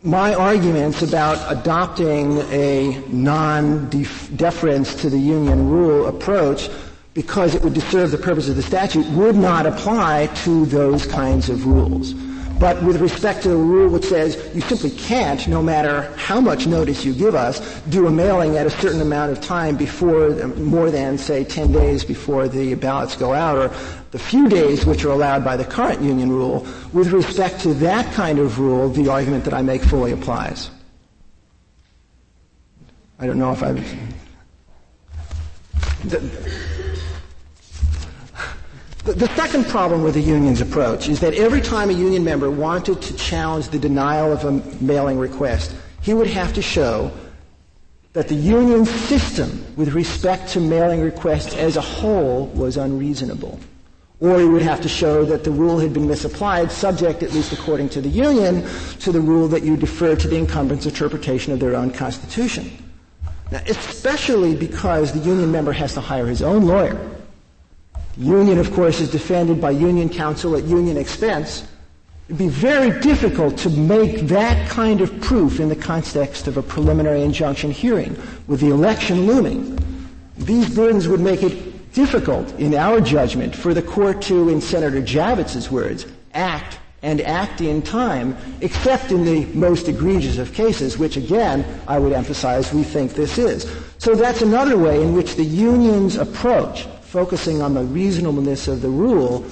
my 0.03 0.33
arguments 0.33 1.01
about 1.01 1.37
adopting 1.51 2.37
a 2.51 3.03
non-deference 3.09 4.95
to 4.95 5.09
the 5.09 5.17
union 5.19 5.69
rule 5.69 6.07
approach 6.07 6.69
because 7.13 7.53
it 7.53 7.61
would 7.63 7.73
disserve 7.73 8.11
the 8.11 8.17
purpose 8.17 8.47
of 8.47 8.55
the 8.55 8.63
statute 8.63 9.05
would 9.07 9.35
not 9.35 9.65
apply 9.65 10.27
to 10.27 10.65
those 10.67 11.05
kinds 11.05 11.49
of 11.49 11.65
rules. 11.65 12.13
But 12.59 12.83
with 12.83 12.99
respect 12.99 13.43
to 13.43 13.49
the 13.49 13.55
rule 13.55 13.87
which 13.87 14.03
says 14.03 14.35
you 14.53 14.59
simply 14.59 14.91
can't, 14.91 15.47
no 15.47 15.63
matter 15.63 16.13
how 16.17 16.41
much 16.41 16.67
notice 16.67 17.05
you 17.05 17.13
give 17.13 17.33
us, 17.33 17.81
do 17.83 18.05
a 18.05 18.11
mailing 18.11 18.57
at 18.57 18.67
a 18.67 18.69
certain 18.69 18.99
amount 18.99 19.31
of 19.31 19.39
time 19.39 19.77
before, 19.77 20.31
more 20.57 20.91
than, 20.91 21.17
say, 21.17 21.45
10 21.45 21.71
days 21.71 22.03
before 22.03 22.49
the 22.49 22.75
ballots 22.75 23.15
go 23.15 23.33
out, 23.33 23.57
or 23.57 23.67
the 24.11 24.19
few 24.19 24.49
days 24.49 24.85
which 24.85 25.05
are 25.05 25.11
allowed 25.11 25.45
by 25.45 25.55
the 25.55 25.63
current 25.63 26.01
union 26.01 26.29
rule, 26.29 26.67
with 26.91 27.11
respect 27.13 27.61
to 27.61 27.73
that 27.75 28.13
kind 28.13 28.39
of 28.39 28.59
rule, 28.59 28.89
the 28.89 29.07
argument 29.07 29.45
that 29.45 29.53
I 29.53 29.61
make 29.61 29.81
fully 29.81 30.11
applies. 30.11 30.69
I 33.19 33.25
don't 33.25 33.39
know 33.39 33.53
if 33.53 33.63
I've. 33.63 33.85
The, 36.03 36.19
the, 39.13 39.27
second 39.35 39.65
problem 39.67 40.03
with 40.03 40.13
the 40.13 40.21
union's 40.21 40.61
approach 40.61 41.09
is 41.09 41.19
that 41.21 41.33
every 41.33 41.61
time 41.61 41.89
a 41.89 41.93
union 41.93 42.23
member 42.23 42.51
wanted 42.51 43.01
to 43.01 43.15
challenge 43.15 43.69
the 43.69 43.79
denial 43.79 44.31
of 44.31 44.43
a 44.45 44.51
mailing 44.83 45.17
request, 45.17 45.75
he 46.01 46.13
would 46.13 46.27
have 46.27 46.53
to 46.53 46.61
show 46.61 47.11
that 48.13 48.27
the 48.27 48.35
union 48.35 48.85
system 48.85 49.63
with 49.75 49.93
respect 49.93 50.49
to 50.49 50.59
mailing 50.59 51.01
requests 51.01 51.55
as 51.55 51.77
a 51.77 51.81
whole 51.81 52.47
was 52.47 52.77
unreasonable. 52.77 53.59
Or 54.19 54.39
he 54.39 54.45
would 54.45 54.63
have 54.63 54.81
to 54.81 54.89
show 54.89 55.23
that 55.25 55.43
the 55.43 55.51
rule 55.51 55.79
had 55.79 55.93
been 55.93 56.07
misapplied, 56.07 56.71
subject, 56.71 57.23
at 57.23 57.31
least 57.31 57.53
according 57.53 57.89
to 57.89 58.01
the 58.01 58.09
union, 58.09 58.67
to 58.99 59.11
the 59.11 59.21
rule 59.21 59.47
that 59.47 59.63
you 59.63 59.77
defer 59.77 60.15
to 60.15 60.27
the 60.27 60.35
incumbent's 60.35 60.85
interpretation 60.85 61.53
of 61.53 61.59
their 61.59 61.75
own 61.75 61.91
constitution. 61.91 62.71
Now, 63.51 63.61
especially 63.67 64.55
because 64.55 65.13
the 65.13 65.19
union 65.19 65.51
member 65.51 65.71
has 65.71 65.93
to 65.93 66.01
hire 66.01 66.25
his 66.25 66.41
own 66.41 66.65
lawyer 66.65 66.99
union, 68.19 68.59
of 68.59 68.71
course, 68.73 68.99
is 68.99 69.09
defended 69.09 69.61
by 69.61 69.71
union 69.71 70.09
counsel 70.09 70.55
at 70.55 70.65
union 70.65 70.97
expense. 70.97 71.65
It'd 72.27 72.37
be 72.37 72.49
very 72.49 72.99
difficult 72.99 73.57
to 73.59 73.69
make 73.69 74.27
that 74.27 74.69
kind 74.69 75.01
of 75.01 75.19
proof 75.21 75.59
in 75.59 75.69
the 75.69 75.75
context 75.75 76.47
of 76.47 76.57
a 76.57 76.61
preliminary 76.61 77.23
injunction 77.23 77.71
hearing 77.71 78.15
with 78.45 78.59
the 78.59 78.69
election 78.69 79.25
looming. 79.25 79.79
These 80.37 80.75
burdens 80.75 81.07
would 81.07 81.21
make 81.21 81.41
it 81.41 81.91
difficult, 81.93 82.51
in 82.59 82.75
our 82.75 83.01
judgment, 83.01 83.55
for 83.55 83.73
the 83.73 83.81
court 83.81 84.21
to, 84.23 84.49
in 84.49 84.61
Senator 84.61 85.01
Javits's 85.01 85.71
words, 85.71 86.05
act 86.33 86.77
and 87.01 87.21
act 87.21 87.61
in 87.61 87.81
time, 87.81 88.37
except 88.61 89.11
in 89.11 89.23
the 89.23 89.45
most 89.57 89.87
egregious 89.87 90.37
of 90.37 90.53
cases, 90.53 90.97
which 90.97 91.17
again, 91.17 91.65
I 91.87 91.97
would 91.97 92.11
emphasize, 92.11 92.73
we 92.73 92.83
think 92.83 93.13
this 93.13 93.37
is. 93.37 93.65
So 93.97 94.15
that's 94.15 94.41
another 94.41 94.77
way 94.77 95.01
in 95.01 95.15
which 95.15 95.35
the 95.35 95.43
union's 95.43 96.17
approach 96.17 96.85
focusing 97.09 97.61
on 97.61 97.73
the 97.73 97.83
reasonableness 97.83 98.67
of 98.67 98.81
the 98.81 98.89
rule 98.89 99.43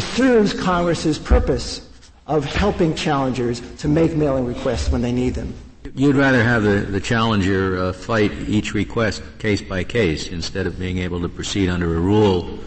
serves 0.00 0.52
Congress's 0.52 1.18
purpose 1.18 1.88
of 2.26 2.44
helping 2.44 2.94
challengers 2.94 3.62
to 3.78 3.88
make 3.88 4.14
mailing 4.14 4.44
requests 4.44 4.90
when 4.90 5.00
they 5.00 5.12
need 5.12 5.30
them. 5.30 5.54
You'd 5.94 6.16
rather 6.16 6.42
have 6.42 6.62
the, 6.64 6.80
the 6.80 7.00
challenger 7.00 7.78
uh, 7.78 7.92
fight 7.94 8.32
each 8.46 8.74
request 8.74 9.22
case 9.38 9.62
by 9.62 9.84
case 9.84 10.28
instead 10.28 10.66
of 10.66 10.78
being 10.78 10.98
able 10.98 11.20
to 11.22 11.28
proceed 11.28 11.70
under 11.70 11.96
a 11.96 12.00
rule 12.00 12.58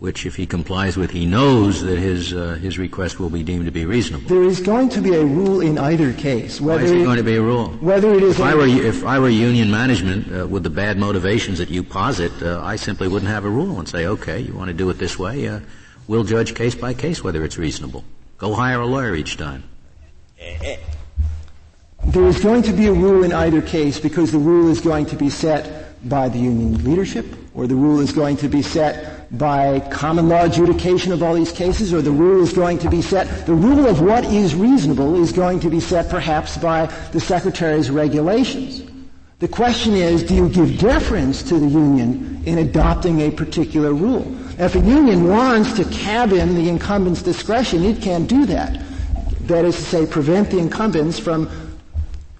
which, 0.00 0.24
if 0.24 0.34
he 0.34 0.46
complies 0.46 0.96
with, 0.96 1.10
he 1.10 1.26
knows 1.26 1.82
that 1.82 1.98
his 1.98 2.32
uh, 2.32 2.54
his 2.54 2.78
request 2.78 3.20
will 3.20 3.28
be 3.28 3.42
deemed 3.42 3.66
to 3.66 3.70
be 3.70 3.84
reasonable. 3.84 4.26
There 4.28 4.42
is 4.42 4.58
going 4.58 4.88
to 4.88 5.00
be 5.02 5.14
a 5.14 5.24
rule 5.24 5.60
in 5.60 5.76
either 5.76 6.14
case. 6.14 6.58
Whether 6.58 6.78
Why 6.78 6.84
is 6.84 6.90
there 6.90 7.04
going 7.04 7.18
to 7.18 7.22
be 7.22 7.36
a 7.36 7.42
rule? 7.42 7.68
Whether 7.80 8.14
it 8.14 8.22
is. 8.22 8.36
If 8.36 8.40
I 8.40 8.54
were 8.54 8.66
if 8.66 9.04
I 9.04 9.18
were 9.18 9.28
union 9.28 9.70
management 9.70 10.32
uh, 10.34 10.46
with 10.46 10.62
the 10.62 10.70
bad 10.70 10.96
motivations 10.96 11.58
that 11.58 11.68
you 11.68 11.82
posit, 11.82 12.32
uh, 12.42 12.62
I 12.64 12.76
simply 12.76 13.08
wouldn't 13.08 13.30
have 13.30 13.44
a 13.44 13.50
rule 13.50 13.78
and 13.78 13.86
say, 13.86 14.06
okay, 14.06 14.40
you 14.40 14.54
want 14.54 14.68
to 14.68 14.74
do 14.74 14.88
it 14.88 14.94
this 14.94 15.18
way, 15.18 15.46
uh, 15.46 15.60
we'll 16.08 16.24
judge 16.24 16.54
case 16.54 16.74
by 16.74 16.94
case 16.94 17.22
whether 17.22 17.44
it's 17.44 17.58
reasonable. 17.58 18.02
Go 18.38 18.54
hire 18.54 18.80
a 18.80 18.86
lawyer 18.86 19.14
each 19.14 19.36
time. 19.36 19.64
There 22.06 22.26
is 22.26 22.40
going 22.40 22.62
to 22.62 22.72
be 22.72 22.86
a 22.86 22.92
rule 22.92 23.22
in 23.22 23.34
either 23.34 23.60
case 23.60 24.00
because 24.00 24.32
the 24.32 24.38
rule 24.38 24.70
is 24.70 24.80
going 24.80 25.04
to 25.06 25.16
be 25.16 25.28
set 25.28 25.92
by 26.08 26.30
the 26.30 26.38
union 26.38 26.82
leadership, 26.82 27.26
or 27.54 27.66
the 27.66 27.74
rule 27.74 28.00
is 28.00 28.12
going 28.12 28.38
to 28.38 28.48
be 28.48 28.62
set 28.62 29.19
by 29.32 29.78
common 29.90 30.28
law 30.28 30.44
adjudication 30.44 31.12
of 31.12 31.22
all 31.22 31.34
these 31.34 31.52
cases, 31.52 31.94
or 31.94 32.02
the 32.02 32.10
rule 32.10 32.42
is 32.42 32.52
going 32.52 32.78
to 32.78 32.90
be 32.90 33.00
set, 33.00 33.46
the 33.46 33.54
rule 33.54 33.86
of 33.86 34.00
what 34.00 34.24
is 34.24 34.54
reasonable 34.54 35.22
is 35.22 35.32
going 35.32 35.60
to 35.60 35.70
be 35.70 35.78
set 35.78 36.08
perhaps 36.08 36.56
by 36.56 36.86
the 37.12 37.20
Secretary's 37.20 37.90
regulations. 37.90 38.82
The 39.38 39.48
question 39.48 39.94
is, 39.94 40.22
do 40.22 40.34
you 40.34 40.48
give 40.48 40.78
deference 40.78 41.42
to 41.44 41.58
the 41.58 41.66
union 41.66 42.42
in 42.44 42.58
adopting 42.58 43.20
a 43.20 43.30
particular 43.30 43.94
rule? 43.94 44.36
If 44.58 44.74
a 44.74 44.80
union 44.80 45.28
wants 45.28 45.72
to 45.74 45.84
cabin 45.84 46.54
the 46.56 46.68
incumbent's 46.68 47.22
discretion, 47.22 47.84
it 47.84 48.02
can 48.02 48.26
do 48.26 48.44
that. 48.46 48.82
That 49.46 49.64
is 49.64 49.76
to 49.76 49.82
say, 49.82 50.06
prevent 50.06 50.50
the 50.50 50.58
incumbents 50.58 51.18
from 51.18 51.48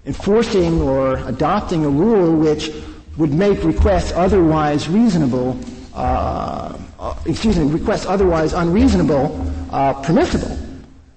enforcing 0.05 0.81
or 0.81 1.17
adopting 1.27 1.85
a 1.85 1.89
rule 1.89 2.35
which 2.35 2.69
would 3.17 3.33
make 3.33 3.63
requests 3.63 4.11
otherwise 4.11 4.87
reasonable 4.87 5.59
uh, 5.93 6.77
excuse 7.25 7.57
me, 7.57 7.71
requests 7.71 8.05
otherwise 8.05 8.53
unreasonable 8.53 9.45
uh, 9.71 9.93
permissible. 10.01 10.57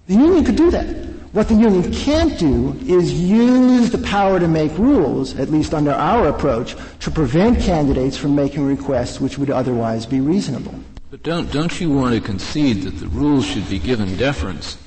The 0.06 0.14
union 0.14 0.44
could 0.44 0.56
do 0.56 0.70
that. 0.70 0.86
What 1.32 1.48
the 1.48 1.54
union 1.54 1.92
can't 1.92 2.38
do 2.38 2.78
is 2.86 3.12
use 3.12 3.90
the 3.90 3.98
power 3.98 4.38
to 4.38 4.46
make 4.46 4.76
rules, 4.78 5.36
at 5.36 5.50
least 5.50 5.74
under 5.74 5.90
our 5.90 6.28
approach, 6.28 6.76
to 7.00 7.10
prevent 7.10 7.60
candidates 7.60 8.16
from 8.16 8.36
making 8.36 8.64
requests 8.64 9.20
which 9.20 9.36
would 9.36 9.50
otherwise 9.50 10.06
be 10.06 10.20
reasonable. 10.20 10.74
But 11.10 11.24
don't, 11.24 11.50
don't 11.50 11.80
you 11.80 11.90
want 11.90 12.14
to 12.14 12.20
concede 12.20 12.82
that 12.82 12.98
the 12.98 13.08
rules 13.08 13.44
should 13.44 13.68
be 13.68 13.80
given 13.80 14.16
deference 14.16 14.78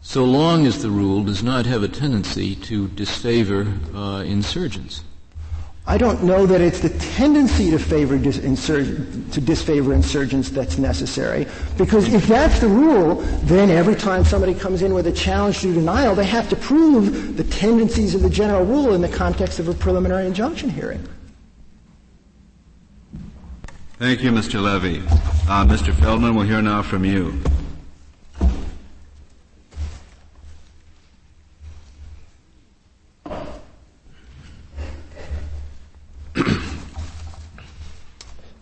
so 0.00 0.24
long 0.24 0.66
as 0.66 0.82
the 0.82 0.90
rule 0.90 1.22
does 1.24 1.42
not 1.42 1.66
have 1.66 1.82
a 1.82 1.88
tendency 1.88 2.54
to 2.54 2.88
disfavor 2.88 3.72
uh, 3.94 4.22
insurgents? 4.26 5.02
I 5.88 5.98
don't 5.98 6.24
know 6.24 6.46
that 6.46 6.60
it's 6.60 6.80
the 6.80 6.88
tendency 6.88 7.70
to 7.70 7.78
favor 7.78 8.18
dis- 8.18 8.38
insurg- 8.38 9.32
to 9.32 9.40
disfavor 9.40 9.94
insurgents 9.94 10.50
that's 10.50 10.78
necessary, 10.78 11.46
because 11.78 12.12
if 12.12 12.26
that's 12.26 12.58
the 12.58 12.66
rule, 12.66 13.16
then 13.44 13.70
every 13.70 13.94
time 13.94 14.24
somebody 14.24 14.52
comes 14.52 14.82
in 14.82 14.92
with 14.94 15.06
a 15.06 15.12
challenge 15.12 15.60
to 15.60 15.72
denial, 15.72 16.16
they 16.16 16.24
have 16.24 16.48
to 16.48 16.56
prove 16.56 17.36
the 17.36 17.44
tendencies 17.44 18.16
of 18.16 18.22
the 18.22 18.30
general 18.30 18.64
rule 18.64 18.94
in 18.94 19.00
the 19.00 19.08
context 19.08 19.60
of 19.60 19.68
a 19.68 19.74
preliminary 19.74 20.26
injunction 20.26 20.68
hearing. 20.68 21.06
Thank 23.98 24.22
you, 24.24 24.30
Mr. 24.32 24.60
Levy. 24.60 24.98
Uh, 25.48 25.64
Mr. 25.64 25.94
Feldman, 25.94 26.34
we'll 26.34 26.46
hear 26.46 26.60
now 26.62 26.82
from 26.82 27.04
you. 27.04 27.40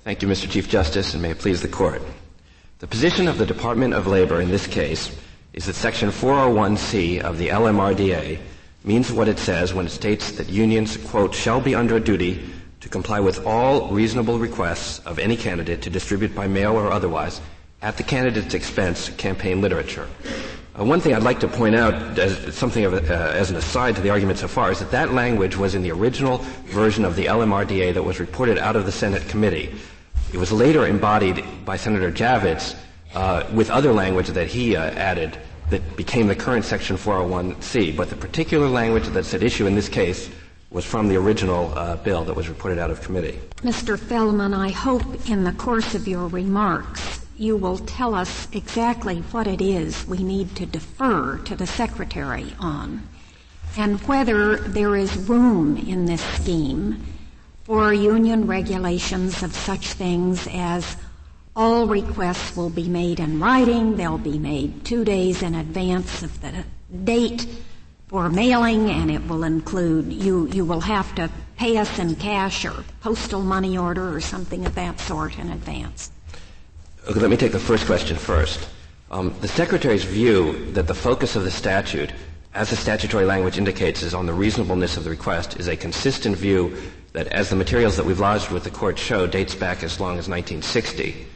Thank 0.05 0.21
you, 0.21 0.29
Mr. 0.29 0.51
Chief 0.51 0.69
Justice, 0.69 1.15
and 1.15 1.23
may 1.23 1.31
it 1.31 1.39
please 1.39 1.63
the 1.63 1.69
Court. 1.69 2.03
The 2.81 2.87
position 2.87 3.27
of 3.27 3.39
the 3.39 3.47
Department 3.47 3.95
of 3.95 4.07
Labor 4.07 4.43
in 4.43 4.51
this 4.51 4.67
case 4.67 5.11
is 5.55 5.65
that 5.65 5.77
Section 5.77 6.11
401C 6.11 7.23
of 7.23 7.39
the 7.39 7.49
LMRDA 7.49 8.39
means 8.85 9.11
what 9.11 9.29
it 9.29 9.39
says 9.39 9.73
when 9.73 9.87
it 9.87 9.91
states 9.91 10.33
that 10.33 10.51
unions, 10.51 10.99
quote, 10.99 11.35
shall 11.35 11.59
be 11.59 11.75
under 11.75 11.97
a 11.97 12.01
duty 12.01 12.45
to 12.81 12.91
comply 12.91 13.19
with 13.19 13.47
all 13.47 13.89
reasonable 13.89 14.39
requests 14.39 14.99
of 15.07 15.19
any 15.19 15.39
candidate 15.39 15.81
to 15.81 15.89
distribute 15.89 16.35
by 16.35 16.47
mail 16.47 16.77
or 16.77 16.93
otherwise 16.93 17.41
at 17.81 17.97
the 17.97 18.03
candidate's 18.03 18.53
expense 18.53 19.09
campaign 19.09 19.63
literature. 19.63 20.07
Uh, 20.79 20.85
one 20.85 21.01
thing 21.01 21.15
I'd 21.15 21.23
like 21.23 21.41
to 21.41 21.49
point 21.49 21.77
out 21.77 22.19
as 22.19 22.55
something 22.55 22.85
a, 22.85 22.91
uh, 22.91 23.33
as 23.35 23.49
an 23.49 23.57
aside 23.57 23.97
to 23.97 24.03
the 24.03 24.11
argument 24.11 24.39
so 24.39 24.49
far 24.49 24.71
is 24.71 24.81
that 24.81 24.91
that 24.91 25.15
language 25.15 25.57
was 25.57 25.75
in 25.75 25.81
the 25.81 25.93
original 25.93 26.39
version 26.67 27.07
of 27.07 27.17
the 27.17 27.25
LMRDA 27.25 27.95
that 27.95 28.03
was 28.03 28.21
reported 28.21 28.59
out 28.59 28.77
of 28.77 28.85
the 28.85 28.93
Senate 28.93 29.27
committee. 29.31 29.75
It 30.35 30.39
was 30.39 30.51
later 30.51 30.85
embodied 30.85 31.45
by 31.65 31.77
Senator 31.77 32.11
Javits 32.11 32.75
uh, 33.15 33.45
with 33.53 33.71
other 33.71 33.93
language 33.93 34.27
that 34.27 34.49
he 34.49 34.75
uh, 34.75 34.91
added 34.91 35.39
that 35.71 35.97
became 35.97 36.27
the 36.27 36.35
current 36.35 36.65
Section 36.65 36.97
401C. 36.97 37.97
But 37.97 38.11
the 38.11 38.17
particular 38.17 38.67
language 38.67 39.07
that's 39.07 39.33
at 39.33 39.45
issue 39.45 39.69
in 39.69 39.77
this 39.77 39.89
case 39.89 40.29
was 40.73 40.85
from 40.85 41.07
the 41.07 41.15
original 41.15 41.73
uh, 41.79 41.99
bill 41.99 42.25
that 42.25 42.35
was 42.35 42.49
reported 42.49 42.81
out 42.81 42.91
of 42.91 43.01
committee. 43.01 43.39
Mr. 43.59 43.97
Feldman, 43.97 44.53
I 44.53 44.71
hope 44.71 45.05
in 45.31 45.45
the 45.45 45.53
course 45.53 45.95
of 45.95 46.09
your 46.09 46.27
remarks 46.27 47.25
you 47.37 47.57
will 47.57 47.79
tell 47.79 48.13
us 48.13 48.49
exactly 48.53 49.21
what 49.31 49.47
it 49.47 49.61
is 49.61 50.05
we 50.09 50.25
need 50.25 50.57
to 50.57 50.67
defer 50.67 51.39
to 51.45 51.55
the 51.55 51.67
Secretary 51.69 52.53
on 52.59 53.07
and 53.77 54.01
whether 54.09 54.57
there 54.57 54.97
is 54.97 55.17
room 55.17 55.77
in 55.77 56.07
this 56.07 56.23
scheme 56.23 57.07
for 57.65 57.95
union 57.95 58.47
regulations 58.47 59.43
of 59.43 59.55
such 59.55 59.95
things 59.95 60.47
as 60.53 60.97
all 61.57 61.87
requests 61.87 62.57
will 62.57 62.69
be 62.69 62.89
made 62.89 63.21
in 63.21 63.41
writing, 63.41 63.97
they'll 63.97 64.19
be 64.19 64.39
made 64.39 64.85
two 64.85 65.05
days 65.05 65.43
in 65.43 65.55
advance 65.55 66.23
of 66.23 66.41
the 66.43 66.65
date 67.05 67.47
for 68.09 68.29
mailing, 68.29 68.91
and 68.91 69.11
it 69.11 69.27
will 69.27 69.45
include 69.45 70.13
you, 70.13 70.47
you 70.49 70.65
will 70.65 70.81
have 70.81 71.15
to 71.15 71.31
pay 71.57 71.79
us 71.79 71.99
in 71.99 72.15
cash 72.17 72.65
or 72.65 72.85
postal 73.01 73.41
money 73.41 73.79
order 73.79 74.15
or 74.15 74.21
something 74.21 74.67
of 74.67 74.75
that 74.75 75.01
sort 75.01 75.39
in 75.39 75.51
advance. 75.51 76.11
Okay, 77.09 77.21
let 77.21 77.31
me 77.31 77.37
take 77.37 77.53
the 77.53 77.59
first 77.59 77.87
question 77.87 78.17
first. 78.17 78.69
Um, 79.11 79.35
the 79.41 79.49
Secretary's 79.49 80.05
view 80.05 80.73
that 80.73 80.87
the 80.87 80.95
focus 80.95 81.37
of 81.37 81.45
the 81.45 81.51
statute, 81.51 82.13
as 82.55 82.71
the 82.71 82.77
statutory 82.77 83.25
language 83.25 83.59
indicates, 83.59 84.03
is 84.03 84.15
on 84.15 84.27
the 84.27 84.33
reasonableness 84.33 84.97
of 84.97 85.05
the 85.05 85.11
request 85.11 85.59
is 85.59 85.67
a 85.67 85.77
consistent 85.77 86.37
view 86.37 86.77
that, 87.13 87.27
as 87.29 87.51
the 87.51 87.57
materials 87.57 87.97
that 87.97 88.07
we've 88.07 88.21
lodged 88.21 88.51
with 88.51 88.63
the 88.63 88.71
court 88.71 88.97
show, 88.97 89.27
dates 89.27 89.57
back 89.57 89.83
as 89.83 89.99
long 89.99 90.19
as 90.19 90.29
1960. 90.29 91.27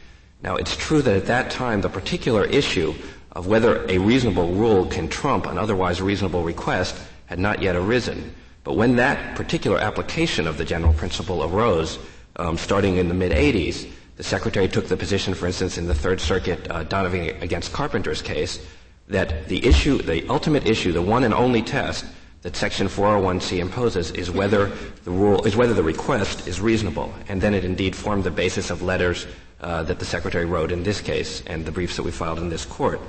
Now, 0.41 0.55
it's 0.55 0.77
true 0.77 1.01
that 1.01 1.17
at 1.17 1.25
that 1.25 1.51
time, 1.51 1.81
the 1.81 1.89
particular 1.89 2.45
issue 2.45 2.93
of 3.33 3.47
whether 3.47 3.85
a 3.89 3.97
reasonable 3.97 4.53
rule 4.53 4.85
can 4.85 5.09
trump 5.09 5.45
an 5.45 5.57
otherwise 5.57 6.01
reasonable 6.01 6.43
request 6.43 6.95
had 7.25 7.37
not 7.37 7.61
yet 7.61 7.75
arisen. 7.75 8.33
But 8.63 8.77
when 8.77 8.95
that 8.95 9.35
particular 9.35 9.77
application 9.77 10.47
of 10.47 10.57
the 10.57 10.65
general 10.65 10.93
principle 10.93 11.43
arose, 11.43 11.99
um, 12.37 12.57
starting 12.57 12.95
in 12.95 13.09
the 13.09 13.13
mid 13.13 13.33
80s, 13.33 13.89
the 14.15 14.23
Secretary 14.23 14.67
took 14.67 14.87
the 14.87 14.97
position, 14.97 15.33
for 15.33 15.47
instance, 15.47 15.77
in 15.77 15.87
the 15.87 15.95
Third 15.95 16.19
Circuit 16.21 16.69
uh, 16.71 16.83
Donovan 16.83 17.41
against 17.41 17.71
Carpenter's 17.73 18.21
case, 18.21 18.65
that 19.09 19.47
the 19.47 19.65
issue, 19.65 19.97
the 19.97 20.27
ultimate 20.29 20.65
issue, 20.65 20.91
the 20.91 21.01
one 21.01 21.23
and 21.23 21.33
only 21.33 21.61
test 21.61 22.05
that 22.41 22.55
Section 22.55 22.87
401C 22.87 23.59
imposes 23.59 24.11
is 24.11 24.31
whether 24.31 24.67
the 25.03 25.11
rule 25.11 25.43
is 25.43 25.55
whether 25.57 25.73
the 25.73 25.83
request 25.83 26.47
is 26.47 26.61
reasonable, 26.61 27.13
and 27.27 27.41
then 27.41 27.53
it 27.53 27.65
indeed 27.65 27.95
formed 27.95 28.23
the 28.23 28.31
basis 28.31 28.69
of 28.69 28.81
letters 28.81 29.27
uh, 29.59 29.83
that 29.83 29.99
the 29.99 30.05
Secretary 30.05 30.45
wrote 30.45 30.71
in 30.71 30.83
this 30.83 31.01
case 31.01 31.43
and 31.47 31.65
the 31.65 31.71
briefs 31.71 31.97
that 31.97 32.03
we 32.03 32.11
filed 32.11 32.39
in 32.39 32.49
this 32.49 32.63
court. 32.65 33.01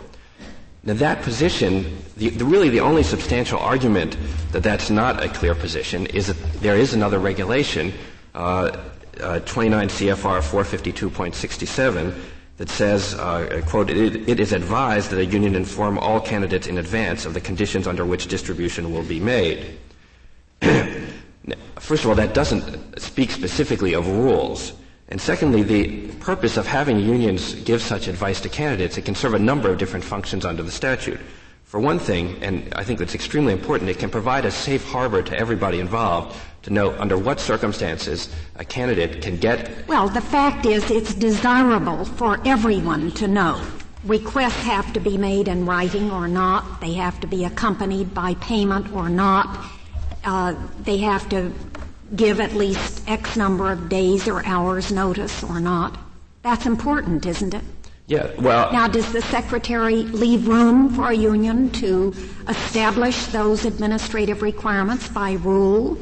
Now 0.83 0.95
that 0.95 1.23
position, 1.23 1.99
the, 2.17 2.31
the, 2.31 2.45
really 2.45 2.71
the 2.71 2.81
only 2.81 3.03
substantial 3.03 3.59
argument 3.59 4.17
that 4.53 4.63
that's 4.63 4.89
not 4.89 5.23
a 5.23 5.29
clear 5.29 5.55
position 5.55 6.07
is 6.07 6.27
that 6.29 6.43
there 6.55 6.77
is 6.77 6.95
another 6.95 7.19
regulation, 7.19 7.93
uh, 8.35 8.77
uh, 9.21 9.41
29 9.41 9.89
CFR 9.89 10.41
452.67, 10.41 12.19
that 12.61 12.69
says, 12.69 13.15
uh, 13.15 13.63
quote, 13.67 13.89
it, 13.89 14.29
it 14.29 14.39
is 14.39 14.53
advised 14.53 15.09
that 15.09 15.19
a 15.19 15.25
union 15.25 15.55
inform 15.55 15.97
all 15.97 16.21
candidates 16.21 16.67
in 16.67 16.77
advance 16.77 17.25
of 17.25 17.33
the 17.33 17.41
conditions 17.41 17.87
under 17.87 18.05
which 18.05 18.27
distribution 18.27 18.93
will 18.93 19.03
be 19.03 19.19
made. 19.19 19.79
First 21.79 22.05
of 22.05 22.11
all, 22.11 22.17
that 22.17 22.35
doesn't 22.35 23.01
speak 23.01 23.31
specifically 23.31 23.95
of 23.95 24.07
rules. 24.07 24.75
And 25.09 25.19
secondly, 25.19 25.63
the 25.63 26.13
purpose 26.17 26.59
of 26.59 26.67
having 26.67 27.01
unions 27.01 27.55
give 27.55 27.81
such 27.81 28.09
advice 28.09 28.43
to 28.43 28.51
candidates, 28.51 28.99
it 28.99 29.07
can 29.07 29.15
serve 29.15 29.33
a 29.33 29.39
number 29.39 29.71
of 29.71 29.79
different 29.79 30.05
functions 30.05 30.45
under 30.45 30.63
the 30.63 30.71
statute. 30.71 31.19
For 31.71 31.79
one 31.79 32.01
thing, 32.01 32.43
and 32.43 32.75
I 32.75 32.83
think 32.83 32.99
that's 32.99 33.15
extremely 33.15 33.53
important, 33.53 33.91
it 33.91 34.01
can 34.01 34.11
provide 34.11 34.45
a 34.45 34.51
safe 34.51 34.85
harbor 34.87 35.23
to 35.23 35.39
everybody 35.39 35.79
involved 35.79 36.37
to 36.63 36.71
know 36.73 36.91
under 36.99 37.17
what 37.17 37.39
circumstances 37.39 38.29
a 38.57 38.65
candidate 38.65 39.23
can 39.23 39.37
get. 39.37 39.87
Well, 39.87 40.09
the 40.09 40.21
fact 40.21 40.67
is 40.67 40.91
it's 40.91 41.15
desirable 41.15 42.05
for 42.05 42.41
everyone 42.45 43.13
to 43.13 43.29
know. 43.29 43.65
Requests 44.03 44.65
have 44.65 44.93
to 44.95 44.99
be 44.99 45.17
made 45.17 45.47
in 45.47 45.65
writing 45.65 46.11
or 46.11 46.27
not. 46.27 46.81
They 46.81 46.95
have 46.95 47.21
to 47.21 47.29
be 47.29 47.45
accompanied 47.45 48.13
by 48.13 48.35
payment 48.35 48.93
or 48.93 49.09
not. 49.09 49.65
Uh, 50.25 50.57
they 50.83 50.97
have 50.97 51.29
to 51.29 51.53
give 52.17 52.41
at 52.41 52.53
least 52.53 53.09
X 53.09 53.37
number 53.37 53.71
of 53.71 53.89
days 53.89 54.27
or 54.27 54.45
hours 54.45 54.91
notice 54.91 55.45
or 55.45 55.61
not. 55.61 55.97
That's 56.43 56.67
important, 56.67 57.27
isn't 57.27 57.55
it? 57.55 57.63
Yeah, 58.11 58.29
well. 58.41 58.73
Now, 58.73 58.89
does 58.89 59.13
the 59.13 59.23
secretary 59.23 60.03
leave 60.03 60.49
room 60.49 60.93
for 60.93 61.11
a 61.11 61.15
union 61.15 61.71
to 61.75 62.13
establish 62.49 63.27
those 63.27 63.65
administrative 63.65 64.43
requirements 64.43 65.09
by 65.09 65.35
rule? 65.35 65.97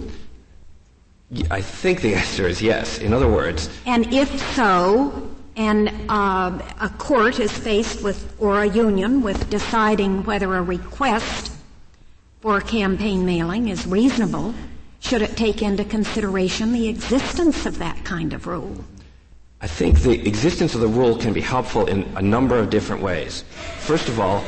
I 1.50 1.60
think 1.60 2.00
the 2.00 2.14
answer 2.14 2.48
is 2.48 2.62
yes. 2.62 2.96
In 2.96 3.12
other 3.12 3.28
words. 3.28 3.68
And 3.84 4.10
if 4.10 4.30
so, 4.54 5.28
and 5.54 5.92
uh, 6.08 6.58
a 6.80 6.88
court 6.96 7.40
is 7.40 7.52
faced 7.52 8.02
with, 8.02 8.34
or 8.40 8.62
a 8.62 8.66
union, 8.66 9.20
with 9.20 9.50
deciding 9.50 10.24
whether 10.24 10.54
a 10.54 10.62
request 10.62 11.52
for 12.40 12.62
campaign 12.62 13.26
mailing 13.26 13.68
is 13.68 13.86
reasonable, 13.86 14.54
should 15.00 15.20
it 15.20 15.36
take 15.36 15.60
into 15.60 15.84
consideration 15.84 16.72
the 16.72 16.88
existence 16.88 17.66
of 17.66 17.76
that 17.80 18.02
kind 18.06 18.32
of 18.32 18.46
rule? 18.46 18.82
I 19.60 19.66
think 19.66 20.00
the 20.00 20.26
existence 20.26 20.74
of 20.74 20.80
the 20.80 20.88
rule 20.88 21.16
can 21.16 21.32
be 21.32 21.40
helpful 21.40 21.86
in 21.86 22.04
a 22.16 22.22
number 22.22 22.58
of 22.58 22.70
different 22.70 23.02
ways. 23.02 23.42
First 23.80 24.08
of 24.08 24.20
all, 24.20 24.44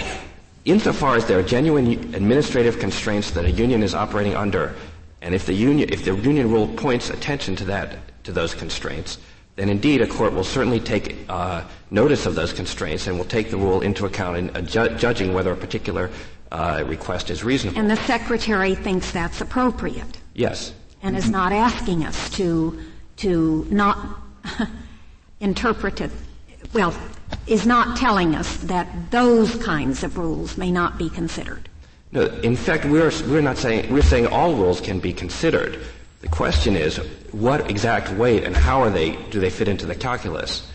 insofar 0.64 1.16
as 1.16 1.26
there 1.26 1.38
are 1.38 1.42
genuine 1.42 2.14
administrative 2.14 2.78
constraints 2.78 3.32
that 3.32 3.44
a 3.44 3.50
union 3.50 3.82
is 3.82 3.94
operating 3.94 4.36
under, 4.36 4.74
and 5.20 5.34
if 5.34 5.46
the 5.46 5.52
union, 5.52 5.88
if 5.92 6.04
the 6.04 6.14
union 6.14 6.50
rule 6.50 6.68
points 6.68 7.10
attention 7.10 7.56
to 7.56 7.64
that, 7.64 7.96
to 8.24 8.32
those 8.32 8.54
constraints, 8.54 9.18
then 9.56 9.68
indeed 9.68 10.00
a 10.00 10.06
court 10.06 10.32
will 10.32 10.44
certainly 10.44 10.78
take 10.78 11.16
uh, 11.28 11.64
notice 11.90 12.24
of 12.24 12.36
those 12.36 12.52
constraints 12.52 13.08
and 13.08 13.18
will 13.18 13.24
take 13.24 13.50
the 13.50 13.56
rule 13.56 13.80
into 13.80 14.06
account 14.06 14.36
in 14.36 14.50
uh, 14.50 14.60
ju- 14.60 14.96
judging 14.96 15.34
whether 15.34 15.52
a 15.52 15.56
particular 15.56 16.08
uh, 16.52 16.84
request 16.86 17.30
is 17.30 17.42
reasonable. 17.42 17.80
And 17.80 17.90
the 17.90 17.96
secretary 17.96 18.76
thinks 18.76 19.10
that's 19.10 19.40
appropriate. 19.40 20.18
Yes. 20.34 20.72
And 21.02 21.16
is 21.16 21.30
not 21.30 21.52
asking 21.52 22.04
us 22.04 22.30
to 22.30 22.78
to 23.16 23.66
not 23.70 23.98
interpret 25.40 26.00
it. 26.00 26.10
Well, 26.72 26.94
is 27.46 27.66
not 27.66 27.96
telling 27.96 28.34
us 28.34 28.56
that 28.58 29.10
those 29.10 29.56
kinds 29.56 30.04
of 30.04 30.18
rules 30.18 30.56
may 30.56 30.70
not 30.70 30.98
be 30.98 31.10
considered. 31.10 31.68
No, 32.12 32.26
in 32.26 32.56
fact, 32.56 32.84
we're, 32.84 33.10
we're 33.28 33.40
not 33.40 33.56
saying, 33.56 33.92
we're 33.92 34.02
saying 34.02 34.26
all 34.26 34.54
rules 34.54 34.80
can 34.80 35.00
be 35.00 35.12
considered. 35.12 35.80
The 36.20 36.28
question 36.28 36.76
is, 36.76 36.98
what 37.32 37.70
exact 37.70 38.10
weight 38.12 38.44
and 38.44 38.54
how 38.54 38.82
are 38.82 38.90
they, 38.90 39.16
do 39.30 39.40
they 39.40 39.50
fit 39.50 39.68
into 39.68 39.86
the 39.86 39.94
calculus? 39.94 40.68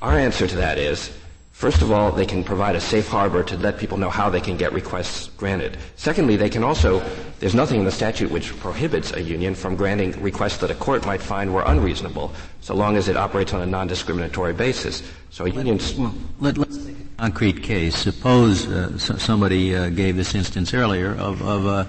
Our 0.00 0.18
answer 0.18 0.46
to 0.46 0.56
that 0.56 0.78
is, 0.78 1.10
first 1.58 1.82
of 1.82 1.90
all, 1.90 2.12
they 2.12 2.24
can 2.24 2.44
provide 2.44 2.76
a 2.76 2.80
safe 2.80 3.08
harbor 3.08 3.42
to 3.42 3.56
let 3.56 3.78
people 3.78 3.98
know 3.98 4.08
how 4.08 4.30
they 4.30 4.40
can 4.40 4.56
get 4.56 4.72
requests 4.72 5.28
granted. 5.36 5.76
Secondly, 5.96 6.36
they 6.36 6.48
can 6.48 6.62
also, 6.62 7.02
there's 7.40 7.54
nothing 7.54 7.80
in 7.80 7.84
the 7.84 7.90
statute 7.90 8.30
which 8.30 8.56
prohibits 8.60 9.12
a 9.12 9.20
union 9.20 9.56
from 9.56 9.74
granting 9.74 10.12
requests 10.22 10.58
that 10.58 10.70
a 10.70 10.74
court 10.76 11.04
might 11.04 11.20
find 11.20 11.52
were 11.52 11.64
unreasonable, 11.66 12.32
so 12.60 12.76
long 12.76 12.96
as 12.96 13.08
it 13.08 13.16
operates 13.16 13.52
on 13.52 13.60
a 13.60 13.66
non-discriminatory 13.66 14.52
basis. 14.52 15.02
So 15.30 15.46
unions. 15.46 15.94
Well, 15.94 16.14
let, 16.38 16.58
us 16.58 16.78
concrete 17.18 17.64
case. 17.64 17.96
Suppose 17.96 18.68
uh, 18.68 18.96
somebody 18.96 19.74
uh, 19.74 19.88
gave 19.88 20.16
this 20.16 20.36
instance 20.36 20.72
earlier 20.72 21.10
of, 21.16 21.42
of 21.42 21.66
uh, 21.66 21.84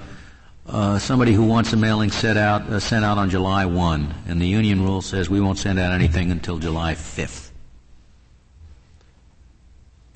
uh, 0.66 0.98
somebody 0.98 1.34
who 1.34 1.46
wants 1.46 1.72
a 1.74 1.78
mailing 1.78 2.10
set 2.10 2.38
out, 2.38 2.64
uh, 2.64 2.80
sent 2.80 3.06
out 3.06 3.20
on 3.20 3.30
July 3.30 3.66
1, 3.66 4.16
and 4.28 4.42
the 4.42 4.48
union 4.48 4.84
rule 4.84 5.04
says 5.04 5.30
we 5.30 5.40
won't 5.40 5.60
send 5.60 5.78
out 5.78 5.92
anything 5.92 6.32
until 6.32 6.58
July 6.58 6.96
5th. 6.96 7.49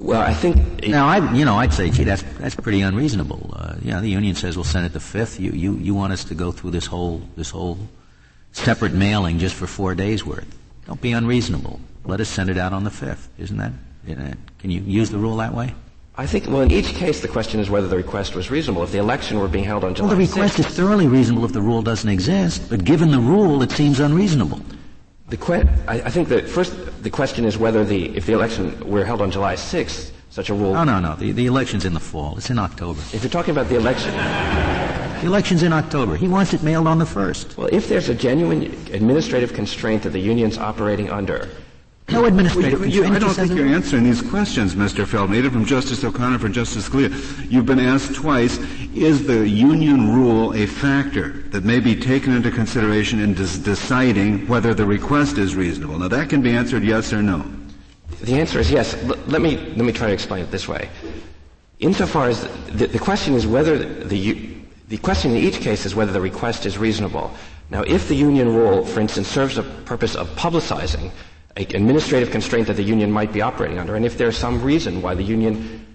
Well, 0.03 0.21
I 0.21 0.33
think 0.33 0.85
now 0.85 1.07
I, 1.07 1.33
you 1.33 1.45
know, 1.45 1.55
I'd 1.55 1.73
say, 1.73 1.89
gee, 1.89 2.03
that's 2.03 2.23
that's 2.37 2.55
pretty 2.55 2.81
unreasonable. 2.81 3.51
Uh, 3.53 3.75
you 3.81 3.91
know, 3.91 4.01
the 4.01 4.09
union 4.09 4.35
says 4.35 4.57
we'll 4.57 4.65
send 4.65 4.85
it 4.85 4.91
the 4.91 4.99
fifth. 4.99 5.39
You 5.39 5.51
you 5.51 5.77
you 5.77 5.95
want 5.95 6.11
us 6.11 6.25
to 6.25 6.35
go 6.35 6.51
through 6.51 6.71
this 6.71 6.85
whole 6.85 7.21
this 7.37 7.49
whole 7.49 7.79
separate 8.51 8.93
mailing 8.93 9.39
just 9.39 9.55
for 9.55 9.65
four 9.65 9.95
days 9.95 10.25
worth? 10.25 10.45
Don't 10.85 11.01
be 11.01 11.13
unreasonable. 11.13 11.79
Let 12.05 12.19
us 12.19 12.29
send 12.29 12.49
it 12.49 12.57
out 12.57 12.73
on 12.73 12.83
the 12.83 12.89
5th. 12.89 13.27
Isn't 13.37 13.57
that? 13.57 13.71
Can 14.59 14.69
you 14.69 14.81
use 14.81 15.09
the 15.09 15.17
rule 15.17 15.37
that 15.37 15.53
way? 15.53 15.73
I 16.15 16.27
think, 16.27 16.47
well, 16.47 16.61
in 16.61 16.69
each 16.69 16.89
case, 16.89 17.21
the 17.21 17.27
question 17.27 17.59
is 17.59 17.69
whether 17.69 17.87
the 17.87 17.97
request 17.97 18.35
was 18.35 18.51
reasonable. 18.51 18.83
If 18.83 18.91
the 18.91 18.99
election 18.99 19.39
were 19.39 19.47
being 19.47 19.63
held 19.63 19.83
on 19.83 19.95
July 19.95 20.09
Well, 20.09 20.17
the 20.17 20.25
request 20.27 20.57
6th, 20.57 20.59
is 20.59 20.75
thoroughly 20.75 21.07
reasonable 21.07 21.45
if 21.45 21.53
the 21.53 21.61
rule 21.61 21.81
doesn't 21.81 22.09
exist, 22.09 22.69
but 22.69 22.83
given 22.83 23.09
the 23.09 23.19
rule, 23.19 23.63
it 23.63 23.71
seems 23.71 23.99
unreasonable. 23.99 24.61
The 25.33 25.37
que- 25.37 25.67
I, 25.87 25.95
I 25.95 26.11
think 26.11 26.29
that 26.29 26.47
first 26.47 26.73
the 27.01 27.09
question 27.09 27.43
is 27.43 27.57
whether 27.57 27.83
the 27.83 28.15
if 28.15 28.27
the 28.27 28.33
election 28.33 28.63
were 28.87 29.03
held 29.03 29.19
on 29.19 29.31
July 29.31 29.55
6th, 29.55 30.11
such 30.29 30.51
a 30.51 30.53
rule. 30.53 30.73
No, 30.75 30.83
no, 30.83 30.99
no. 30.99 31.15
The, 31.15 31.31
the 31.31 31.47
election's 31.47 31.85
in 31.85 31.95
the 31.95 31.99
fall. 31.99 32.37
It's 32.37 32.51
in 32.51 32.59
October. 32.59 33.01
If 33.13 33.23
you're 33.23 33.31
talking 33.31 33.49
about 33.49 33.67
the 33.67 33.75
election, 33.75 34.11
The 35.21 35.25
election's 35.25 35.63
in 35.63 35.73
October. 35.73 36.15
He 36.17 36.27
wants 36.27 36.53
it 36.53 36.61
mailed 36.61 36.85
on 36.85 36.99
the 36.99 37.05
1st. 37.05 37.57
well, 37.57 37.69
if 37.71 37.87
there's 37.89 38.09
a 38.09 38.13
genuine 38.13 38.61
administrative 38.93 39.53
constraint 39.53 40.03
that 40.03 40.11
the 40.11 40.19
union's 40.19 40.59
operating 40.59 41.09
under, 41.09 41.49
No 42.11 42.25
administrative 42.25 42.81
Well, 42.81 42.89
you- 42.89 43.01
constraint. 43.03 43.15
I 43.23 43.25
don't 43.25 43.33
think 43.47 43.57
you're 43.57 43.67
answering 43.73 44.03
these 44.03 44.21
questions, 44.21 44.75
Mr. 44.75 45.05
Feldman, 45.07 45.39
either 45.39 45.49
from 45.49 45.65
Justice 45.65 46.03
O'Connor 46.03 46.35
or 46.35 46.39
from 46.39 46.53
Justice 46.53 46.87
Scalia. 46.89 47.11
You've 47.49 47.65
been 47.65 47.79
asked 47.79 48.13
twice, 48.13 48.59
is 48.93 49.25
the 49.25 49.47
union 49.47 50.13
rule 50.13 50.53
a 50.53 50.65
factor 50.65 51.29
that 51.49 51.63
may 51.63 51.79
be 51.79 51.95
taken 51.95 52.33
into 52.33 52.51
consideration 52.51 53.19
in 53.19 53.33
des- 53.33 53.57
deciding 53.63 54.47
whether 54.47 54.73
the 54.73 54.85
request 54.85 55.37
is 55.37 55.55
reasonable? 55.55 55.97
Now 55.97 56.09
that 56.09 56.29
can 56.29 56.41
be 56.41 56.51
answered 56.51 56.83
yes 56.83 57.13
or 57.13 57.23
no. 57.23 57.43
the 58.21 58.35
answer 58.39 58.59
is 58.59 58.69
yes. 58.71 58.95
L- 59.03 59.17
let 59.27 59.41
me 59.41 59.57
let 59.75 59.85
me 59.85 59.91
try 59.91 60.07
to 60.07 60.13
explain 60.13 60.43
it 60.43 60.51
this 60.51 60.67
way. 60.67 60.89
Insofar 61.79 62.27
as 62.29 62.47
the, 62.73 62.87
the 62.87 62.99
question 62.99 63.33
is 63.33 63.45
whether 63.47 63.77
the 63.77 64.17
u- 64.17 64.61
the 64.89 64.97
question 64.97 65.31
in 65.31 65.37
each 65.37 65.59
case 65.61 65.85
is 65.85 65.95
whether 65.95 66.11
the 66.13 66.21
request 66.21 66.65
is 66.65 66.77
reasonable. 66.77 67.31
Now, 67.69 67.81
if 67.83 68.07
the 68.07 68.15
union 68.15 68.53
rule, 68.53 68.85
for 68.85 68.99
instance, 68.99 69.27
serves 69.27 69.55
the 69.55 69.63
purpose 69.85 70.15
of 70.15 70.29
publicizing 70.35 71.05
an 71.05 71.11
administrative 71.57 72.31
constraint 72.31 72.67
that 72.67 72.75
the 72.75 72.83
union 72.83 73.11
might 73.11 73.31
be 73.31 73.41
operating 73.41 73.77
under, 73.77 73.95
and 73.95 74.05
if 74.05 74.17
there's 74.17 74.37
some 74.37 74.61
reason 74.61 75.01
why 75.01 75.15
the 75.15 75.23
union, 75.23 75.85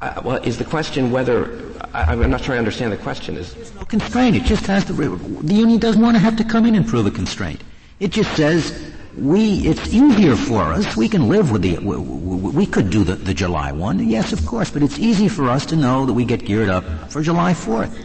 uh, 0.00 0.20
well, 0.24 0.36
is 0.42 0.58
the 0.58 0.64
question 0.64 1.10
whether 1.10 1.62
I, 1.94 2.12
I'm 2.12 2.30
not 2.30 2.42
sure 2.42 2.54
I 2.54 2.58
understand 2.58 2.92
the 2.92 2.96
question. 2.96 3.36
Is 3.36 3.72
no 3.74 3.84
constraint. 3.84 4.36
It 4.36 4.44
just 4.44 4.66
has 4.66 4.84
to. 4.86 4.92
The 4.92 5.54
union 5.54 5.78
doesn't 5.78 6.02
want 6.02 6.16
to 6.16 6.20
have 6.20 6.36
to 6.36 6.44
come 6.44 6.66
in 6.66 6.74
and 6.74 6.86
prove 6.86 7.06
a 7.06 7.10
constraint. 7.10 7.62
It 8.00 8.10
just 8.10 8.34
says 8.36 8.92
we. 9.16 9.66
It's 9.68 9.94
easier 9.94 10.34
for 10.34 10.62
us. 10.62 10.96
We 10.96 11.08
can 11.08 11.28
live 11.28 11.52
with 11.52 11.62
the. 11.62 11.78
We, 11.78 11.96
we, 11.96 12.50
we 12.50 12.66
could 12.66 12.90
do 12.90 13.04
the, 13.04 13.14
the 13.14 13.34
July 13.34 13.70
one. 13.70 14.08
Yes, 14.08 14.32
of 14.32 14.44
course, 14.44 14.70
but 14.70 14.82
it's 14.82 14.98
easy 14.98 15.28
for 15.28 15.48
us 15.48 15.64
to 15.66 15.76
know 15.76 16.06
that 16.06 16.12
we 16.12 16.24
get 16.24 16.44
geared 16.44 16.68
up 16.68 16.84
for 17.10 17.22
July 17.22 17.54
fourth. 17.54 17.96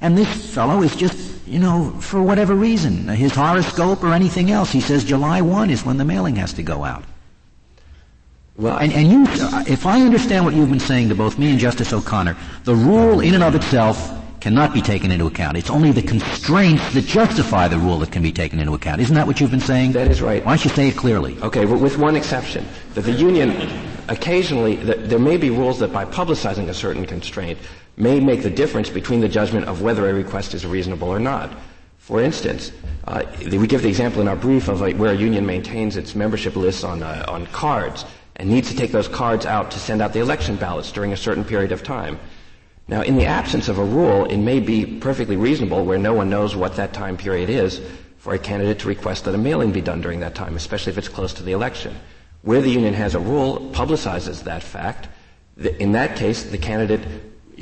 And 0.00 0.18
this 0.18 0.54
fellow 0.54 0.82
is 0.82 0.94
just, 0.94 1.35
you 1.46 1.58
know, 1.58 1.90
for 2.00 2.22
whatever 2.22 2.54
reason, 2.54 3.08
his 3.08 3.32
horoscope 3.34 4.02
or 4.02 4.12
anything 4.12 4.50
else, 4.50 4.72
he 4.72 4.80
says 4.80 5.04
July 5.04 5.40
one 5.40 5.70
is 5.70 5.84
when 5.84 5.96
the 5.96 6.04
mailing 6.04 6.36
has 6.36 6.52
to 6.54 6.62
go 6.62 6.84
out. 6.84 7.04
well, 8.56 8.76
And, 8.78 8.92
and 8.92 9.08
you, 9.10 9.24
if 9.66 9.86
I 9.86 10.00
understand 10.02 10.44
what 10.44 10.54
you've 10.54 10.70
been 10.70 10.80
saying 10.80 11.08
to 11.10 11.14
both 11.14 11.38
me 11.38 11.50
and 11.50 11.58
Justice 11.58 11.92
O'Connor, 11.92 12.36
the 12.64 12.74
rule 12.74 13.20
in 13.20 13.34
and 13.34 13.44
of 13.44 13.54
itself 13.54 14.12
cannot 14.40 14.74
be 14.74 14.80
taken 14.80 15.10
into 15.10 15.26
account. 15.26 15.56
It's 15.56 15.70
only 15.70 15.92
the 15.92 16.02
constraints 16.02 16.94
that 16.94 17.04
justify 17.04 17.68
the 17.68 17.78
rule 17.78 17.98
that 18.00 18.12
can 18.12 18.22
be 18.22 18.32
taken 18.32 18.60
into 18.60 18.74
account. 18.74 19.00
Isn't 19.00 19.14
that 19.14 19.26
what 19.26 19.40
you've 19.40 19.50
been 19.50 19.60
saying? 19.60 19.92
That 19.92 20.08
is 20.08 20.22
right. 20.22 20.44
Why 20.44 20.52
don't 20.56 20.64
you 20.64 20.70
say 20.70 20.88
it 20.88 20.96
clearly? 20.96 21.36
Okay, 21.42 21.64
but 21.64 21.80
with 21.80 21.98
one 21.98 22.16
exception, 22.16 22.66
that 22.94 23.02
the 23.02 23.12
union 23.12 23.50
occasionally, 24.08 24.76
that 24.76 25.08
there 25.08 25.18
may 25.18 25.36
be 25.36 25.50
rules 25.50 25.78
that 25.80 25.92
by 25.92 26.04
publicizing 26.04 26.68
a 26.68 26.74
certain 26.74 27.06
constraint 27.06 27.58
may 27.96 28.20
make 28.20 28.42
the 28.42 28.50
difference 28.50 28.90
between 28.90 29.20
the 29.20 29.28
judgment 29.28 29.66
of 29.66 29.82
whether 29.82 30.08
a 30.08 30.14
request 30.14 30.54
is 30.54 30.66
reasonable 30.66 31.08
or 31.08 31.18
not. 31.18 31.56
For 31.98 32.20
instance, 32.20 32.72
uh, 33.04 33.24
we 33.38 33.66
give 33.66 33.82
the 33.82 33.88
example 33.88 34.20
in 34.20 34.28
our 34.28 34.36
brief 34.36 34.68
of 34.68 34.80
where 34.80 35.12
a 35.12 35.16
union 35.16 35.46
maintains 35.46 35.96
its 35.96 36.14
membership 36.14 36.54
lists 36.56 36.84
on, 36.84 37.02
uh, 37.02 37.24
on 37.28 37.46
cards 37.46 38.04
and 38.36 38.48
needs 38.48 38.70
to 38.70 38.76
take 38.76 38.92
those 38.92 39.08
cards 39.08 39.46
out 39.46 39.70
to 39.70 39.78
send 39.78 40.02
out 40.02 40.12
the 40.12 40.20
election 40.20 40.56
ballots 40.56 40.92
during 40.92 41.12
a 41.12 41.16
certain 41.16 41.44
period 41.44 41.72
of 41.72 41.82
time. 41.82 42.18
Now, 42.88 43.02
in 43.02 43.16
the 43.16 43.26
absence 43.26 43.68
of 43.68 43.78
a 43.78 43.84
rule, 43.84 44.26
it 44.26 44.36
may 44.36 44.60
be 44.60 44.86
perfectly 44.86 45.36
reasonable 45.36 45.84
where 45.84 45.98
no 45.98 46.14
one 46.14 46.30
knows 46.30 46.54
what 46.54 46.76
that 46.76 46.92
time 46.92 47.16
period 47.16 47.50
is 47.50 47.80
for 48.18 48.34
a 48.34 48.38
candidate 48.38 48.78
to 48.80 48.88
request 48.88 49.24
that 49.24 49.34
a 49.34 49.38
mailing 49.38 49.72
be 49.72 49.80
done 49.80 50.00
during 50.00 50.20
that 50.20 50.34
time, 50.34 50.54
especially 50.54 50.92
if 50.92 50.98
it's 50.98 51.08
close 51.08 51.32
to 51.34 51.42
the 51.42 51.52
election. 51.52 51.96
Where 52.42 52.60
the 52.60 52.70
union 52.70 52.94
has 52.94 53.16
a 53.16 53.18
rule, 53.18 53.70
publicizes 53.72 54.44
that 54.44 54.62
fact, 54.62 55.08
in 55.56 55.92
that 55.92 56.16
case, 56.16 56.44
the 56.44 56.58
candidate 56.58 57.00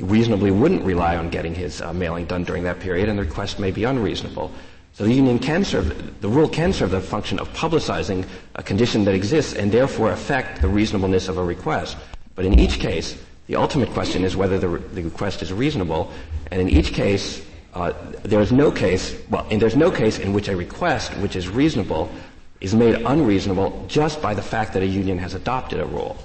reasonably 0.02 0.50
wouldn't 0.50 0.82
rely 0.82 1.16
on 1.16 1.30
getting 1.30 1.54
his 1.54 1.80
uh, 1.80 1.92
mailing 1.92 2.26
done 2.26 2.44
during 2.44 2.64
that 2.64 2.80
period, 2.80 3.08
and 3.08 3.18
the 3.18 3.22
request 3.22 3.58
may 3.58 3.70
be 3.70 3.84
unreasonable. 3.84 4.50
So 4.92 5.04
the 5.04 5.12
union 5.12 5.38
can 5.38 5.64
serve, 5.64 6.20
the 6.20 6.28
rule 6.28 6.48
can 6.48 6.72
serve 6.72 6.90
the 6.90 7.00
function 7.00 7.38
of 7.40 7.48
publicizing 7.52 8.26
a 8.54 8.62
condition 8.62 9.04
that 9.04 9.14
exists 9.14 9.54
and 9.54 9.72
therefore 9.72 10.12
affect 10.12 10.62
the 10.62 10.68
reasonableness 10.68 11.28
of 11.28 11.36
a 11.36 11.44
request. 11.44 11.96
But 12.34 12.44
in 12.44 12.58
each 12.58 12.78
case, 12.78 13.18
the 13.46 13.56
ultimate 13.56 13.90
question 13.90 14.24
is 14.24 14.36
whether 14.36 14.58
the, 14.58 14.68
re- 14.68 14.80
the 14.94 15.02
request 15.02 15.42
is 15.42 15.52
reasonable, 15.52 16.12
and 16.50 16.60
in 16.60 16.68
each 16.68 16.92
case, 16.92 17.44
uh, 17.74 17.92
there 18.22 18.40
is 18.40 18.52
no 18.52 18.70
case, 18.70 19.20
well, 19.30 19.46
and 19.50 19.60
there's 19.60 19.76
no 19.76 19.90
case 19.90 20.18
in 20.18 20.32
which 20.32 20.48
a 20.48 20.56
request 20.56 21.12
which 21.18 21.34
is 21.34 21.48
reasonable 21.48 22.08
is 22.60 22.74
made 22.74 22.94
unreasonable 22.94 23.84
just 23.88 24.22
by 24.22 24.32
the 24.32 24.42
fact 24.42 24.72
that 24.72 24.82
a 24.82 24.86
union 24.86 25.18
has 25.18 25.34
adopted 25.34 25.80
a 25.80 25.86
rule. 25.86 26.16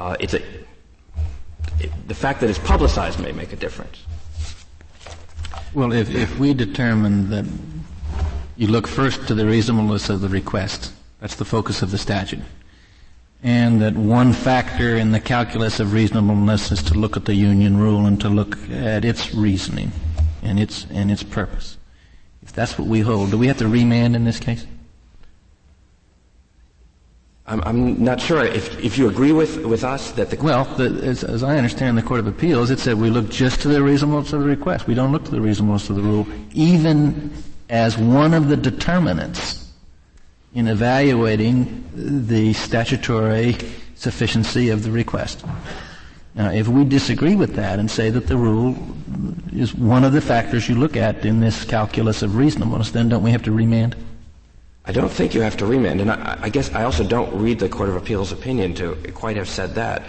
Uh, 0.00 0.16
it's 0.18 0.34
a, 0.34 0.42
the 2.06 2.14
fact 2.14 2.40
that 2.40 2.50
it's 2.50 2.58
publicized 2.58 3.20
may 3.20 3.32
make 3.32 3.52
a 3.52 3.56
difference. 3.56 4.04
Well, 5.72 5.92
if, 5.92 6.14
if 6.14 6.38
we 6.38 6.54
determine 6.54 7.30
that 7.30 7.44
you 8.56 8.68
look 8.68 8.86
first 8.86 9.26
to 9.28 9.34
the 9.34 9.46
reasonableness 9.46 10.08
of 10.08 10.20
the 10.20 10.28
request, 10.28 10.92
that's 11.20 11.34
the 11.34 11.44
focus 11.44 11.82
of 11.82 11.90
the 11.90 11.98
statute, 11.98 12.42
and 13.42 13.82
that 13.82 13.94
one 13.94 14.32
factor 14.32 14.94
in 14.96 15.10
the 15.10 15.20
calculus 15.20 15.80
of 15.80 15.92
reasonableness 15.92 16.70
is 16.70 16.82
to 16.84 16.94
look 16.94 17.16
at 17.16 17.24
the 17.24 17.34
union 17.34 17.76
rule 17.76 18.06
and 18.06 18.20
to 18.20 18.28
look 18.28 18.56
at 18.70 19.04
its 19.04 19.34
reasoning 19.34 19.90
and 20.42 20.60
its, 20.60 20.86
and 20.90 21.10
its 21.10 21.22
purpose. 21.22 21.76
If 22.42 22.52
that's 22.52 22.78
what 22.78 22.86
we 22.86 23.00
hold, 23.00 23.30
do 23.30 23.38
we 23.38 23.48
have 23.48 23.58
to 23.58 23.68
remand 23.68 24.14
in 24.14 24.24
this 24.24 24.38
case? 24.38 24.66
I'm, 27.46 27.60
I'm 27.64 28.02
not 28.02 28.20
sure 28.20 28.42
if, 28.42 28.78
if 28.82 28.96
you 28.96 29.08
agree 29.08 29.32
with, 29.32 29.66
with 29.66 29.84
us 29.84 30.12
that 30.12 30.30
the 30.30 30.42
Well, 30.42 30.64
the, 30.76 30.86
as, 31.02 31.22
as 31.22 31.42
I 31.42 31.58
understand 31.58 31.98
the 31.98 32.02
Court 32.02 32.20
of 32.20 32.26
Appeals, 32.26 32.70
it 32.70 32.78
said 32.78 32.98
we 32.98 33.10
look 33.10 33.28
just 33.28 33.60
to 33.62 33.68
the 33.68 33.82
reasonableness 33.82 34.32
of 34.32 34.40
the 34.40 34.46
request. 34.46 34.86
We 34.86 34.94
don't 34.94 35.12
look 35.12 35.24
to 35.26 35.30
the 35.30 35.42
reasonableness 35.42 35.90
of 35.90 35.96
the 35.96 36.02
rule, 36.02 36.26
even 36.54 37.30
as 37.68 37.98
one 37.98 38.32
of 38.32 38.48
the 38.48 38.56
determinants 38.56 39.70
in 40.54 40.68
evaluating 40.68 41.84
the 41.94 42.54
statutory 42.54 43.56
sufficiency 43.94 44.70
of 44.70 44.82
the 44.82 44.90
request. 44.90 45.44
Now, 46.34 46.50
if 46.50 46.66
we 46.66 46.84
disagree 46.84 47.36
with 47.36 47.56
that 47.56 47.78
and 47.78 47.90
say 47.90 48.08
that 48.10 48.26
the 48.26 48.36
rule 48.36 48.76
is 49.52 49.74
one 49.74 50.02
of 50.02 50.12
the 50.12 50.20
factors 50.20 50.68
you 50.68 50.76
look 50.76 50.96
at 50.96 51.24
in 51.26 51.40
this 51.40 51.64
calculus 51.64 52.22
of 52.22 52.36
reasonableness, 52.36 52.90
then 52.90 53.08
don't 53.08 53.22
we 53.22 53.30
have 53.32 53.42
to 53.42 53.52
remand? 53.52 53.96
I 54.86 54.92
don't 54.92 55.10
think 55.10 55.34
you 55.34 55.40
have 55.40 55.56
to 55.58 55.66
remand, 55.66 56.00
and 56.00 56.10
I, 56.10 56.38
I 56.42 56.48
guess 56.50 56.72
I 56.74 56.84
also 56.84 57.04
don't 57.04 57.32
read 57.34 57.58
the 57.58 57.68
Court 57.68 57.88
of 57.88 57.96
Appeals 57.96 58.32
opinion 58.32 58.74
to 58.74 58.94
quite 59.14 59.36
have 59.36 59.48
said 59.48 59.74
that. 59.76 60.02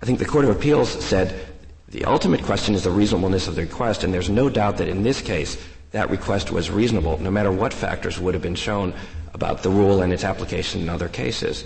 I 0.00 0.06
think 0.06 0.18
the 0.18 0.24
Court 0.24 0.44
of 0.44 0.50
Appeals 0.50 0.90
said 0.90 1.46
the 1.88 2.04
ultimate 2.04 2.42
question 2.42 2.74
is 2.74 2.82
the 2.82 2.90
reasonableness 2.90 3.46
of 3.46 3.54
the 3.54 3.62
request, 3.62 4.02
and 4.02 4.12
there's 4.12 4.28
no 4.28 4.50
doubt 4.50 4.78
that 4.78 4.88
in 4.88 5.02
this 5.02 5.20
case 5.20 5.56
that 5.92 6.10
request 6.10 6.50
was 6.50 6.70
reasonable, 6.70 7.18
no 7.18 7.30
matter 7.30 7.50
what 7.50 7.72
factors 7.72 8.18
would 8.18 8.34
have 8.34 8.42
been 8.42 8.54
shown 8.56 8.92
about 9.32 9.62
the 9.62 9.70
rule 9.70 10.02
and 10.02 10.12
its 10.12 10.24
application 10.24 10.80
in 10.82 10.88
other 10.88 11.08
cases. 11.08 11.64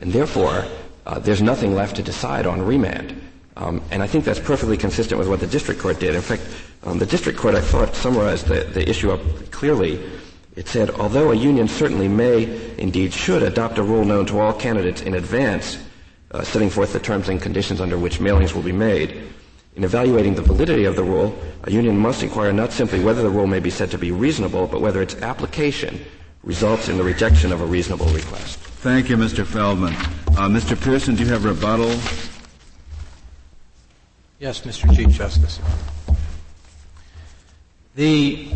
And 0.00 0.12
therefore, 0.12 0.64
uh, 1.06 1.18
there's 1.18 1.42
nothing 1.42 1.74
left 1.74 1.96
to 1.96 2.02
decide 2.02 2.46
on 2.46 2.62
remand. 2.62 3.20
Um, 3.56 3.82
and 3.90 4.02
I 4.02 4.06
think 4.06 4.24
that's 4.24 4.40
perfectly 4.40 4.76
consistent 4.76 5.18
with 5.18 5.28
what 5.28 5.40
the 5.40 5.46
district 5.46 5.80
court 5.80 6.00
did. 6.00 6.14
In 6.14 6.22
fact, 6.22 6.42
um, 6.84 6.98
the 6.98 7.06
district 7.06 7.38
court, 7.38 7.54
I 7.54 7.60
thought, 7.60 7.94
summarized 7.94 8.46
the, 8.46 8.64
the 8.64 8.88
issue 8.88 9.10
up 9.10 9.20
clearly. 9.50 9.98
It 10.54 10.68
said, 10.68 10.90
although 10.90 11.32
a 11.32 11.36
union 11.36 11.66
certainly 11.66 12.08
may, 12.08 12.74
indeed 12.76 13.12
should, 13.12 13.42
adopt 13.42 13.78
a 13.78 13.82
rule 13.82 14.04
known 14.04 14.26
to 14.26 14.38
all 14.38 14.52
candidates 14.52 15.00
in 15.02 15.14
advance, 15.14 15.78
uh, 16.30 16.42
setting 16.42 16.68
forth 16.68 16.92
the 16.92 17.00
terms 17.00 17.28
and 17.28 17.40
conditions 17.40 17.80
under 17.80 17.98
which 17.98 18.18
mailings 18.18 18.54
will 18.54 18.62
be 18.62 18.72
made, 18.72 19.22
in 19.74 19.84
evaluating 19.84 20.34
the 20.34 20.42
validity 20.42 20.84
of 20.84 20.96
the 20.96 21.02
rule, 21.02 21.34
a 21.64 21.70
union 21.70 21.96
must 21.96 22.22
inquire 22.22 22.52
not 22.52 22.72
simply 22.72 23.00
whether 23.00 23.22
the 23.22 23.30
rule 23.30 23.46
may 23.46 23.60
be 23.60 23.70
said 23.70 23.90
to 23.92 23.98
be 23.98 24.12
reasonable, 24.12 24.66
but 24.66 24.82
whether 24.82 25.00
its 25.00 25.14
application 25.22 26.04
results 26.42 26.88
in 26.88 26.98
the 26.98 27.02
rejection 27.02 27.52
of 27.52 27.62
a 27.62 27.64
reasonable 27.64 28.06
request. 28.06 28.58
Thank 28.58 29.08
you, 29.08 29.16
Mr. 29.16 29.46
Feldman. 29.46 29.94
Uh, 30.36 30.48
Mr. 30.48 30.78
Pearson, 30.78 31.14
do 31.14 31.22
you 31.22 31.30
have 31.30 31.46
rebuttal? 31.46 31.90
Yes, 34.40 34.60
Mr. 34.62 34.94
Chief 34.94 35.08
Justice. 35.08 35.58
The 37.94 38.48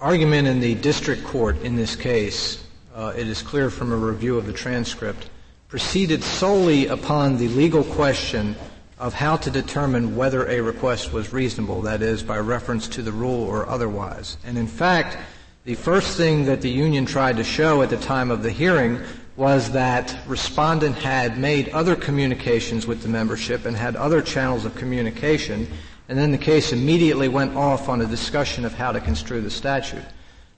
argument 0.00 0.48
in 0.48 0.60
the 0.60 0.74
district 0.76 1.24
court 1.24 1.60
in 1.62 1.76
this 1.76 1.96
case, 1.96 2.64
uh, 2.94 3.12
it 3.16 3.26
is 3.26 3.42
clear 3.42 3.70
from 3.70 3.92
a 3.92 3.96
review 3.96 4.36
of 4.36 4.46
the 4.46 4.52
transcript, 4.52 5.30
proceeded 5.68 6.22
solely 6.22 6.86
upon 6.86 7.36
the 7.36 7.48
legal 7.48 7.84
question 7.84 8.54
of 8.98 9.12
how 9.12 9.36
to 9.36 9.50
determine 9.50 10.16
whether 10.16 10.46
a 10.48 10.60
request 10.60 11.12
was 11.12 11.32
reasonable, 11.32 11.82
that 11.82 12.02
is, 12.02 12.22
by 12.22 12.38
reference 12.38 12.88
to 12.88 13.02
the 13.02 13.12
rule 13.12 13.42
or 13.42 13.68
otherwise. 13.68 14.36
And 14.44 14.56
in 14.56 14.66
fact, 14.66 15.18
The 15.66 15.74
first 15.74 16.16
thing 16.16 16.44
that 16.44 16.60
the 16.60 16.70
union 16.70 17.06
tried 17.06 17.38
to 17.38 17.42
show 17.42 17.82
at 17.82 17.90
the 17.90 17.96
time 17.96 18.30
of 18.30 18.44
the 18.44 18.52
hearing 18.52 19.00
was 19.34 19.72
that 19.72 20.16
respondent 20.28 20.94
had 20.94 21.38
made 21.38 21.70
other 21.70 21.96
communications 21.96 22.86
with 22.86 23.02
the 23.02 23.08
membership 23.08 23.66
and 23.66 23.76
had 23.76 23.96
other 23.96 24.22
channels 24.22 24.64
of 24.64 24.76
communication, 24.76 25.66
and 26.08 26.18
then 26.18 26.30
the 26.30 26.38
case 26.38 26.72
immediately 26.72 27.28
went 27.28 27.56
off 27.56 27.88
on 27.88 28.00
a 28.00 28.06
discussion 28.06 28.64
of 28.64 28.74
how 28.74 28.92
to 28.92 29.00
construe 29.00 29.40
the 29.40 29.50
statute. 29.50 30.04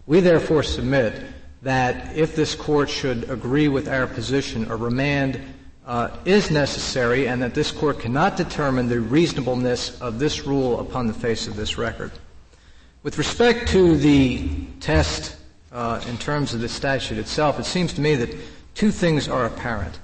We 0.07 0.21
therefore 0.21 0.63
submit 0.63 1.23
that 1.63 2.17
if 2.17 2.37
this 2.37 2.55
court 2.55 2.89
should 2.89 3.29
agree 3.31 3.69
with 3.69 3.89
our 3.89 4.07
position, 4.07 4.71
a 4.71 4.77
remand 4.77 5.41
uh, 5.87 6.11
is 6.25 6.51
necessary 6.51 7.27
and 7.29 7.43
that 7.43 7.55
this 7.55 7.71
court 7.71 7.99
cannot 7.99 8.37
determine 8.37 8.89
the 8.89 9.01
reasonableness 9.01 10.01
of 10.01 10.19
this 10.19 10.47
rule 10.47 10.81
upon 10.81 11.07
the 11.07 11.15
face 11.15 11.47
of 11.47 11.57
this 11.57 11.79
record. 11.79 12.13
With 13.03 13.17
respect 13.17 13.69
to 13.69 13.97
the 13.97 14.49
test 14.81 15.37
uh, 15.73 16.03
in 16.09 16.19
terms 16.19 16.53
of 16.53 16.61
the 16.61 16.69
statute 16.69 17.17
itself, 17.17 17.59
it 17.59 17.65
seems 17.65 17.93
to 17.95 18.01
me 18.01 18.15
that 18.17 18.35
two 18.75 18.91
things 18.91 19.29
are 19.29 19.47
apparent. 19.47 19.99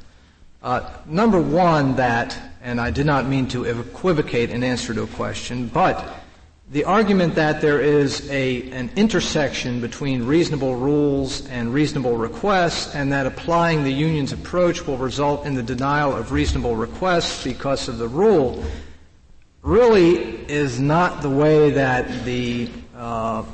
Uh, 0.64 0.80
number 1.04 1.38
one, 1.38 1.94
that, 1.96 2.34
and 2.62 2.80
I 2.80 2.90
did 2.90 3.04
not 3.04 3.26
mean 3.26 3.46
to 3.48 3.64
equivocate 3.64 4.48
in 4.48 4.64
answer 4.64 4.94
to 4.94 5.02
a 5.02 5.06
question, 5.06 5.68
but 5.68 6.16
the 6.70 6.84
argument 6.84 7.34
that 7.34 7.60
there 7.60 7.82
is 7.82 8.26
a, 8.30 8.70
an 8.70 8.90
intersection 8.96 9.82
between 9.82 10.24
reasonable 10.24 10.74
rules 10.76 11.46
and 11.48 11.74
reasonable 11.74 12.16
requests, 12.16 12.94
and 12.94 13.12
that 13.12 13.26
applying 13.26 13.84
the 13.84 13.92
union's 13.92 14.32
approach 14.32 14.86
will 14.86 14.96
result 14.96 15.44
in 15.44 15.54
the 15.54 15.62
denial 15.62 16.16
of 16.16 16.32
reasonable 16.32 16.76
requests 16.76 17.44
because 17.44 17.86
of 17.86 17.98
the 17.98 18.08
rule, 18.08 18.64
really 19.60 20.14
is 20.50 20.80
not 20.80 21.20
the 21.20 21.28
way 21.28 21.72
that 21.72 22.24
the 22.24 22.70
uh, 22.96 23.44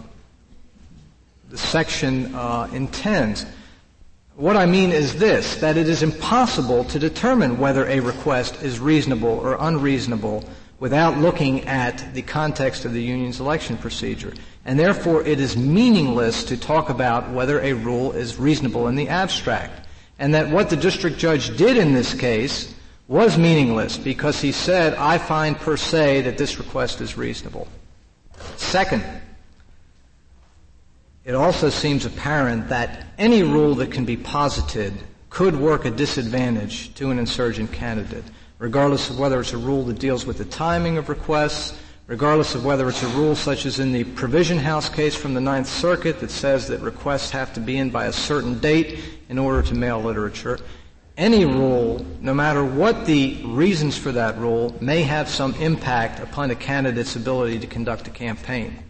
the 1.49 1.59
section 1.59 2.33
uh, 2.37 2.69
intends. 2.73 3.47
What 4.41 4.57
I 4.57 4.65
mean 4.65 4.91
is 4.91 5.17
this, 5.17 5.57
that 5.57 5.77
it 5.77 5.87
is 5.87 6.03
impossible 6.03 6.85
to 6.85 6.99
determine 6.99 7.59
whether 7.59 7.87
a 7.87 8.01
request 8.01 8.63
is 8.63 8.81
reasonable 8.81 9.29
or 9.29 9.59
unreasonable 9.61 10.45
without 10.79 11.19
looking 11.19 11.67
at 11.67 12.15
the 12.15 12.23
context 12.23 12.87
of 12.87 12.95
the 12.95 13.03
union's 13.03 13.39
election 13.39 13.77
procedure. 13.77 14.33
And 14.65 14.79
therefore, 14.79 15.23
it 15.25 15.41
is 15.41 15.59
meaningless 15.59 16.43
to 16.45 16.57
talk 16.57 16.89
about 16.89 17.29
whether 17.33 17.61
a 17.61 17.75
rule 17.75 18.13
is 18.13 18.39
reasonable 18.39 18.89
in 18.89 18.95
the 18.95 19.11
abstract. 19.11 19.87
And 20.19 20.33
that 20.33 20.49
what 20.49 20.71
the 20.71 20.77
district 20.77 21.19
judge 21.19 21.55
did 21.59 21.77
in 21.77 21.93
this 21.93 22.15
case 22.15 22.75
was 23.09 23.37
meaningless 23.37 23.99
because 23.99 24.41
he 24.41 24.53
said, 24.53 24.95
I 24.95 25.19
find 25.19 25.55
per 25.55 25.77
se 25.77 26.23
that 26.23 26.39
this 26.39 26.59
request 26.59 27.03
is 27.03 27.19
reasonable. 27.19 27.69
Second, 28.57 29.05
it 31.25 31.35
also 31.35 31.69
seems 31.69 32.07
apparent 32.07 32.69
that 32.69 33.07
any 33.19 33.43
rule 33.43 33.75
that 33.77 33.93
can 33.93 34.05
be 34.05 34.17
posited 34.17 34.93
could 35.29 35.55
work 35.55 35.85
a 35.85 35.91
disadvantage 35.91 36.93
to 36.95 37.11
an 37.11 37.19
insurgent 37.19 37.71
candidate, 37.73 38.25
regardless 38.59 39.11
of 39.11 39.19
whether 39.19 39.41
it's 39.41 39.53
a 39.53 39.59
rule 39.59 39.85
that 39.85 39.99
deals 39.99 40.27
with 40.27 40.39
the 40.39 40.45
timing 40.45 40.99
of 40.99 41.09
requests, 41.09 41.79
regardless 42.07 42.55
of 42.57 42.65
whether 42.65 42.89
it's 42.89 43.03
a 43.05 43.09
rule 43.09 43.37
such 43.37 43.67
as 43.67 43.79
in 43.79 43.93
the 43.93 44.03
Provision 44.03 44.59
House 44.59 44.89
case 44.89 45.15
from 45.15 45.35
the 45.35 45.41
Ninth 45.41 45.69
Circuit 45.69 46.19
that 46.21 46.31
says 46.31 46.67
that 46.67 46.81
requests 46.81 47.31
have 47.31 47.53
to 47.55 47.61
be 47.61 47.77
in 47.77 47.91
by 47.91 48.07
a 48.07 48.13
certain 48.13 48.59
date 48.59 48.99
in 49.29 49.39
order 49.39 49.63
to 49.63 49.75
mail 49.75 50.03
literature. 50.03 50.59
Any 51.17 51.45
rule, 51.45 52.05
no 52.21 52.35
matter 52.35 52.65
what 52.65 53.07
the 53.07 53.41
reasons 53.45 53.97
for 53.97 54.11
that 54.11 54.39
rule, 54.39 54.75
may 54.81 55.03
have 55.03 55.29
some 55.29 55.55
impact 55.57 56.19
upon 56.19 56.51
a 56.51 56.57
candidate's 56.57 57.15
ability 57.15 57.61
to 57.61 57.67
conduct 57.67 58.09
a 58.09 58.11
campaign. 58.11 58.90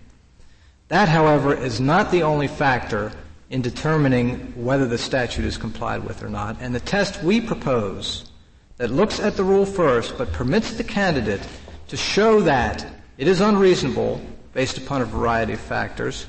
That, 0.91 1.09
however, 1.09 1.55
is 1.55 1.81
not 1.81 2.11
the 2.11 2.25
only 2.25 2.49
factor 2.49 3.13
in 3.49 3.63
determining 3.63 4.53
whether 4.63 4.87
the 4.87 4.99
statute 4.99 5.45
is 5.45 5.57
complied 5.57 6.05
with 6.05 6.23
or 6.23 6.29
not. 6.29 6.57
And 6.61 6.75
the 6.75 6.81
test 6.81 7.23
we 7.23 7.41
propose 7.41 8.31
that 8.77 8.91
looks 8.91 9.21
at 9.21 9.37
the 9.37 9.45
rule 9.45 9.65
first 9.65 10.19
but 10.19 10.33
permits 10.33 10.73
the 10.73 10.85
candidate 10.85 11.47
to 11.89 11.97
show 11.97 12.41
that 12.41 12.85
it 13.19 13.29
is 13.29 13.41
unreasonable 13.41 14.21
based 14.53 14.79
upon 14.79 15.01
a 15.01 15.05
variety 15.05 15.53
of 15.53 15.61
factors 15.61 16.27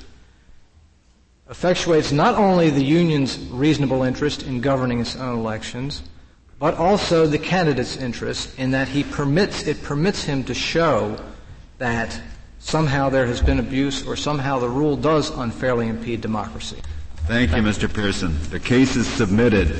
effectuates 1.50 2.12
not 2.12 2.36
only 2.36 2.70
the 2.70 2.84
union's 2.84 3.36
reasonable 3.50 4.04
interest 4.04 4.44
in 4.44 4.60
governing 4.60 5.00
its 5.00 5.16
own 5.16 5.38
elections, 5.38 6.02
but 6.58 6.74
also 6.74 7.26
the 7.26 7.38
candidate's 7.38 7.96
interest 7.96 8.58
in 8.58 8.70
that 8.70 8.88
he 8.88 9.02
permits, 9.02 9.66
it 9.66 9.82
permits 9.82 10.22
him 10.22 10.44
to 10.44 10.54
show 10.54 11.18
that 11.78 12.18
somehow 12.62 13.10
there 13.10 13.26
has 13.26 13.42
been 13.42 13.58
abuse 13.58 14.06
or 14.06 14.16
somehow 14.16 14.58
the 14.58 14.68
rule 14.68 14.96
does 14.96 15.30
unfairly 15.30 15.88
impede 15.88 16.20
democracy. 16.20 16.78
Thank, 17.26 17.50
you, 17.52 17.62
Mr. 17.62 17.92
Pearson. 17.92 18.36
The 18.50 18.58
case 18.58 18.96
is 18.96 19.06
submitted. 19.06 19.76